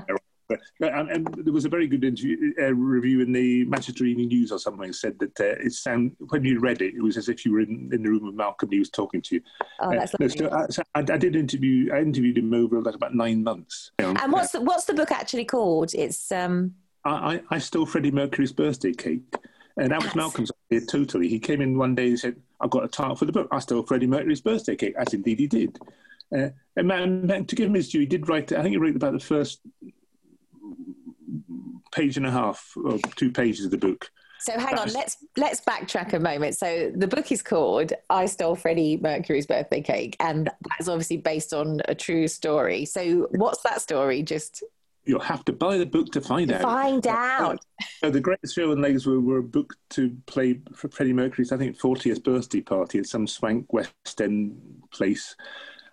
order. 0.09 0.17
and, 0.81 1.11
and, 1.11 1.27
there 1.45 1.53
was 1.53 1.65
a 1.65 1.69
very 1.69 1.87
good 1.87 2.05
interview, 2.05 2.53
uh, 2.61 2.73
review 2.75 3.21
in 3.21 3.33
the 3.33 3.65
Manchester 3.65 4.05
Evening 4.05 4.29
News 4.29 4.53
or 4.53 4.59
something 4.59 4.93
said 4.93 5.19
that 5.19 5.41
uh, 5.41 5.65
it 5.65 5.73
sound 5.73 6.13
when 6.29 6.45
you 6.45 6.61
read 6.61 6.83
it, 6.83 6.95
it 6.95 7.03
was 7.03 7.17
as 7.17 7.29
if 7.29 7.45
you 7.45 7.53
were 7.53 7.61
in, 7.61 7.91
in 7.93 8.03
the 8.03 8.09
room 8.09 8.27
with 8.27 8.35
Malcolm. 8.35 8.69
And 8.69 8.75
he 8.75 8.79
was 8.79 8.91
talking 8.91 9.21
to 9.23 9.37
you. 9.37 9.43
Oh, 9.81 9.91
that's 9.91 10.15
uh, 10.15 10.19
lovely. 10.21 10.39
So, 10.39 10.51
I, 10.51 10.67
so 10.69 10.83
I, 10.95 11.01
I, 11.01 11.19
did 11.19 11.37
interview. 11.37 11.93
I 11.93 12.01
interviewed 12.01 12.39
him 12.39 12.53
over 12.55 12.81
like 12.81 12.95
about 12.95 13.15
nine 13.15 13.43
months. 13.43 13.91
You 13.99 14.13
know, 14.13 14.21
and 14.21 14.33
what's 14.33 14.53
the, 14.53 14.61
what's 14.61 14.85
the 14.85 14.95
book 14.95 15.11
actually 15.11 15.45
called? 15.45 15.95
It's 15.95 16.31
um. 16.33 16.75
I, 17.05 17.43
I 17.51 17.59
stole 17.59 17.85
Freddie 17.85 18.13
Mercury's 18.13 18.53
birthday 18.53 18.93
cake. 18.93 19.35
And 19.77 19.91
that 19.91 20.03
was 20.03 20.15
Malcolm's 20.15 20.51
idea 20.71 20.87
totally. 20.87 21.29
He 21.29 21.39
came 21.39 21.61
in 21.61 21.79
one 21.79 21.95
day 21.95 22.09
and 22.09 22.19
said, 22.19 22.37
I've 22.61 22.71
got 22.71 22.85
a 22.85 22.89
title 22.89 23.17
for 23.17 23.25
the 23.25 23.33
book. 23.33 23.49
I 23.51 23.59
stole 23.59 23.83
Freddie 23.83 24.07
Mercury's 24.07 24.41
birthday 24.41 24.77
cake, 24.77 24.95
as 24.99 25.15
indeed 25.15 25.39
he 25.39 25.47
did. 25.47 25.79
Uh, 26.37 26.49
and 26.77 26.89
man, 26.89 27.45
to 27.47 27.57
give 27.57 27.69
him 27.69 27.75
his 27.75 27.91
due, 27.91 28.01
he 28.01 28.07
did 28.07 28.29
write, 28.29 28.53
I 28.53 28.63
think 28.63 28.73
he 28.73 28.77
wrote 28.77 28.97
about 28.97 29.13
the 29.13 29.21
first 29.21 29.61
page 31.93 32.17
and 32.17 32.27
a 32.27 32.31
half 32.31 32.73
or 32.77 32.99
two 33.17 33.31
pages 33.31 33.65
of 33.65 33.71
the 33.71 33.79
book. 33.79 34.11
So 34.41 34.59
hang 34.59 34.77
on, 34.77 34.89
let's 34.93 35.19
let's 35.37 35.61
backtrack 35.61 36.15
a 36.15 36.19
moment. 36.19 36.57
So 36.57 36.91
the 36.97 37.07
book 37.07 37.31
is 37.31 37.43
called 37.43 37.93
"I 38.11 38.27
Stole 38.27 38.57
Freddie 38.57 38.97
Mercury's 38.97 39.47
Birthday 39.47 39.81
Cake," 39.83 40.17
and 40.19 40.51
that's 40.69 40.89
obviously 40.89 41.19
based 41.19 41.55
on 41.55 41.81
a 41.87 41.95
true 41.95 42.27
story. 42.27 42.85
So 42.85 43.29
what's 43.31 43.63
that 43.63 43.81
story? 43.81 44.25
Just 44.25 44.65
you'll 45.05 45.21
have 45.21 45.45
to 45.45 45.53
buy 45.53 45.79
the 45.79 45.87
book 45.87 46.11
to 46.13 46.21
find 46.21 46.49
to 46.49 46.57
out. 46.57 46.63
Find 46.63 47.07
out. 47.07 47.59
So 48.01 48.11
the 48.11 48.21
Greatest 48.21 48.55
Show 48.55 48.71
on 48.71 48.81
Legs 48.81 49.07
were, 49.07 49.21
were 49.21 49.43
booked 49.43 49.77
to 49.91 50.17
play 50.27 50.61
for 50.75 50.89
Freddie 50.89 51.13
Mercury's, 51.13 51.53
I 51.53 51.57
think, 51.57 51.79
40th 51.79 52.23
birthday 52.23 52.61
party 52.61 52.99
at 52.99 53.07
some 53.07 53.27
swank 53.27 53.73
West 53.73 54.21
End 54.21 54.83
place. 54.93 55.37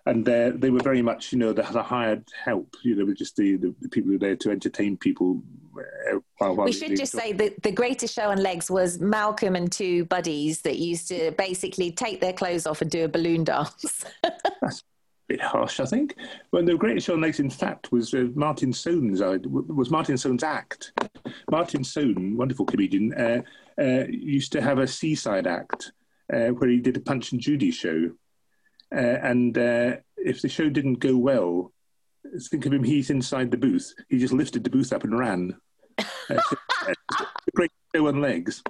And 0.06 0.26
uh, 0.28 0.52
they 0.54 0.70
were 0.70 0.80
very 0.80 1.02
much, 1.02 1.32
you 1.32 1.38
know, 1.38 1.52
the, 1.52 1.62
the 1.62 1.82
hired 1.82 2.24
help. 2.44 2.74
You 2.82 2.96
know, 2.96 3.12
just 3.12 3.36
the, 3.36 3.56
the, 3.56 3.74
the, 3.80 3.88
people 3.88 4.08
who 4.08 4.14
were 4.14 4.18
there 4.18 4.36
to 4.36 4.50
entertain 4.50 4.96
people. 4.96 5.42
Uh, 5.76 6.18
while, 6.38 6.56
while 6.56 6.66
we 6.66 6.72
should 6.72 6.96
just 6.96 7.12
say 7.12 7.32
that 7.34 7.62
the 7.62 7.70
Greatest 7.70 8.14
Show 8.14 8.30
on 8.30 8.42
Legs 8.42 8.70
was 8.70 8.98
Malcolm 8.98 9.56
and 9.56 9.70
two 9.70 10.06
buddies 10.06 10.62
that 10.62 10.78
used 10.78 11.08
to 11.08 11.32
basically 11.32 11.92
take 11.92 12.20
their 12.20 12.32
clothes 12.32 12.66
off 12.66 12.80
and 12.80 12.90
do 12.90 13.04
a 13.04 13.08
balloon 13.08 13.44
dance. 13.44 14.04
That's 14.62 14.82
bit 15.30 15.40
harsh, 15.40 15.78
I 15.78 15.84
think. 15.84 16.16
When 16.50 16.64
the 16.64 16.76
Greatest 16.76 17.06
Show 17.06 17.14
on 17.14 17.20
Legs, 17.20 17.38
in 17.38 17.50
fact, 17.50 17.92
was 17.92 18.12
uh, 18.12 18.26
Martin 18.34 18.72
Soan's 18.72 19.20
uh, 19.20 19.38
was 19.48 19.90
Martin 19.90 20.16
Soan's 20.16 20.42
act. 20.42 20.92
Martin 21.50 21.84
Soan, 21.84 22.36
wonderful 22.36 22.66
comedian, 22.66 23.14
uh, 23.14 23.42
uh, 23.80 24.04
used 24.08 24.50
to 24.52 24.60
have 24.60 24.78
a 24.78 24.88
seaside 24.88 25.46
act 25.46 25.92
uh, 26.32 26.48
where 26.48 26.68
he 26.68 26.78
did 26.78 26.96
a 26.96 27.00
Punch 27.00 27.30
and 27.30 27.40
Judy 27.40 27.70
show, 27.70 28.10
uh, 28.94 29.18
and 29.22 29.56
if 30.16 30.42
the 30.42 30.48
show 30.48 30.68
didn't 30.68 30.98
go 30.98 31.16
well, 31.16 31.72
think 32.50 32.66
of 32.66 32.72
him. 32.72 32.82
He's 32.82 33.10
inside 33.10 33.52
the 33.52 33.56
booth. 33.56 33.94
He 34.08 34.18
just 34.18 34.34
lifted 34.34 34.64
the 34.64 34.70
booth 34.70 34.92
up 34.92 35.04
and 35.04 35.16
ran. 35.16 35.56
great 37.54 37.70
show 37.94 38.08
on 38.08 38.20
legs. 38.20 38.62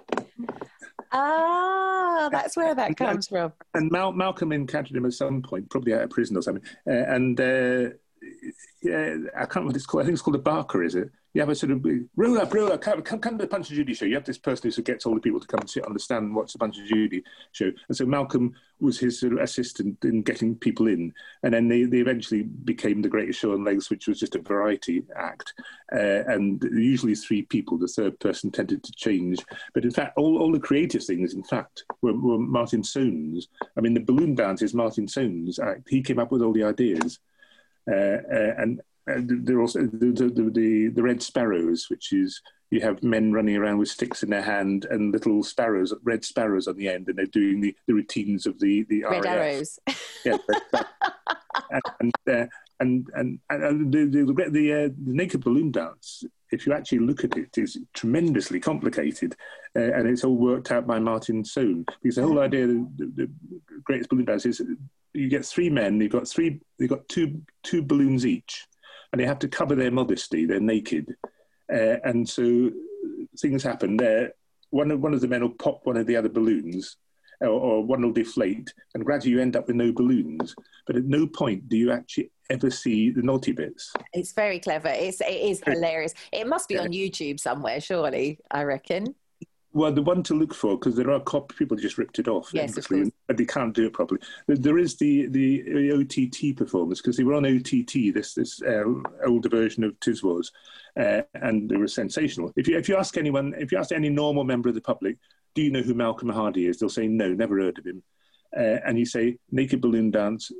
Ah, 1.13 2.29
that's 2.31 2.57
where 2.57 2.75
that 2.75 2.97
comes 2.97 3.29
from. 3.29 3.53
And 3.75 3.91
Mal- 3.91 4.13
Malcolm 4.13 4.53
encountered 4.53 4.97
him 4.97 5.07
at 5.07 5.13
some 5.13 5.43
point, 5.43 5.71
probably 5.71 5.95
out 5.95 6.03
of 6.03 6.11
prison 6.11 6.37
or 6.37 6.43
something. 6.43 6.65
Uh, 6.87 6.91
and 6.93 7.41
uh, 7.41 7.91
yeah, 8.83 9.17
I 9.35 9.41
can't 9.41 9.57
remember 9.57 9.69
what 9.69 9.77
it's 9.77 9.87
called. 9.87 10.03
I 10.03 10.05
think 10.07 10.15
it's 10.15 10.23
called 10.23 10.37
a 10.37 10.41
Barker, 10.41 10.83
is 10.83 10.95
it? 10.95 11.11
You 11.35 11.43
have 11.43 11.51
a 11.51 11.55
sort 11.55 11.71
of 11.71 11.87
roll 12.17 12.39
up, 12.39 12.53
up, 12.53 12.83
come, 13.05 13.21
come, 13.21 13.39
to 13.39 13.45
the 13.45 13.47
Punch 13.47 13.69
and 13.69 13.77
Judy 13.77 13.95
show. 13.95 14.05
You 14.05 14.15
have 14.15 14.25
this 14.25 14.39
person 14.39 14.71
who 14.71 14.83
gets 14.83 15.07
all 15.07 15.15
the 15.15 15.21
people 15.21 15.39
to 15.39 15.47
come 15.47 15.61
and 15.61 15.71
sit, 15.71 15.85
understand 15.85 16.25
and 16.25 16.35
watch 16.35 16.53
the 16.53 16.59
Punch 16.59 16.79
and 16.79 16.89
Judy 16.89 17.23
show. 17.53 17.71
And 17.89 17.97
so 17.97 18.05
Malcolm 18.05 18.53
was 18.81 18.99
his 18.99 19.21
sort 19.21 19.35
of 19.35 19.39
assistant 19.39 20.03
in 20.03 20.23
getting 20.23 20.57
people 20.57 20.89
in. 20.89 21.13
And 21.45 21.55
then 21.55 21.69
they, 21.69 21.85
they 21.85 21.99
eventually 21.99 22.43
became 22.43 23.01
the 23.01 23.09
Greatest 23.09 23.39
Show 23.39 23.53
on 23.53 23.65
Legs, 23.65 23.91
which 23.91 24.09
was 24.09 24.19
just 24.19 24.35
a 24.35 24.41
variety 24.41 25.05
act. 25.15 25.55
Uh, 25.93 26.25
and 26.27 26.61
usually 26.73 27.15
three 27.15 27.43
people, 27.43 27.79
the 27.79 27.87
third 27.87 28.19
person 28.19 28.51
tended 28.51 28.83
to 28.83 28.93
change. 28.93 29.39
But 29.73 29.85
in 29.85 29.93
fact, 29.93 30.17
all, 30.17 30.39
all 30.39 30.51
the 30.51 30.59
creative 30.59 31.05
things, 31.05 31.35
in 31.35 31.45
fact, 31.45 31.85
were, 32.03 32.15
were 32.15 32.39
Martin 32.39 32.83
Soan's. 32.83 33.47
I 33.77 33.83
mean, 33.83 33.95
the 33.95 34.01
balloon 34.01 34.35
dance 34.35 34.63
is 34.63 34.75
Martin 34.75 35.07
Soan's 35.07 35.61
act. 35.61 35.83
He 35.89 36.03
came 36.03 36.19
up 36.19 36.33
with 36.33 36.43
all 36.43 36.53
the 36.53 36.65
ideas. 36.65 37.21
Uh, 37.89 38.19
uh, 38.33 38.55
and 38.59 38.81
there 39.07 39.57
are 39.57 39.63
also 39.63 39.81
the, 39.81 40.13
the, 40.13 40.51
the, 40.51 40.89
the, 40.95 41.03
red 41.03 41.23
sparrows, 41.23 41.87
which 41.89 42.13
is 42.13 42.41
you 42.71 42.81
have 42.81 43.03
men 43.03 43.33
running 43.33 43.57
around 43.57 43.79
with 43.79 43.89
sticks 43.89 44.23
in 44.23 44.31
their 44.31 44.43
hand 44.43 44.87
and 44.91 45.13
little 45.13 45.43
sparrows, 45.43 45.93
red 46.05 46.25
sparrows 46.25 46.69
on 46.69 46.77
the 46.77 46.89
end, 46.89 47.09
and 47.09 47.19
they're 47.19 47.27
doing 47.27 47.61
the, 47.61 47.75
the 47.87 47.95
routines 47.95 48.47
of 48.47 48.59
the 48.61 48.85
the 48.85 49.05
red 49.05 49.25
RAF. 49.25 49.37
arrows. 49.37 49.79
Yeah, 50.25 50.37
and 51.71 51.83
and, 52.01 52.13
uh, 52.29 52.47
and, 52.79 53.09
and, 53.15 53.39
and 53.49 53.93
the 53.93 54.05
the, 54.05 54.51
the, 54.51 54.73
uh, 54.73 54.89
the, 54.89 54.95
naked 54.99 55.43
balloon 55.43 55.71
dance. 55.71 56.25
If 56.53 56.67
you 56.67 56.73
actually 56.73 57.01
look 57.01 57.25
at 57.25 57.37
it, 57.37 57.57
it, 57.57 57.63
is 57.63 57.79
tremendously 57.95 58.61
complicated, 58.61 59.37
uh, 59.77 59.93
and 59.93 60.09
it's 60.09 60.25
all 60.25 60.37
worked 60.37 60.73
out 60.73 60.87
by 60.87 60.99
Martin 60.99 61.45
Soan. 61.45 61.85
Because 62.03 62.17
the 62.17 62.23
whole 62.23 62.41
idea 62.41 62.65
of 62.65 62.97
the, 62.97 63.13
the 63.15 63.31
greatest 63.85 64.11
balloon 64.11 64.25
dance 64.25 64.47
is 64.47 64.63
you 65.13 65.29
get 65.29 65.45
three 65.45 65.71
men. 65.71 66.01
You've 66.01 66.13
got 66.13 66.29
three. 66.29 66.61
You've 66.79 66.91
got 66.91 67.09
two 67.09 67.43
two 67.63 67.83
balloons 67.83 68.27
each 68.27 68.67
and 69.13 69.21
they 69.21 69.27
have 69.27 69.39
to 69.41 69.49
cover 69.49 69.75
their 69.75 69.91
modesty. 69.91 70.47
They're 70.47 70.61
naked, 70.61 71.17
uh, 71.73 71.97
and 72.05 72.29
so 72.29 72.71
things 73.39 73.63
happen. 73.63 73.97
There, 73.97 74.33
one 74.71 74.91
of 74.91 75.01
one 75.01 75.15
of 75.15 75.21
the 75.21 75.29
men 75.29 75.43
will 75.43 75.51
pop 75.51 75.81
one 75.85 75.97
of 75.97 76.07
the 76.07 76.17
other 76.17 76.29
balloons, 76.29 76.97
or, 77.41 77.49
or, 77.49 77.85
one 77.85 78.03
will 78.03 78.13
deflate, 78.13 78.73
and 78.95 79.05
gradually 79.05 79.33
you 79.33 79.41
end 79.41 79.57
up 79.57 79.67
with 79.67 79.77
no 79.77 79.93
balloons. 79.93 80.55
But 80.87 80.97
at 80.97 81.05
no 81.05 81.27
point 81.27 81.69
do 81.69 81.77
you 81.77 81.93
actually 81.93 82.31
ever 82.51 82.71
see 82.71 83.11
the 83.11 83.23
naughty 83.23 83.53
bits. 83.53 83.93
It's 84.13 84.33
very 84.33 84.59
clever. 84.59 84.89
It's 84.89 85.21
it 85.21 85.31
is 85.31 85.63
hilarious. 85.65 86.15
It 86.33 86.47
must 86.47 86.69
be 86.69 86.75
yeah. 86.75 86.83
on 86.83 86.89
YouTube 86.89 87.41
somewhere, 87.41 87.81
surely. 87.81 88.39
I 88.51 88.65
reckon. 88.65 89.15
Well, 89.73 89.93
the 89.93 90.03
one 90.03 90.25
to 90.25 90.35
look 90.35 90.53
for 90.53 90.77
because 90.77 90.97
there 90.97 91.13
are 91.13 91.21
cop 91.21 91.55
people 91.55 91.77
just 91.77 91.97
ripped 91.97 92.19
it 92.19 92.27
off, 92.27 92.51
yes, 92.53 92.77
of 92.77 92.91
and 92.91 93.13
they 93.29 93.45
can't 93.45 93.73
do 93.73 93.87
it 93.87 93.93
properly. 93.93 94.21
There 94.49 94.79
is 94.79 94.97
the 94.97 95.29
the 95.29 95.93
OTT 95.93 96.57
performance 96.57 97.01
because 97.01 97.17
they 97.17 97.23
were 97.23 97.35
on 97.35 97.47
OTT, 97.47 98.13
this 98.13 98.35
this 98.35 98.61
uh, 98.63 98.83
older 99.25 99.49
version 99.49 99.85
of 99.85 99.99
Tiswas, 100.01 100.49
uh, 100.99 101.23
and 101.35 101.71
they 101.71 101.77
were 101.77 101.87
sensational. 101.87 102.53
If 102.57 102.67
you 102.67 102.77
if 102.77 102.89
you 102.89 102.97
ask 102.97 103.17
anyone, 103.17 103.55
if 103.59 103.71
you 103.71 103.79
ask 103.79 103.93
any 103.93 104.09
normal 104.09 104.43
member 104.43 104.69
of 104.69 104.75
the 104.75 104.81
public, 104.81 105.19
do 105.55 105.63
you 105.63 105.71
know 105.71 105.83
who 105.83 105.95
Malcolm 105.95 106.29
Hardee 106.29 106.67
is? 106.67 106.79
They'll 106.79 106.89
say 106.89 107.09
no, 107.09 107.33
never 107.33 107.61
heard 107.61 107.79
of 107.79 107.87
him. 107.87 108.03
Uh, 108.57 108.79
and 108.85 108.99
you 108.99 109.07
say 109.07 109.39
Naked 109.51 109.81
Balloon 109.81 110.11
Dance, 110.11 110.51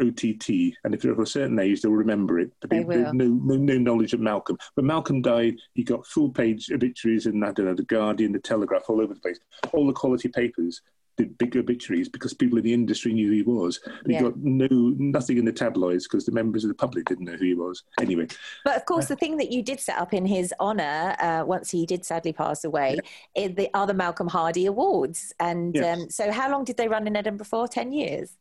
OTT, 0.00 0.48
and 0.84 0.94
if 0.94 1.02
they're 1.02 1.12
of 1.12 1.18
a 1.18 1.26
certain 1.26 1.58
age, 1.58 1.80
they'll 1.80 1.92
remember 1.92 2.40
it. 2.40 2.50
But 2.60 2.70
they, 2.70 2.82
they 2.82 2.96
no, 3.12 3.26
no, 3.26 3.56
no 3.56 3.78
knowledge 3.78 4.12
of 4.12 4.20
Malcolm. 4.20 4.58
When 4.74 4.86
Malcolm 4.86 5.22
died, 5.22 5.56
he 5.74 5.84
got 5.84 6.06
full 6.06 6.30
page 6.30 6.70
obituaries 6.72 7.26
in 7.26 7.42
I 7.42 7.52
don't 7.52 7.66
know, 7.66 7.74
the 7.74 7.84
Guardian, 7.84 8.32
the 8.32 8.38
Telegraph, 8.38 8.84
all 8.88 9.00
over 9.00 9.14
the 9.14 9.20
place. 9.20 9.38
All 9.72 9.86
the 9.86 9.92
quality 9.92 10.28
papers 10.28 10.82
did 11.16 11.38
big 11.38 11.56
obituaries 11.56 12.08
because 12.08 12.34
people 12.34 12.58
in 12.58 12.64
the 12.64 12.72
industry 12.72 13.12
knew 13.12 13.28
who 13.28 13.34
he 13.34 13.42
was. 13.42 13.80
But 14.02 14.12
yeah. 14.12 14.18
he 14.18 14.24
got 14.24 14.36
no 14.38 14.68
nothing 14.70 15.38
in 15.38 15.44
the 15.44 15.52
tabloids 15.52 16.06
because 16.06 16.26
the 16.26 16.32
members 16.32 16.64
of 16.64 16.68
the 16.68 16.74
public 16.74 17.06
didn't 17.06 17.24
know 17.24 17.36
who 17.36 17.44
he 17.44 17.54
was. 17.54 17.82
Anyway. 18.00 18.28
But 18.64 18.76
of 18.76 18.84
course, 18.84 19.06
uh, 19.06 19.08
the 19.08 19.16
thing 19.16 19.36
that 19.38 19.50
you 19.52 19.62
did 19.62 19.80
set 19.80 19.98
up 19.98 20.12
in 20.12 20.26
his 20.26 20.52
honour, 20.60 21.16
uh, 21.18 21.44
once 21.46 21.70
he 21.70 21.86
did 21.86 22.04
sadly 22.04 22.32
pass 22.32 22.64
away, 22.64 22.98
yeah. 23.34 23.48
the, 23.48 23.68
are 23.74 23.86
the 23.86 23.94
Malcolm 23.94 24.28
Hardee 24.28 24.66
Awards. 24.66 25.32
And 25.40 25.74
yes. 25.74 25.98
um, 25.98 26.10
so, 26.10 26.30
how 26.30 26.50
long 26.50 26.64
did 26.64 26.76
they 26.76 26.88
run 26.88 27.06
in 27.06 27.16
Edinburgh 27.16 27.46
for? 27.46 27.64
Ten 27.74 27.92
years. 27.92 28.36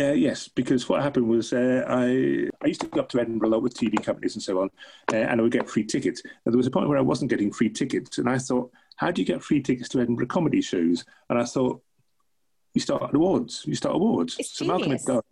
Uh, 0.00 0.12
yes, 0.12 0.48
because 0.48 0.88
what 0.88 1.02
happened 1.02 1.28
was 1.28 1.52
uh, 1.52 1.84
I 1.86 2.48
I 2.62 2.66
used 2.66 2.80
to 2.80 2.86
go 2.86 3.00
up 3.00 3.08
to 3.10 3.20
Edinburgh 3.20 3.48
a 3.48 3.50
lot 3.50 3.62
with 3.62 3.74
TV 3.74 4.02
companies 4.02 4.34
and 4.34 4.42
so 4.42 4.60
on, 4.60 4.70
uh, 5.12 5.16
and 5.16 5.40
I 5.40 5.42
would 5.42 5.52
get 5.52 5.68
free 5.68 5.84
tickets. 5.84 6.22
And 6.24 6.52
there 6.52 6.56
was 6.56 6.66
a 6.66 6.70
point 6.70 6.88
where 6.88 6.98
I 6.98 7.02
wasn't 7.02 7.30
getting 7.30 7.52
free 7.52 7.68
tickets, 7.68 8.18
and 8.18 8.28
I 8.28 8.38
thought, 8.38 8.70
how 8.96 9.10
do 9.10 9.20
you 9.20 9.26
get 9.26 9.42
free 9.42 9.60
tickets 9.60 9.88
to 9.90 10.00
Edinburgh 10.00 10.26
comedy 10.26 10.60
shows? 10.62 11.04
And 11.28 11.38
I 11.38 11.44
thought, 11.44 11.82
you 12.74 12.80
start 12.80 13.14
awards. 13.14 13.62
You 13.66 13.74
start 13.74 13.94
awards. 13.94 14.36
It's 14.38 14.58
so 14.58 14.64
Malcolm 14.64 14.92
had 14.92 15.02
done. 15.02 15.22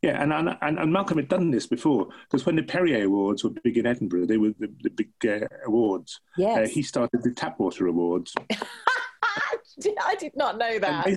Yeah, 0.00 0.20
and, 0.20 0.32
and, 0.32 0.78
and 0.78 0.92
Malcolm 0.92 1.18
had 1.18 1.28
done 1.28 1.52
this 1.52 1.66
before 1.66 2.08
because 2.24 2.44
when 2.44 2.56
the 2.56 2.62
Perrier 2.62 3.04
Awards 3.04 3.44
were 3.44 3.50
big 3.50 3.78
in 3.78 3.86
Edinburgh, 3.86 4.26
they 4.26 4.36
were 4.36 4.52
the, 4.58 4.68
the 4.82 4.90
big 4.90 5.10
uh, 5.24 5.46
awards. 5.64 6.20
Uh, 6.36 6.66
he 6.66 6.82
started 6.82 7.22
the 7.22 7.30
Tapwater 7.30 7.88
Awards. 7.88 8.34
I 8.50 10.14
did 10.18 10.36
not 10.36 10.58
know 10.58 10.78
that. 10.80 11.16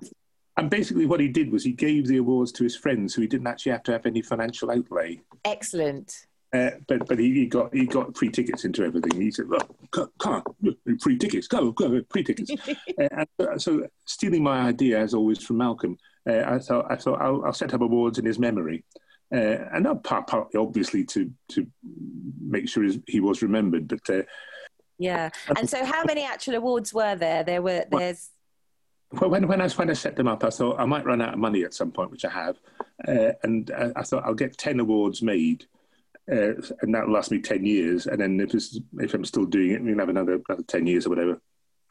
And 0.58 0.70
basically, 0.70 1.06
what 1.06 1.20
he 1.20 1.28
did 1.28 1.52
was 1.52 1.63
he 1.63 1.74
gave 1.74 2.08
the 2.08 2.18
awards 2.18 2.52
to 2.54 2.63
his 2.63 2.76
friends, 2.76 3.13
so 3.13 3.22
he 3.22 3.28
didn't 3.28 3.48
actually 3.48 3.74
have 3.74 3.84
to 3.84 3.91
have 3.91 4.06
any 4.06 4.22
financial 4.22 4.72
outlay. 4.72 5.20
Excellent. 5.44 6.28
Uh, 6.53 6.71
but 6.88 7.08
but 7.08 7.19
he, 7.19 7.34
he, 7.34 7.45
got 7.47 7.73
he 7.73 7.86
got 7.86 8.15
free 8.15 8.29
tickets 8.29 8.65
into 8.65 8.84
everything. 8.84 9.19
He 9.19 9.31
said, 9.31 9.49
"Look, 9.49 9.75
come, 9.91 10.10
come 10.19 10.43
free 11.01 11.17
tickets, 11.17 11.47
go, 11.47 11.71
go, 11.71 12.01
free 12.10 12.23
tickets." 12.23 12.51
uh, 13.01 13.25
and 13.39 13.62
so, 13.62 13.88
stealing 14.05 14.43
my 14.43 14.62
idea, 14.62 14.99
as 14.99 15.13
always, 15.13 15.43
from 15.43 15.58
Malcolm, 15.58 15.97
uh, 16.29 16.43
I 16.45 16.60
thought 16.60 16.86
I 16.89 16.95
thought 16.95 17.21
I'll, 17.21 17.43
I'll, 17.45 17.53
set 17.53 17.73
up 17.73 17.81
awards 17.81 18.19
in 18.19 18.25
his 18.25 18.39
memory, 18.39 18.86
uh, 19.34 19.65
and 19.73 19.84
not 19.84 20.03
part, 20.03 20.27
partly 20.27 20.60
obviously 20.60 21.03
to 21.05 21.31
to 21.49 21.67
make 22.39 22.69
sure 22.69 22.88
he 23.08 23.19
was 23.19 23.41
remembered, 23.41 23.88
but. 23.88 24.10
Uh, 24.10 24.23
yeah, 24.97 25.29
and 25.58 25.69
so 25.69 25.84
how 25.84 26.05
many 26.05 26.23
actual 26.23 26.55
awards 26.55 26.93
were 26.93 27.15
there? 27.15 27.43
There 27.43 27.62
were 27.62 27.84
there's 27.91 28.29
Well, 29.12 29.29
when, 29.29 29.45
when, 29.47 29.60
I, 29.60 29.67
when 29.69 29.89
I 29.89 29.93
set 29.93 30.15
them 30.15 30.29
up, 30.29 30.43
I 30.45 30.49
thought 30.49 30.79
I 30.79 30.86
might 30.86 31.05
run 31.05 31.21
out 31.21 31.34
of 31.34 31.39
money 31.39 31.63
at 31.63 31.73
some 31.73 31.91
point, 31.91 32.12
which 32.12 32.23
I 32.23 32.29
have. 32.29 32.58
Uh, 33.05 33.34
and 33.43 33.69
I, 33.71 33.91
I, 33.97 34.03
thought 34.03 34.23
I'll 34.25 34.34
get 34.34 34.58
10 34.58 34.79
awards 34.79 35.21
made, 35.21 35.65
uh, 36.31 36.53
and 36.81 36.93
that 36.93 37.09
lasts 37.09 37.31
me 37.31 37.39
10 37.39 37.65
years. 37.65 38.07
And 38.07 38.19
then 38.19 38.39
if, 38.39 38.53
if 38.99 39.13
I'm 39.13 39.25
still 39.25 39.45
doing 39.45 39.71
it, 39.71 39.83
we'll 39.83 39.99
have 39.99 40.09
another, 40.09 40.41
another 40.47 40.63
10 40.63 40.88
years 40.88 41.05
or 41.05 41.09
whatever. 41.09 41.41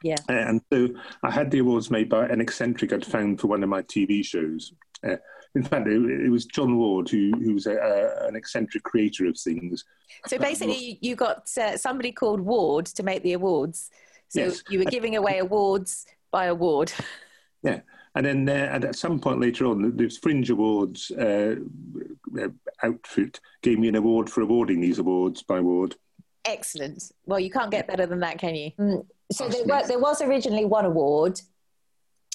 Yeah. 0.03 0.17
Uh, 0.29 0.33
and 0.33 0.61
so 0.71 0.89
I 1.23 1.31
had 1.31 1.49
the 1.49 1.59
awards 1.59 1.89
made 1.89 2.09
by 2.09 2.27
an 2.27 2.41
eccentric 2.41 2.93
I'd 2.93 3.05
found 3.05 3.39
for 3.39 3.47
one 3.47 3.63
of 3.63 3.69
my 3.69 3.81
TV 3.83 4.23
shows. 4.23 4.73
Uh, 5.03 5.15
in 5.55 5.63
fact, 5.63 5.87
it, 5.87 6.25
it, 6.25 6.29
was 6.29 6.45
John 6.45 6.77
Ward 6.77 7.09
who, 7.09 7.31
who 7.31 7.53
was 7.53 7.65
a, 7.65 7.75
a, 7.75 8.27
an 8.27 8.35
eccentric 8.35 8.83
creator 8.83 9.25
of 9.25 9.39
things. 9.39 9.85
So 10.27 10.37
basically, 10.37 10.99
you 11.01 11.15
got 11.15 11.49
uh, 11.57 11.77
somebody 11.77 12.11
called 12.11 12.41
Ward 12.41 12.87
to 12.87 13.03
make 13.03 13.23
the 13.23 13.33
awards. 13.33 13.89
So 14.27 14.41
yes. 14.41 14.63
you 14.69 14.79
were 14.79 14.85
giving 14.85 15.15
away 15.15 15.39
awards 15.39 16.05
by 16.31 16.45
award. 16.45 16.91
Yeah, 17.63 17.79
and 18.15 18.25
then 18.25 18.49
uh, 18.49 18.69
and 18.71 18.85
at 18.85 18.95
some 18.95 19.19
point 19.19 19.39
later 19.39 19.65
on, 19.65 19.95
the 19.95 20.09
Fringe 20.09 20.49
Awards 20.49 21.11
uh, 21.11 21.55
uh, 22.39 22.47
outfit 22.83 23.39
gave 23.61 23.77
me 23.77 23.89
an 23.89 23.95
award 23.95 24.29
for 24.29 24.41
awarding 24.41 24.79
these 24.79 24.99
awards 24.99 25.43
by 25.43 25.59
award. 25.59 25.95
Excellent. 26.45 27.11
Well, 27.25 27.39
you 27.39 27.49
can't 27.49 27.71
get 27.71 27.87
better 27.87 28.05
than 28.05 28.19
that, 28.21 28.37
can 28.37 28.55
you? 28.55 28.71
Mm. 28.79 29.05
So 29.31 29.49
there, 29.49 29.65
were, 29.65 29.87
there, 29.87 29.99
was 29.99 30.21
originally 30.21 30.65
one 30.65 30.85
award, 30.85 31.41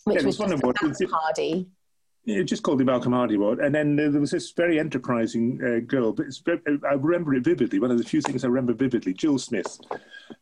which 0.05 0.21
yeah, 0.21 0.27
was, 0.27 0.39
was 0.39 0.51
one 0.51 0.53
award. 0.53 0.77
Hardee. 0.81 1.67
Yeah, 2.25 2.43
just 2.43 2.63
called 2.63 2.79
the 2.79 2.85
Malcolm 2.85 3.13
Hardee 3.13 3.37
Award. 3.37 3.61
And 3.61 3.75
then 3.75 3.97
there 3.97 4.11
was 4.11 4.31
this 4.31 4.53
very 4.53 4.79
enterprising 4.79 5.59
uh, 5.65 5.81
girl, 5.87 6.13
but 6.13 6.27
very, 6.45 6.61
I 6.89 6.93
remember 6.93 7.35
it 7.35 7.45
vividly. 7.45 7.81
One 7.81 7.91
of 7.91 7.97
the 7.97 8.05
few 8.05 8.21
things 8.21 8.45
I 8.45 8.49
remember 8.49 8.75
vividly, 8.75 9.15
Jill 9.15 9.39
Smith 9.39 9.79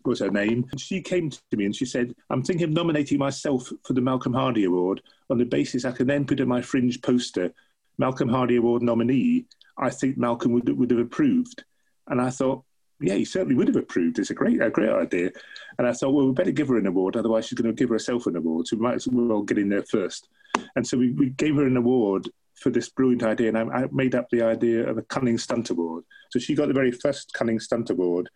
was 0.05 0.19
her 0.19 0.31
name. 0.31 0.67
And 0.73 0.81
she 0.81 1.01
came 1.01 1.31
to 1.31 1.57
me 1.57 1.67
and 1.67 1.75
she 1.75 1.85
said, 1.85 2.15
I'm 2.31 2.43
thinking 2.43 2.65
of 2.65 2.71
nominating 2.71 3.19
myself 3.19 3.71
for 3.85 3.93
the 3.93 4.01
Malcolm 4.01 4.35
Hardee 4.35 4.65
Award 4.65 5.03
on 5.31 5.39
the 5.39 5.45
basis 5.45 5.85
I 5.85 5.93
can 5.93 6.09
then 6.09 6.27
put 6.27 6.41
in 6.41 6.49
my 6.49 6.63
fringe 6.63 7.01
poster, 7.01 7.53
Malcolm 7.97 8.29
Hardee 8.29 8.57
Award 8.57 8.83
nominee. 8.83 9.47
I 9.79 9.91
think 9.91 10.19
Malcolm 10.19 10.53
would, 10.53 10.69
would 10.77 10.91
have 10.91 10.99
approved. 10.99 11.63
And 12.09 12.21
I 12.21 12.31
thought, 12.31 12.65
yeah, 13.01 13.15
he 13.15 13.25
certainly 13.25 13.55
would 13.55 13.69
have 13.69 13.77
approved. 13.77 14.19
It's 14.19 14.31
a 14.31 14.35
great, 14.35 14.61
a 14.61 14.71
great 14.71 14.91
idea. 14.91 15.31
And 15.79 15.87
I 15.87 15.93
thought, 15.93 16.13
well, 16.13 16.27
we 16.27 16.33
better 16.33 16.51
give 16.51 16.69
her 16.69 16.79
an 16.79 16.87
award, 16.87 17.17
otherwise 17.17 17.47
she's 17.47 17.59
going 17.59 17.75
to 17.75 17.79
give 17.79 17.91
herself 17.91 18.27
an 18.27 18.37
award. 18.37 18.67
So 18.67 18.77
we 18.77 18.83
might 18.83 18.97
as 18.97 19.07
well 19.09 19.43
get 19.43 19.59
in 19.59 19.69
there 19.69 19.85
first. 19.85 20.29
And 20.75 20.87
so 20.87 20.99
we, 20.99 21.13
we 21.13 21.31
gave 21.31 21.57
her 21.57 21.67
an 21.67 21.77
award 21.77 22.29
for 22.57 22.71
this 22.71 22.89
brilliant 22.89 23.23
idea, 23.23 23.49
and 23.49 23.59
I, 23.59 23.63
I, 23.63 23.89
made 23.93 24.15
up 24.15 24.29
the 24.31 24.43
idea 24.43 24.89
of 24.89 24.99
a 24.99 25.03
Cunning 25.03 25.39
Stunt 25.39 25.71
Award. 25.71 26.05
So 26.31 26.41
she 26.41 26.57
got 26.57 26.67
the 26.67 26.75
very 26.75 26.91
first 26.91 27.33
Cunning 27.33 27.61
Stunt 27.61 27.91
Award, 27.91 28.29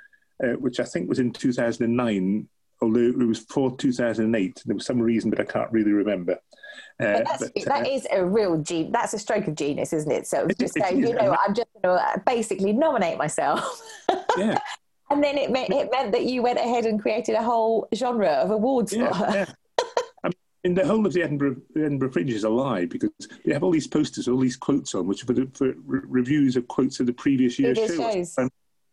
uh, 0.42 0.52
which 0.52 0.78
I 0.78 0.84
think 0.84 1.08
was 1.08 1.18
in 1.18 1.32
2009, 1.32 2.48
although 2.80 3.00
it 3.00 3.18
was 3.18 3.40
for 3.40 3.76
2008. 3.76 4.62
There 4.64 4.76
was 4.76 4.86
some 4.86 5.00
reason, 5.00 5.30
but 5.30 5.40
I 5.40 5.44
can't 5.44 5.72
really 5.72 5.92
remember. 5.92 6.38
Uh, 7.00 7.22
but, 7.24 7.50
but 7.54 7.64
that 7.64 7.86
uh, 7.86 7.90
is 7.90 8.06
a 8.12 8.24
real 8.24 8.58
ge- 8.62 8.90
that's 8.90 9.14
a 9.14 9.18
stroke 9.18 9.48
of 9.48 9.54
genius, 9.54 9.92
isn't 9.92 10.10
it? 10.10 10.26
So 10.26 10.46
just 10.58 10.74
say, 10.74 10.94
you 10.94 11.14
know, 11.14 11.36
I'm 11.44 11.54
just 11.54 11.68
going 11.72 11.96
to 11.96 12.02
uh, 12.02 12.16
basically 12.26 12.72
nominate 12.72 13.18
myself. 13.18 13.80
yeah. 14.36 14.58
and 15.10 15.22
then 15.22 15.36
it 15.38 15.50
meant 15.50 15.70
it 15.70 15.90
meant 15.90 16.12
that 16.12 16.24
you 16.24 16.42
went 16.42 16.58
ahead 16.58 16.86
and 16.86 17.00
created 17.00 17.34
a 17.34 17.42
whole 17.42 17.88
genre 17.94 18.28
of 18.28 18.50
awards 18.50 18.92
yeah, 18.92 19.08
for 19.08 19.14
her. 19.14 19.32
Yeah. 19.34 20.30
in 20.64 20.74
the 20.74 20.86
whole 20.86 21.04
of 21.06 21.12
the 21.12 21.22
Edinburgh, 21.22 21.56
the 21.74 21.84
Edinburgh 21.84 22.12
Fringe 22.12 22.30
is 22.30 22.44
a 22.44 22.48
lie 22.48 22.86
because 22.86 23.10
they 23.44 23.52
have 23.52 23.62
all 23.62 23.72
these 23.72 23.88
posters, 23.88 24.28
all 24.28 24.38
these 24.38 24.56
quotes 24.56 24.94
on, 24.94 25.06
which 25.06 25.22
are 25.24 25.26
for, 25.26 25.32
the, 25.32 25.50
for 25.54 25.74
re- 25.84 26.00
reviews 26.04 26.56
of 26.56 26.68
quotes 26.68 27.00
of 27.00 27.06
the 27.06 27.12
previous 27.12 27.58
year's 27.58 27.78
shows. 27.78 28.38
Um, 28.38 28.48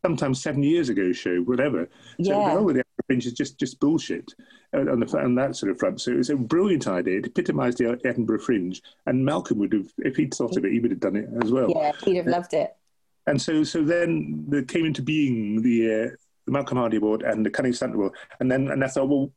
Sometimes 0.05 0.41
seven 0.41 0.63
years 0.63 0.89
ago 0.89 1.11
show, 1.11 1.41
whatever. 1.41 1.89
So 2.23 2.31
Yeah. 2.31 2.49
the 2.49 2.59
whole 2.59 2.69
of 2.69 2.75
the 2.75 2.79
Edinburgh 2.81 3.05
Fringe 3.07 3.25
is 3.25 3.33
just, 3.33 3.59
just 3.59 3.79
bullshit 3.81 4.33
uh, 4.73 4.91
on, 4.91 5.01
the, 5.01 5.17
on 5.17 5.35
that 5.35 5.55
sort 5.57 5.71
of 5.71 5.79
front. 5.79 5.99
So 5.99 6.11
it 6.11 6.17
was 6.17 6.29
a 6.29 6.37
brilliant 6.37 6.87
idea. 6.87 7.19
It 7.19 7.25
epitomised 7.25 7.79
the 7.79 7.99
Edinburgh 8.05 8.39
Fringe. 8.39 8.81
And 9.07 9.25
Malcolm 9.25 9.59
would 9.59 9.73
have, 9.73 9.91
if 9.97 10.15
he'd 10.15 10.33
thought 10.33 10.55
of 10.55 10.63
it, 10.63 10.71
he 10.71 10.79
would 10.79 10.91
have 10.91 11.01
done 11.01 11.17
it 11.17 11.27
as 11.43 11.51
well. 11.51 11.69
Yeah, 11.69 11.91
he'd 12.05 12.15
have 12.15 12.27
loved 12.27 12.53
it. 12.53 12.75
And 13.27 13.41
so, 13.41 13.63
so 13.63 13.83
then 13.83 14.45
there 14.47 14.63
came 14.63 14.85
into 14.85 15.01
being 15.01 15.61
the, 15.61 15.85
uh, 15.85 16.15
the 16.45 16.51
Malcolm 16.51 16.77
Hardee 16.77 16.97
Award 16.97 17.21
and 17.23 17.45
the 17.45 17.49
Cunning 17.49 17.73
Stunt 17.73 17.93
Award. 17.93 18.13
And 18.39 18.49
then, 18.49 18.69
and 18.69 18.83
I 18.83 18.87
thought, 18.87 19.09
well, 19.09 19.31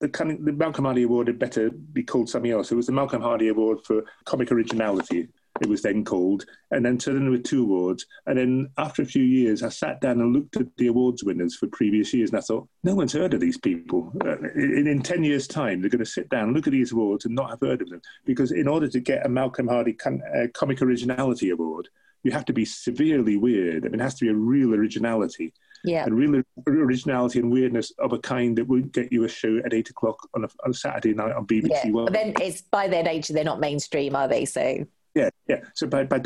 the, 0.00 0.08
Cunning, 0.08 0.44
the 0.44 0.52
Malcolm 0.52 0.86
Hardee 0.86 1.04
Award 1.04 1.26
had 1.26 1.38
better 1.38 1.70
be 1.70 2.02
called 2.02 2.28
something 2.28 2.50
else. 2.50 2.72
It 2.72 2.74
was 2.74 2.86
the 2.86 2.92
Malcolm 2.92 3.22
Hardee 3.22 3.48
Award 3.48 3.84
for 3.84 4.04
comic 4.24 4.50
originality. 4.50 5.28
It 5.60 5.68
was 5.68 5.82
then 5.82 6.04
called, 6.04 6.44
and 6.70 6.84
then 6.84 7.00
so 7.00 7.12
then 7.12 7.22
there 7.22 7.30
were 7.30 7.38
two 7.38 7.62
awards. 7.62 8.04
And 8.26 8.38
then 8.38 8.68
after 8.78 9.02
a 9.02 9.06
few 9.06 9.22
years, 9.22 9.62
I 9.62 9.68
sat 9.70 10.00
down 10.00 10.20
and 10.20 10.32
looked 10.34 10.56
at 10.56 10.66
the 10.76 10.88
awards 10.88 11.24
winners 11.24 11.56
for 11.56 11.66
previous 11.68 12.12
years, 12.12 12.30
and 12.30 12.38
I 12.38 12.42
thought, 12.42 12.68
no 12.84 12.94
one's 12.94 13.12
heard 13.12 13.34
of 13.34 13.40
these 13.40 13.58
people. 13.58 14.12
Uh, 14.24 14.36
in, 14.54 14.86
in 14.86 15.02
ten 15.02 15.24
years' 15.24 15.46
time, 15.48 15.80
they're 15.80 15.90
going 15.90 16.04
to 16.04 16.10
sit 16.10 16.28
down, 16.28 16.52
look 16.52 16.66
at 16.66 16.72
these 16.72 16.92
awards, 16.92 17.24
and 17.24 17.34
not 17.34 17.50
have 17.50 17.60
heard 17.60 17.82
of 17.82 17.88
them. 17.88 18.02
Because 18.24 18.52
in 18.52 18.68
order 18.68 18.88
to 18.88 19.00
get 19.00 19.24
a 19.24 19.28
Malcolm 19.28 19.68
Hardee 19.68 19.96
uh, 20.06 20.46
Comic 20.54 20.82
Originality 20.82 21.50
Award, 21.50 21.88
you 22.22 22.32
have 22.32 22.44
to 22.46 22.52
be 22.52 22.64
severely 22.64 23.36
weird. 23.36 23.86
I 23.86 23.88
mean, 23.88 24.00
it 24.00 24.02
has 24.02 24.16
to 24.16 24.24
be 24.24 24.30
a 24.30 24.34
real 24.34 24.74
originality 24.74 25.52
Yeah. 25.84 26.04
and 26.04 26.14
real 26.16 26.42
originality 26.66 27.38
and 27.38 27.52
weirdness 27.52 27.92
of 28.00 28.12
a 28.12 28.18
kind 28.18 28.58
that 28.58 28.66
would 28.66 28.92
get 28.92 29.12
you 29.12 29.22
a 29.24 29.28
show 29.28 29.58
at 29.64 29.72
eight 29.72 29.90
o'clock 29.90 30.18
on 30.34 30.42
a, 30.44 30.48
on 30.64 30.72
a 30.72 30.74
Saturday 30.74 31.14
night 31.14 31.32
on 31.36 31.46
BBC 31.46 31.68
Yeah. 31.70 31.90
One. 31.90 32.04
But 32.06 32.14
then 32.14 32.34
it's 32.40 32.62
by 32.62 32.88
their 32.88 33.04
nature, 33.04 33.32
they're 33.32 33.44
not 33.44 33.60
mainstream, 33.60 34.16
are 34.16 34.26
they? 34.26 34.44
So, 34.44 34.84
yeah, 35.16 35.30
yeah. 35.48 35.60
So 35.74 35.86
by, 35.86 36.04
by 36.04 36.20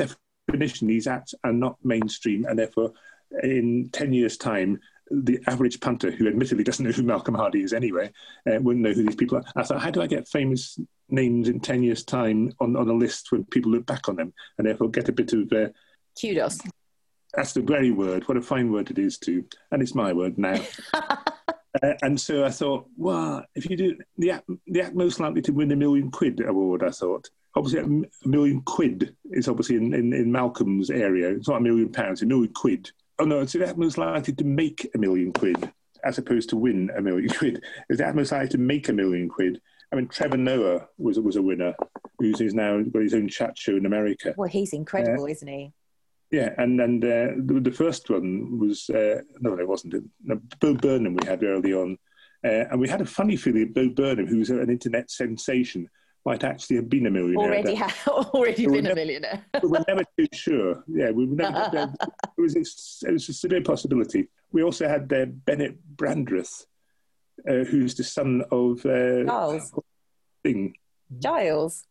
definition, 0.48 0.88
these 0.88 1.06
acts 1.06 1.34
are 1.44 1.52
not 1.52 1.78
mainstream, 1.84 2.44
and 2.44 2.58
therefore, 2.58 2.92
in 3.44 3.88
ten 3.92 4.12
years' 4.12 4.36
time, 4.36 4.80
the 5.12 5.38
average 5.46 5.80
punter, 5.80 6.10
who 6.10 6.26
admittedly 6.26 6.64
doesn't 6.64 6.84
know 6.84 6.90
who 6.90 7.04
Malcolm 7.04 7.36
Hardee 7.36 7.62
is 7.62 7.72
anyway, 7.72 8.10
uh, 8.50 8.58
wouldn't 8.60 8.84
know 8.84 8.92
who 8.92 9.04
these 9.04 9.14
people 9.14 9.38
are. 9.38 9.44
I 9.54 9.62
thought, 9.62 9.80
how 9.80 9.90
do 9.90 10.02
I 10.02 10.08
get 10.08 10.28
famous 10.28 10.78
names 11.08 11.48
in 11.48 11.60
ten 11.60 11.84
years' 11.84 12.04
time 12.04 12.52
on, 12.58 12.76
on 12.76 12.88
a 12.88 12.92
list 12.92 13.30
when 13.30 13.44
people 13.44 13.70
look 13.70 13.86
back 13.86 14.08
on 14.08 14.16
them, 14.16 14.34
and 14.58 14.66
therefore 14.66 14.90
get 14.90 15.08
a 15.08 15.12
bit 15.12 15.32
of 15.32 15.52
uh, 15.52 15.68
kudos. 16.20 16.58
That's 17.32 17.52
the 17.52 17.62
very 17.62 17.92
word. 17.92 18.26
What 18.26 18.38
a 18.38 18.42
fine 18.42 18.72
word 18.72 18.90
it 18.90 18.98
is 18.98 19.18
too, 19.18 19.44
and 19.70 19.80
it's 19.82 19.94
my 19.94 20.12
word 20.12 20.36
now. 20.36 20.60
uh, 20.94 21.94
and 22.02 22.20
so 22.20 22.44
I 22.44 22.50
thought, 22.50 22.86
well, 22.96 23.44
if 23.54 23.70
you 23.70 23.76
do 23.76 23.96
the 24.18 24.32
act, 24.32 24.50
the 24.66 24.82
act 24.82 24.96
most 24.96 25.20
likely 25.20 25.42
to 25.42 25.52
win 25.52 25.70
a 25.70 25.76
million 25.76 26.10
quid 26.10 26.40
award, 26.44 26.82
I 26.82 26.90
thought. 26.90 27.30
Obviously, 27.56 27.80
a 27.80 28.28
million 28.28 28.62
quid 28.62 29.16
is 29.32 29.48
obviously 29.48 29.76
in, 29.76 29.92
in, 29.92 30.12
in 30.12 30.30
Malcolm's 30.30 30.90
area. 30.90 31.30
It's 31.30 31.48
not 31.48 31.58
a 31.58 31.62
million 31.62 31.90
pounds, 31.90 32.22
a 32.22 32.26
million 32.26 32.52
quid. 32.52 32.90
Oh 33.18 33.24
no, 33.24 33.40
it's 33.40 33.52
the 33.52 33.74
most 33.76 33.98
likely 33.98 34.34
to 34.34 34.44
make 34.44 34.88
a 34.94 34.98
million 34.98 35.32
quid 35.32 35.70
as 36.04 36.18
opposed 36.18 36.48
to 36.50 36.56
win 36.56 36.90
a 36.96 37.02
million 37.02 37.28
quid. 37.38 37.62
Is 37.88 37.98
the 37.98 38.14
most 38.14 38.32
likely 38.32 38.48
to 38.48 38.58
make 38.58 38.88
a 38.88 38.92
million 38.92 39.28
quid? 39.28 39.60
I 39.92 39.96
mean, 39.96 40.08
Trevor 40.08 40.36
Noah 40.36 40.86
was 40.98 41.18
was 41.18 41.36
a 41.36 41.42
winner, 41.42 41.74
who's 42.18 42.54
now 42.54 42.80
got 42.82 43.02
his 43.02 43.14
own 43.14 43.28
chat 43.28 43.58
show 43.58 43.76
in 43.76 43.86
America. 43.86 44.34
Well, 44.36 44.48
he's 44.48 44.72
incredible, 44.72 45.26
isn't 45.26 45.48
he? 45.48 45.72
Yeah, 46.30 46.54
and 46.58 46.80
and 46.80 47.04
uh, 47.04 47.28
the, 47.36 47.60
the 47.60 47.72
first 47.72 48.08
one 48.08 48.58
was 48.58 48.88
uh, 48.90 49.22
no, 49.40 49.58
it 49.58 49.66
wasn't. 49.66 50.08
No, 50.22 50.40
Bo 50.60 50.74
Burnham 50.74 51.14
we 51.14 51.26
had 51.26 51.42
early 51.42 51.74
on, 51.74 51.98
uh, 52.44 52.66
and 52.70 52.80
we 52.80 52.88
had 52.88 53.00
a 53.00 53.06
funny 53.06 53.36
feeling 53.36 53.72
Bo 53.72 53.88
Burnham, 53.88 54.26
who's 54.26 54.50
an 54.50 54.70
internet 54.70 55.10
sensation, 55.10 55.88
might 56.24 56.44
actually 56.44 56.76
have 56.76 56.88
been 56.88 57.06
a 57.06 57.10
millionaire. 57.10 57.46
Already, 57.46 57.74
ha- 57.74 57.96
already 58.34 58.66
been 58.66 58.74
a 58.78 58.82
never- 58.82 58.94
millionaire. 58.96 59.44
we 59.62 59.68
were 59.68 59.84
never 59.88 60.02
too 60.18 60.26
sure. 60.32 60.84
Yeah, 60.86 61.10
we 61.10 61.26
never. 61.26 61.92
it 62.38 62.40
was 62.40 62.56
a, 62.56 63.08
it 63.08 63.12
was 63.12 63.28
a 63.28 63.32
severe 63.32 63.62
possibility. 63.62 64.28
We 64.52 64.62
also 64.62 64.88
had 64.88 65.12
uh, 65.12 65.26
Benet 65.26 65.76
Brandreth, 65.96 66.66
uh, 67.48 67.64
who's 67.64 67.94
the 67.94 68.04
son 68.04 68.42
of 68.50 68.84
uh, 68.84 69.24
Gyles. 69.24 69.72
Thing 70.42 70.74
Gyles. 71.18 71.86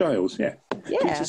Gyles. 0.00 0.38
Yeah, 0.38 0.54
Yeah. 0.88 1.22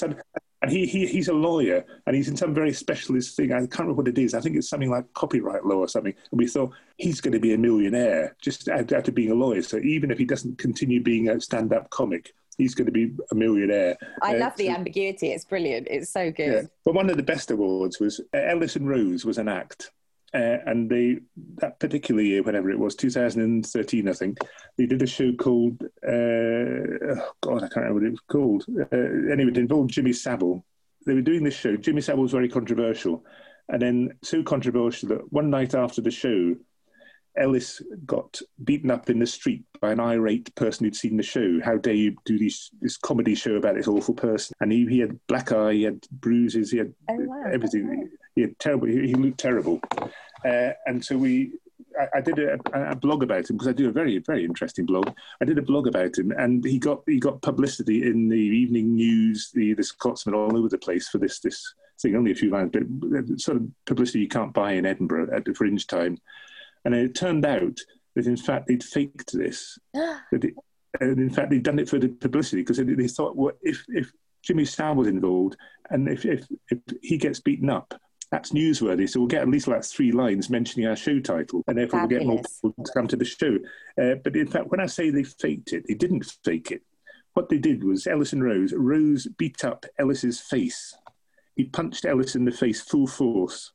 And 0.61 0.71
he, 0.71 0.85
he 0.85 1.07
he's 1.07 1.27
a 1.29 1.33
lawyer, 1.33 1.85
and 2.05 2.15
he's 2.15 2.27
in 2.27 2.35
some 2.35 2.53
very 2.53 2.73
specialist 2.73 3.35
thing. 3.37 3.51
I 3.53 3.59
can't 3.59 3.79
remember 3.79 3.93
what 4.01 4.07
it 4.07 4.17
is. 4.17 4.33
I 4.33 4.41
think 4.41 4.55
it's 4.57 4.69
something 4.69 4.89
like 4.89 5.11
copyright 5.13 5.65
law 5.65 5.77
or 5.77 5.87
something. 5.87 6.13
And 6.31 6.37
we 6.39 6.47
thought 6.47 6.73
he's 6.97 7.21
going 7.21 7.33
to 7.33 7.39
be 7.39 7.53
a 7.53 7.57
millionaire 7.57 8.35
just 8.41 8.67
out, 8.67 8.91
out 8.91 9.07
of 9.07 9.15
being 9.15 9.31
a 9.31 9.35
lawyer. 9.35 9.61
So 9.61 9.77
even 9.77 10.11
if 10.11 10.17
he 10.17 10.25
doesn't 10.25 10.57
continue 10.57 11.01
being 11.01 11.29
a 11.29 11.39
stand-up 11.39 11.89
comic, 11.91 12.33
he's 12.57 12.75
going 12.75 12.87
to 12.87 12.91
be 12.91 13.13
a 13.31 13.35
millionaire. 13.35 13.95
I 14.21 14.35
Uh, 14.35 14.39
love 14.39 14.55
the 14.57 14.67
so- 14.67 14.73
ambiguity. 14.73 15.27
It's 15.31 15.45
brilliant. 15.45 15.87
It's 15.89 16.09
so 16.11 16.23
yeah. 16.23 16.29
good. 16.31 16.69
But 16.83 16.93
one 16.93 17.09
of 17.09 17.15
the 17.17 17.23
best 17.23 17.51
awards 17.51 17.99
was 17.99 18.19
uh, 18.33 18.37
Ellis 18.37 18.75
and 18.75 18.87
Rose 18.89 19.23
was 19.25 19.37
an 19.37 19.47
act. 19.47 19.91
Uh, 20.33 20.57
and 20.65 20.89
they 20.89 21.17
that 21.55 21.79
particular 21.79 22.21
year, 22.21 22.43
whenever 22.43 22.69
it 22.69 22.77
was, 22.77 22.95
2013, 22.95 24.07
I 24.07 24.13
think, 24.13 24.37
they 24.77 24.85
did 24.85 25.01
a 25.01 25.07
show 25.07 25.33
called 25.33 25.83
uh, 26.05 26.09
oh 26.11 27.31
God, 27.41 27.63
I 27.63 27.67
can't 27.69 27.75
remember 27.77 27.93
what 27.93 28.03
it 28.03 28.11
was 28.11 28.19
called. 28.27 28.65
Uh, 28.69 29.31
anyway, 29.31 29.51
it 29.51 29.57
involved 29.57 29.91
Jimmy 29.91 30.13
Savile. 30.13 30.63
They 31.05 31.13
were 31.13 31.21
doing 31.21 31.43
this 31.43 31.55
show. 31.55 31.77
Jimmy 31.77 32.01
Savile 32.01 32.23
was 32.23 32.31
very 32.31 32.49
controversial, 32.49 33.25
and 33.69 33.81
then 33.81 34.09
so 34.21 34.43
controversial 34.43 35.09
that 35.09 35.33
one 35.33 35.49
night 35.49 35.73
after 35.73 36.01
the 36.01 36.11
show, 36.11 36.55
Ellis 37.39 37.81
got 38.05 38.39
beaten 38.63 38.91
up 38.91 39.09
in 39.09 39.19
the 39.19 39.25
street 39.25 39.63
by 39.81 39.91
an 39.91 39.99
irate 39.99 40.53
person 40.55 40.85
who'd 40.85 40.95
seen 40.95 41.17
the 41.17 41.23
show. 41.23 41.59
How 41.63 41.77
dare 41.77 41.93
you 41.93 42.15
do 42.25 42.37
this 42.37 42.69
this 42.81 42.97
comedy 42.97 43.35
show 43.35 43.55
about 43.55 43.75
this 43.75 43.87
awful 43.87 44.13
person? 44.13 44.55
And 44.59 44.71
he, 44.71 44.85
he 44.87 44.99
had 44.99 45.19
black 45.27 45.51
eye, 45.51 45.73
he 45.73 45.83
had 45.83 46.05
bruises, 46.11 46.71
he 46.71 46.77
had 46.79 46.93
Oh, 47.09 47.15
wow. 47.17 47.43
everything. 47.51 48.09
He 48.35 48.41
had 48.41 48.59
terrible. 48.59 48.87
He, 48.87 49.07
he 49.07 49.13
looked 49.15 49.39
terrible. 49.39 49.79
Uh, 50.45 50.71
and 50.85 51.03
so 51.03 51.17
we, 51.17 51.51
I, 51.99 52.17
I 52.17 52.21
did 52.21 52.39
a, 52.39 52.57
a 52.91 52.95
blog 52.95 53.23
about 53.23 53.49
him 53.49 53.57
because 53.57 53.67
I 53.67 53.73
do 53.73 53.89
a 53.89 53.91
very 53.91 54.19
very 54.19 54.43
interesting 54.45 54.85
blog. 54.85 55.09
I 55.41 55.45
did 55.45 55.57
a 55.57 55.61
blog 55.63 55.87
about 55.87 56.17
him, 56.17 56.31
and 56.31 56.63
he 56.63 56.77
got 56.77 57.03
he 57.07 57.19
got 57.19 57.41
publicity 57.41 58.03
in 58.03 58.29
the 58.29 58.37
evening 58.37 58.95
news, 58.95 59.51
the 59.53 59.73
the 59.73 59.83
Scotsman 59.83 60.35
all 60.35 60.57
over 60.57 60.69
the 60.69 60.77
place 60.77 61.09
for 61.09 61.17
this 61.17 61.39
this 61.39 61.73
thing. 62.01 62.15
Only 62.15 62.31
a 62.31 62.35
few 62.35 62.49
lines, 62.49 62.71
but 62.73 63.39
sort 63.39 63.57
of 63.57 63.67
publicity 63.85 64.19
you 64.19 64.27
can't 64.27 64.53
buy 64.53 64.73
in 64.73 64.85
Edinburgh 64.85 65.29
at 65.35 65.45
the 65.45 65.53
fringe 65.53 65.87
time. 65.87 66.17
And 66.85 66.95
it 66.95 67.15
turned 67.15 67.45
out 67.45 67.77
that 68.15 68.27
in 68.27 68.37
fact 68.37 68.67
they'd 68.67 68.83
faked 68.83 69.33
this. 69.33 69.77
That 70.31 70.43
it, 70.43 70.53
and 70.99 71.19
in 71.19 71.29
fact 71.29 71.51
they'd 71.51 71.63
done 71.63 71.79
it 71.79 71.87
for 71.87 71.99
the 71.99 72.09
publicity 72.09 72.61
because 72.61 72.77
they, 72.77 72.83
they 72.83 73.07
thought, 73.07 73.35
well, 73.35 73.53
if 73.61 73.85
if 73.89 74.11
Jimmy 74.41 74.65
Savile 74.65 74.95
was 74.95 75.07
involved 75.07 75.55
and 75.89 76.07
if, 76.07 76.25
if 76.25 76.47
if 76.69 76.79
he 77.01 77.17
gets 77.17 77.39
beaten 77.39 77.69
up, 77.69 77.93
that's 78.31 78.51
newsworthy. 78.51 79.09
So 79.09 79.19
we'll 79.19 79.27
get 79.27 79.41
at 79.41 79.49
least 79.49 79.67
like 79.67 79.83
three 79.83 80.11
lines 80.11 80.49
mentioning 80.49 80.87
our 80.87 80.95
show 80.95 81.19
title, 81.19 81.63
and 81.67 81.77
therefore 81.77 82.01
we'll 82.01 82.07
get 82.07 82.25
more 82.25 82.41
people 82.41 82.83
to 82.83 82.91
come 82.93 83.07
to 83.07 83.15
the 83.15 83.25
show. 83.25 83.57
Uh, 84.01 84.15
but 84.23 84.35
in 84.35 84.47
fact, 84.47 84.67
when 84.67 84.79
I 84.79 84.85
say 84.85 85.09
they 85.09 85.23
faked 85.23 85.73
it, 85.73 85.85
they 85.87 85.95
didn't 85.95 86.25
fake 86.43 86.71
it. 86.71 86.81
What 87.33 87.49
they 87.49 87.57
did 87.57 87.83
was 87.83 88.07
Ellis 88.07 88.33
and 88.33 88.43
Rose. 88.43 88.73
Rose 88.73 89.27
beat 89.37 89.63
up 89.63 89.85
Ellis's 89.97 90.39
face. 90.39 90.95
He 91.55 91.65
punched 91.65 92.05
Ellis 92.05 92.35
in 92.35 92.45
the 92.45 92.51
face 92.51 92.81
full 92.81 93.07
force 93.07 93.71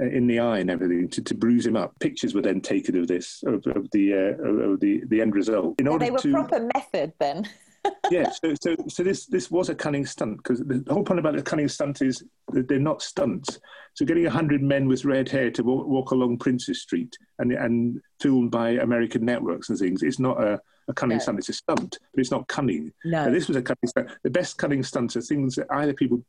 in 0.00 0.26
the 0.26 0.38
eye 0.38 0.58
and 0.58 0.70
everything 0.70 1.08
to, 1.08 1.22
to 1.22 1.34
bruise 1.34 1.66
him 1.66 1.76
up. 1.76 1.98
Pictures 2.00 2.34
were 2.34 2.42
then 2.42 2.60
taken 2.60 2.96
of 2.98 3.06
this, 3.08 3.42
of, 3.46 3.66
of 3.66 3.90
the 3.92 4.12
uh, 4.14 4.72
of, 4.72 4.80
the 4.80 5.02
the 5.06 5.20
end 5.20 5.34
result. 5.34 5.74
In 5.78 5.86
Yeah, 5.86 5.92
order 5.92 6.04
they 6.04 6.10
were 6.10 6.18
to 6.18 6.32
proper 6.32 6.68
method 6.74 7.12
then. 7.18 7.48
yeah, 8.10 8.30
so, 8.30 8.52
so 8.60 8.76
so 8.88 9.02
this 9.02 9.26
this 9.26 9.50
was 9.50 9.68
a 9.68 9.74
cunning 9.74 10.04
stunt 10.04 10.38
because 10.38 10.60
the 10.60 10.84
whole 10.88 11.04
point 11.04 11.20
about 11.20 11.36
the 11.36 11.42
cunning 11.42 11.68
stunt 11.68 12.02
is 12.02 12.22
that 12.52 12.68
they're 12.68 12.78
not 12.78 13.00
stunts. 13.02 13.58
So 13.94 14.04
getting 14.04 14.24
hundred 14.26 14.62
men 14.62 14.88
with 14.88 15.04
red 15.04 15.28
hair 15.28 15.50
to 15.52 15.62
walk, 15.62 15.86
walk 15.86 16.10
along 16.10 16.38
Princes 16.38 16.82
Street 16.82 17.16
and 17.38 17.52
and 17.52 18.00
filmed 18.20 18.50
by 18.50 18.70
American 18.70 19.24
networks 19.24 19.70
and 19.70 19.78
things, 19.78 20.02
it's 20.02 20.18
not 20.18 20.42
a, 20.42 20.60
a 20.88 20.94
cunning 20.94 21.18
No. 21.18 21.22
stunt. 21.22 21.38
It's 21.38 21.48
a 21.48 21.52
stunt, 21.52 21.98
but 22.12 22.20
it's 22.20 22.30
not 22.30 22.48
cunning. 22.48 22.92
No. 23.04 23.24
And 23.24 23.34
this 23.34 23.48
was 23.48 23.56
a 23.56 23.62
cunning 23.62 23.86
stunt. 23.86 24.10
The 24.24 24.30
best 24.30 24.58
cunning 24.58 24.82
stunts 24.82 25.16
are 25.16 25.20
things 25.22 25.54
that 25.54 25.68
either 25.70 25.94
people 25.94 26.22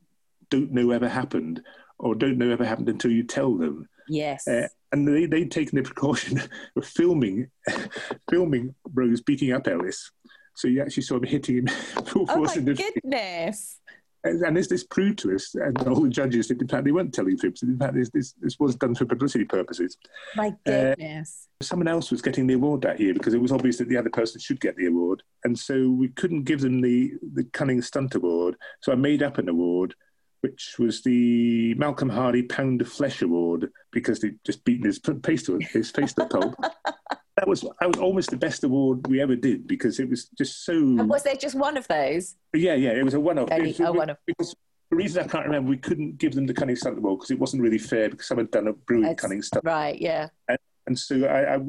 don't 0.49 0.72
know 0.72 0.91
ever 0.91 1.09
happened 1.09 1.61
or 1.99 2.15
don't 2.15 2.37
know 2.37 2.49
ever 2.49 2.65
happened 2.65 2.89
until 2.89 3.11
you 3.11 3.23
tell 3.23 3.55
them. 3.55 3.87
Yes. 4.07 4.47
Uh, 4.47 4.67
and 4.91 5.07
they, 5.07 5.25
they'd 5.25 5.51
taken 5.51 5.77
the 5.77 5.83
precaution 5.83 6.41
of 6.75 6.85
filming, 6.85 7.49
filming 8.29 8.73
Rose 8.93 9.21
beating 9.21 9.51
up 9.51 9.67
Ellis. 9.67 10.11
So 10.55 10.67
you 10.67 10.81
actually 10.81 11.03
saw 11.03 11.17
him 11.17 11.23
hitting 11.23 11.57
him 11.57 11.67
full 12.05 12.25
oh 12.29 12.35
force 12.35 12.55
my 12.55 12.59
in 12.61 12.65
the 12.65 12.73
goodness. 12.73 13.79
and, 14.23 14.41
and 14.41 14.57
this, 14.57 14.67
this 14.67 14.83
proved 14.85 15.19
to 15.19 15.35
us, 15.35 15.53
and 15.53 15.77
all 15.87 16.01
the 16.01 16.09
judges, 16.09 16.47
that 16.47 16.61
in 16.61 16.67
fact 16.67 16.85
they 16.85 16.91
weren't 16.91 17.13
telling 17.13 17.37
fibs. 17.37 17.61
In 17.61 17.77
fact, 17.77 17.93
this, 17.93 18.09
this, 18.09 18.33
this 18.41 18.57
was 18.59 18.75
done 18.75 18.95
for 18.95 19.05
publicity 19.05 19.45
purposes. 19.45 19.97
My 20.35 20.53
goodness. 20.65 21.47
Someone 21.61 21.87
else 21.87 22.09
was 22.09 22.21
getting 22.21 22.47
the 22.47 22.55
award 22.55 22.81
that 22.81 22.99
year 22.99 23.13
because 23.13 23.33
it 23.33 23.41
was 23.41 23.51
obvious 23.51 23.77
that 23.77 23.89
the 23.89 23.97
other 23.97 24.09
person 24.09 24.39
should 24.39 24.59
get 24.59 24.75
the 24.77 24.87
award, 24.87 25.21
and 25.43 25.57
so 25.57 25.89
we 25.89 26.09
couldn't 26.09 26.43
give 26.43 26.61
them 26.61 26.81
the 26.81 27.13
the 27.33 27.43
cunning 27.45 27.81
stunt 27.81 28.15
award. 28.15 28.55
So 28.81 28.91
I 28.91 28.95
made 28.95 29.21
up 29.21 29.37
an 29.37 29.49
award, 29.49 29.95
which 30.41 30.75
was 30.79 31.01
the 31.03 31.73
Malcolm 31.75 32.09
Hardee 32.09 32.43
Pound 32.43 32.81
of 32.81 32.89
Flesh 32.89 33.21
Award 33.21 33.69
because 33.91 34.19
they'd 34.19 34.43
just 34.45 34.63
beaten 34.63 34.85
his 34.85 34.99
face 35.23 35.43
to 35.43 35.57
his 35.59 35.91
face 35.91 36.13
to 36.13 36.25
pulp. 36.25 36.55
that 37.38 37.47
was 37.47 37.61
that 37.61 37.88
was 37.88 37.97
almost 37.99 38.31
the 38.31 38.38
best 38.38 38.63
award 38.63 39.05
we 39.07 39.21
ever 39.21 39.35
did 39.35 39.67
because 39.67 39.99
it 39.99 40.09
was 40.09 40.25
just 40.38 40.65
so. 40.65 40.73
And 40.73 41.09
was 41.09 41.23
there 41.23 41.35
just 41.35 41.55
one 41.55 41.77
of 41.77 41.88
those? 41.88 42.35
Yeah, 42.53 42.73
yeah, 42.75 42.91
it 42.91 43.03
was 43.03 43.13
a 43.13 43.19
one-off. 43.19 43.49
Only, 43.51 43.67
was- 43.67 43.81
oh, 43.81 43.93
one 43.93 44.09
of. 44.09 44.17
Because 44.25 44.55
the 44.89 44.95
reason 44.95 45.23
I 45.23 45.27
can't 45.27 45.45
remember, 45.45 45.69
we 45.69 45.77
couldn't 45.77 46.17
give 46.17 46.33
them 46.33 46.47
the 46.47 46.53
Cunning 46.53 46.75
Stunt 46.75 46.97
Award 46.97 47.19
because 47.19 47.31
it 47.31 47.39
wasn't 47.39 47.61
really 47.61 47.77
fair 47.77 48.09
because 48.09 48.27
someone 48.27 48.45
had 48.45 48.51
done 48.51 48.67
a 48.67 48.73
brilliant 48.73 49.17
Cunning 49.17 49.41
Stunt. 49.41 49.65
Right. 49.65 49.99
Yeah. 49.99 50.29
And 50.47 50.57
so 50.95 51.25
I, 51.25 51.55
I 51.55 51.59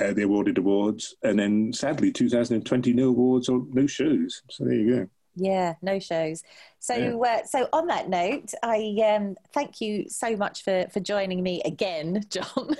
Uh, 0.00 0.14
the 0.14 0.22
awarded 0.22 0.56
awards, 0.56 1.16
and 1.22 1.38
then 1.38 1.70
sadly, 1.70 2.10
2020 2.10 2.94
no 2.94 3.08
awards 3.08 3.50
or 3.50 3.66
no 3.72 3.86
shows. 3.86 4.40
So 4.48 4.64
there 4.64 4.72
you 4.72 4.96
go. 4.96 5.06
Yeah, 5.34 5.74
no 5.80 5.98
shows. 5.98 6.42
So, 6.78 6.94
Yeah. 6.94 7.16
uh, 7.16 7.44
so 7.44 7.68
on 7.72 7.86
that 7.86 8.08
note, 8.10 8.52
I 8.62 8.96
um, 9.16 9.36
thank 9.54 9.80
you 9.80 10.08
so 10.08 10.36
much 10.36 10.62
for 10.62 10.86
for 10.92 11.00
joining 11.00 11.42
me 11.42 11.62
again, 11.64 12.22
John. 12.30 12.76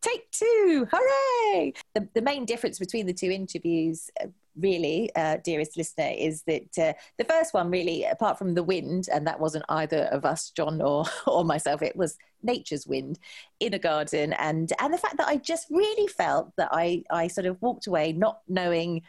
Take 0.00 0.30
two, 0.30 0.86
hooray! 0.90 1.74
The, 1.94 2.08
the 2.14 2.22
main 2.22 2.46
difference 2.46 2.78
between 2.78 3.06
the 3.06 3.12
two 3.12 3.30
interviews, 3.30 4.10
uh, 4.22 4.28
really, 4.56 5.10
uh, 5.14 5.38
dearest 5.44 5.76
listener, 5.76 6.10
is 6.16 6.42
that 6.44 6.78
uh, 6.78 6.92
the 7.18 7.24
first 7.24 7.52
one, 7.52 7.70
really, 7.70 8.04
apart 8.04 8.38
from 8.38 8.54
the 8.54 8.62
wind, 8.62 9.08
and 9.12 9.26
that 9.26 9.38
wasn't 9.40 9.64
either 9.68 10.04
of 10.04 10.24
us, 10.24 10.50
John 10.50 10.80
or 10.80 11.04
or 11.26 11.44
myself, 11.44 11.82
it 11.82 11.96
was 11.96 12.16
nature's 12.42 12.86
wind 12.86 13.18
in 13.60 13.74
a 13.74 13.78
garden, 13.78 14.32
and 14.34 14.72
and 14.80 14.94
the 14.94 14.98
fact 14.98 15.18
that 15.18 15.28
I 15.28 15.36
just 15.36 15.66
really 15.70 16.06
felt 16.06 16.52
that 16.56 16.70
I 16.72 17.04
I 17.10 17.28
sort 17.28 17.46
of 17.46 17.60
walked 17.60 17.86
away 17.88 18.12
not 18.12 18.40
knowing 18.48 19.02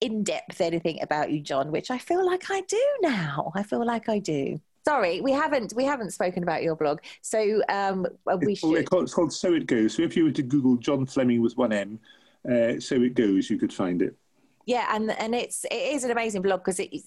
in 0.00 0.22
depth 0.24 0.60
anything 0.60 1.00
about 1.02 1.30
you, 1.30 1.40
John, 1.40 1.72
which 1.72 1.90
I 1.90 1.98
feel 1.98 2.24
like 2.24 2.50
I 2.50 2.60
do 2.62 2.82
now. 3.02 3.52
I 3.54 3.62
feel 3.62 3.84
like 3.84 4.08
I 4.08 4.18
do. 4.18 4.60
Sorry, 4.84 5.20
we 5.20 5.32
haven't 5.32 5.72
we 5.74 5.84
haven't 5.84 6.12
spoken 6.12 6.42
about 6.44 6.62
your 6.62 6.76
blog, 6.76 7.00
so 7.20 7.60
um, 7.68 8.06
we 8.40 8.52
It's 8.52 8.60
called, 8.60 8.74
should. 8.74 8.80
it's 8.80 8.88
called- 8.88 9.02
it's 9.04 9.14
called 9.14 9.32
So 9.32 9.54
It 9.54 9.66
Goes. 9.66 9.94
So 9.94 10.02
if 10.02 10.16
you 10.16 10.24
were 10.24 10.30
to 10.32 10.42
Google 10.42 10.76
John 10.76 11.06
Fleming 11.06 11.42
with 11.42 11.56
one 11.56 11.72
M, 11.72 11.98
uh, 12.48 12.78
So 12.78 13.02
It 13.02 13.14
Goes, 13.14 13.50
you 13.50 13.58
could 13.58 13.72
find 13.72 14.00
it. 14.00 14.14
Yeah, 14.64 14.86
and 14.94 15.10
and 15.12 15.34
it's 15.34 15.64
it 15.64 15.74
is 15.94 16.04
an 16.04 16.10
amazing 16.12 16.42
blog 16.42 16.60
because 16.60 16.78
it 16.78 16.92
is 16.94 17.04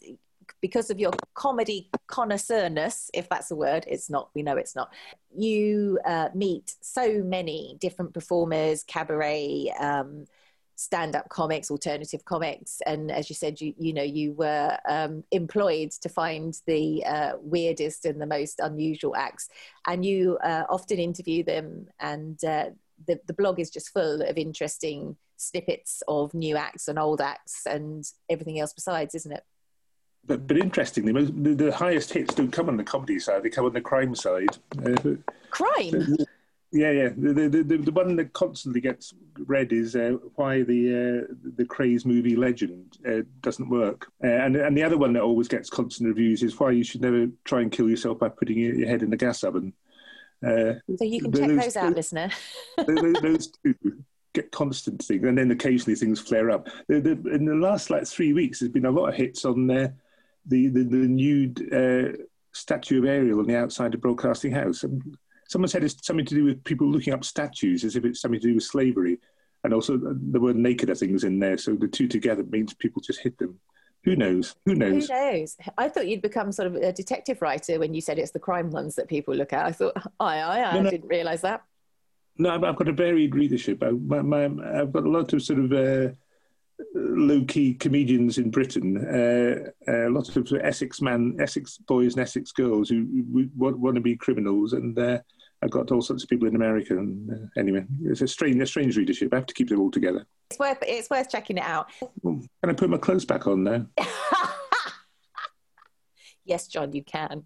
because 0.62 0.90
of 0.90 1.00
your 1.00 1.12
comedy 1.36 1.90
connoisseurness, 2.08 3.10
if 3.14 3.30
that's 3.30 3.52
a 3.52 3.56
word. 3.56 3.86
It's 3.88 4.10
not. 4.10 4.30
We 4.34 4.44
know 4.44 4.58
it's 4.58 4.76
not. 4.76 4.92
You 5.38 6.00
uh, 6.06 6.30
meet 6.34 6.76
so 6.82 7.22
many 7.24 7.78
different 7.80 8.14
performers, 8.14 8.84
cabaret. 8.84 9.74
Um, 9.80 10.26
stand-up 10.80 11.28
comics 11.28 11.70
alternative 11.70 12.24
comics 12.24 12.82
and 12.86 13.12
as 13.12 13.30
you 13.30 13.36
said 13.36 13.60
you 13.60 13.74
you 13.78 13.92
know 13.92 14.02
you 14.02 14.32
were 14.32 14.78
um, 14.88 15.26
employed 15.32 15.92
to 15.92 16.08
find 16.08 16.62
the 16.68 17.04
uh, 17.06 17.34
weirdest 17.42 18.06
and 18.06 18.22
the 18.22 18.26
most 18.26 18.62
unusual 18.62 19.14
acts. 19.14 19.50
And 19.88 20.06
you 20.06 20.38
uh, 20.42 20.64
often 20.70 20.98
interview 20.98 21.44
them 21.44 21.88
and 22.00 22.42
uh, 22.46 22.70
the, 23.08 23.20
the 23.28 23.34
blog 23.34 23.60
is 23.60 23.70
just 23.70 23.90
full 23.90 24.22
of 24.22 24.38
interesting 24.38 25.18
snippets 25.36 26.02
of 26.08 26.34
new 26.34 26.56
acts 26.56 26.88
and 26.88 26.98
old 26.98 27.20
acts 27.20 27.66
and 27.66 28.10
everything 28.30 28.58
else 28.58 28.72
besides 28.72 29.14
isn't 29.16 29.34
it? 29.34 29.44
But, 30.26 30.48
but 30.48 30.58
interestingly, 30.58 31.12
the, 31.12 31.56
the 31.56 31.76
highest 31.76 32.14
hits 32.14 32.36
don't 32.36 32.52
come 32.52 32.70
on 32.70 32.78
the 32.78 32.84
comedy 32.84 33.20
side; 33.20 33.42
they 33.42 33.50
come 33.50 33.66
on 33.66 33.74
the 33.74 33.82
crime 33.82 34.14
side. 34.14 34.58
Uh, 34.86 35.16
crime 35.50 36.18
yeah, 36.72 36.92
yeah. 36.92 37.10
The, 37.18 37.50
the, 37.50 37.64
the, 37.64 37.78
the 37.78 37.92
one 37.92 38.16
that 38.18 38.34
constantly 38.34 38.82
gets 38.82 39.14
read 39.38 39.72
is 39.72 39.96
uh, 39.96 40.18
why 40.36 40.64
the 40.64 41.26
uh, 41.30 41.34
the 41.56 41.66
Krays 41.66 42.06
movie 42.06 42.36
Legend 42.36 42.98
uh, 43.08 43.22
doesn't 43.42 43.70
work, 43.70 44.12
uh, 44.24 44.28
and 44.28 44.56
and 44.56 44.78
the 44.78 44.84
other 44.84 44.98
one 44.98 45.14
that 45.14 45.24
always 45.24 45.48
gets 45.48 45.70
constant 45.70 46.08
reviews 46.08 46.44
is 46.44 46.60
why 46.60 46.72
you 46.72 46.84
should 46.84 47.02
never 47.02 47.28
try 47.44 47.62
and 47.62 47.72
kill 47.72 47.90
yourself 47.90 48.20
by 48.20 48.30
putting 48.30 48.58
your, 48.58 48.88
head 48.88 49.04
in 49.04 49.10
the 49.10 49.18
gas 49.18 49.44
oven. 49.44 49.74
Uh, 50.46 50.74
so 50.98 51.04
you 51.04 51.22
can 51.22 51.32
check 51.32 51.48
those- 51.48 51.66
those 51.66 51.76
out 51.76 51.94
listener 51.96 52.30
those, 52.88 53.14
those 53.22 53.48
two 53.48 53.76
get 54.34 54.52
constant 54.52 55.04
things, 55.04 55.26
and 55.26 55.38
then 55.38 55.52
occasionally 55.52 55.96
things 55.96 56.20
flare 56.20 56.52
up. 56.52 56.70
The, 56.88 57.02
the, 57.02 57.32
in 57.34 57.46
the 57.46 57.56
last 57.56 57.90
like 57.90 58.06
three 58.06 58.32
weeks, 58.32 58.60
there's 58.60 58.72
been 58.72 58.86
a 58.86 58.92
lot 58.92 59.10
of 59.10 59.16
hits 59.16 59.44
on 59.44 59.68
the 59.68 59.94
the, 60.46 60.68
the 60.68 60.84
nude 60.84 61.74
uh, 61.74 62.24
statue 62.54 63.00
of 63.00 63.06
Ariel 63.06 63.40
on 63.40 63.48
the 63.48 63.58
outside 63.58 63.94
of 63.94 64.02
Broadcasting 64.02 64.52
House. 64.52 64.84
And 64.84 65.18
someone 65.50 65.68
said 65.68 65.84
it's 65.84 66.06
something 66.06 66.26
to 66.26 66.36
do 66.36 66.46
with 66.46 66.64
people 66.64 66.88
looking 66.88 67.14
up 67.14 67.26
statues 67.26 67.84
as 67.84 67.96
if 67.98 68.06
it's 68.06 68.22
something 68.22 68.40
to 68.40 68.48
do 68.48 68.56
with 68.56 68.64
slavery, 68.64 69.18
and 69.64 69.74
also 69.74 69.98
the 69.98 70.40
word 70.40 70.56
naked 70.56 70.90
I 70.90 70.94
think 70.94 71.12
is 71.14 71.26
in 71.26 71.40
there. 71.40 71.58
So 71.58 71.76
the 71.76 71.88
two 71.88 72.08
together 72.08 72.44
means 72.44 72.74
people 72.74 73.02
just 73.02 73.20
hit 73.20 73.38
them. 73.38 73.60
Who 74.06 74.16
knows? 74.16 74.56
Who 74.66 74.76
knows? 74.76 75.10
who 75.10 75.14
knows? 75.14 75.58
i 75.78 75.90
thought 75.90 76.08
you'd 76.08 76.22
become 76.22 76.54
sort 76.54 76.68
of 76.68 76.76
a 76.76 76.94
detective 76.94 77.42
writer 77.42 77.78
when 77.80 77.94
you 77.94 78.00
said 78.00 78.18
it's 78.18 78.32
the 78.32 78.40
crime 78.40 78.72
ones 78.72 78.96
that 78.96 79.10
people 79.10 79.36
look 79.36 79.52
at 79.52 79.66
i 79.66 79.74
thought 79.74 79.94
i 80.22 80.38
i, 80.40 80.70
I 80.70 80.74
No, 80.76 80.84
no. 80.84 80.90
didn't 80.90 81.10
realize 81.10 81.42
that 81.42 81.64
No, 82.38 82.50
I've, 82.56 82.78
got 82.78 82.88
a 82.88 82.94
varied 82.94 83.36
readership. 83.36 83.84
I, 83.84 83.88
I've 83.88 84.94
got 84.94 85.06
a 85.06 85.10
lot 85.18 85.34
of 85.34 85.42
sort 85.42 85.60
of 85.60 85.74
uh, 85.74 86.14
low-key 86.96 87.74
comedians 87.74 88.38
in 88.38 88.50
Britain. 88.50 88.98
Uh, 88.98 89.92
uh, 89.92 90.10
lots 90.10 90.34
of 90.36 90.48
Essex 90.62 91.02
man, 91.02 91.36
Essex 91.42 91.78
boys 91.80 92.14
and 92.14 92.22
Essex 92.24 92.54
girls 92.54 92.88
who, 92.90 93.06
who 93.34 93.50
want, 93.58 93.78
want 93.78 93.96
to 93.96 94.02
be 94.02 94.16
criminals, 94.16 94.72
and 94.72 94.98
uh, 94.98 95.20
I've 95.62 95.72
got 95.72 95.92
all 95.92 96.02
sorts 96.02 96.24
of 96.24 96.30
people 96.30 96.48
in 96.48 96.56
America. 96.56 96.98
And 96.98 97.30
uh, 97.32 97.60
anyway, 97.60 97.86
it's 98.04 98.22
a 98.22 98.28
strange, 98.28 98.62
a 98.62 98.66
strange 98.66 98.96
readership. 98.98 99.34
I 99.34 99.38
have 99.38 99.46
to 99.48 99.54
keep 99.54 99.70
them 99.70 99.82
all 99.82 99.92
together. 99.92 100.26
it's 100.50 100.60
worth 100.60 100.78
it's 100.82 101.10
worth 101.10 101.30
checking 101.30 101.58
it 101.58 101.64
out 101.64 101.90
Can 102.24 102.48
I 102.64 102.74
put 102.74 102.90
my 102.90 102.98
clothes 102.98 103.26
back 103.26 103.46
on 103.46 103.64
now? 103.64 103.86
yes 106.46 106.68
john 106.68 106.92
you 106.94 107.04
can 107.04 107.44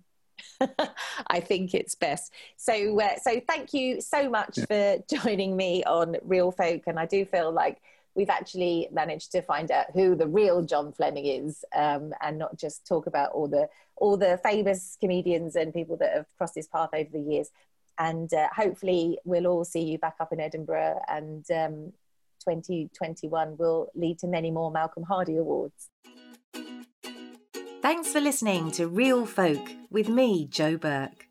I 1.27 1.39
think 1.39 1.73
it's 1.73 1.95
best. 1.95 2.33
So, 2.57 2.99
uh, 2.99 3.17
so 3.21 3.41
thank 3.47 3.73
you 3.73 4.01
so 4.01 4.29
much 4.29 4.59
for 4.67 4.97
joining 5.09 5.55
me 5.55 5.83
on 5.83 6.17
Real 6.23 6.51
Folk, 6.51 6.83
and 6.87 6.99
I 6.99 7.05
do 7.05 7.25
feel 7.25 7.51
like 7.51 7.81
we've 8.15 8.29
actually 8.29 8.89
managed 8.91 9.31
to 9.33 9.41
find 9.41 9.71
out 9.71 9.87
who 9.93 10.15
the 10.15 10.27
real 10.27 10.61
John 10.61 10.91
Fleming 10.91 11.25
is, 11.25 11.63
um, 11.75 12.13
and 12.21 12.37
not 12.37 12.57
just 12.57 12.85
talk 12.87 13.07
about 13.07 13.31
all 13.31 13.47
the 13.47 13.67
all 13.95 14.17
the 14.17 14.39
famous 14.43 14.97
comedians 14.99 15.55
and 15.55 15.73
people 15.73 15.97
that 15.97 16.13
have 16.15 16.25
crossed 16.37 16.55
his 16.55 16.67
path 16.67 16.89
over 16.93 17.09
the 17.11 17.21
years. 17.21 17.49
And 17.99 18.33
uh, 18.33 18.47
hopefully, 18.55 19.19
we'll 19.23 19.47
all 19.47 19.65
see 19.65 19.81
you 19.81 19.97
back 19.97 20.15
up 20.19 20.33
in 20.33 20.39
Edinburgh, 20.39 20.99
and 21.07 21.45
um, 21.51 21.93
2021 22.43 23.57
will 23.57 23.89
lead 23.95 24.19
to 24.19 24.27
many 24.27 24.51
more 24.51 24.71
Malcolm 24.71 25.03
Hardee 25.03 25.37
awards. 25.37 25.89
Thanks 27.81 28.11
for 28.11 28.21
listening 28.21 28.71
to 28.71 28.87
Real 28.87 29.25
Folk 29.25 29.69
with 29.91 30.07
me, 30.07 30.47
Joe 30.47 30.77
Burke. 30.77 31.27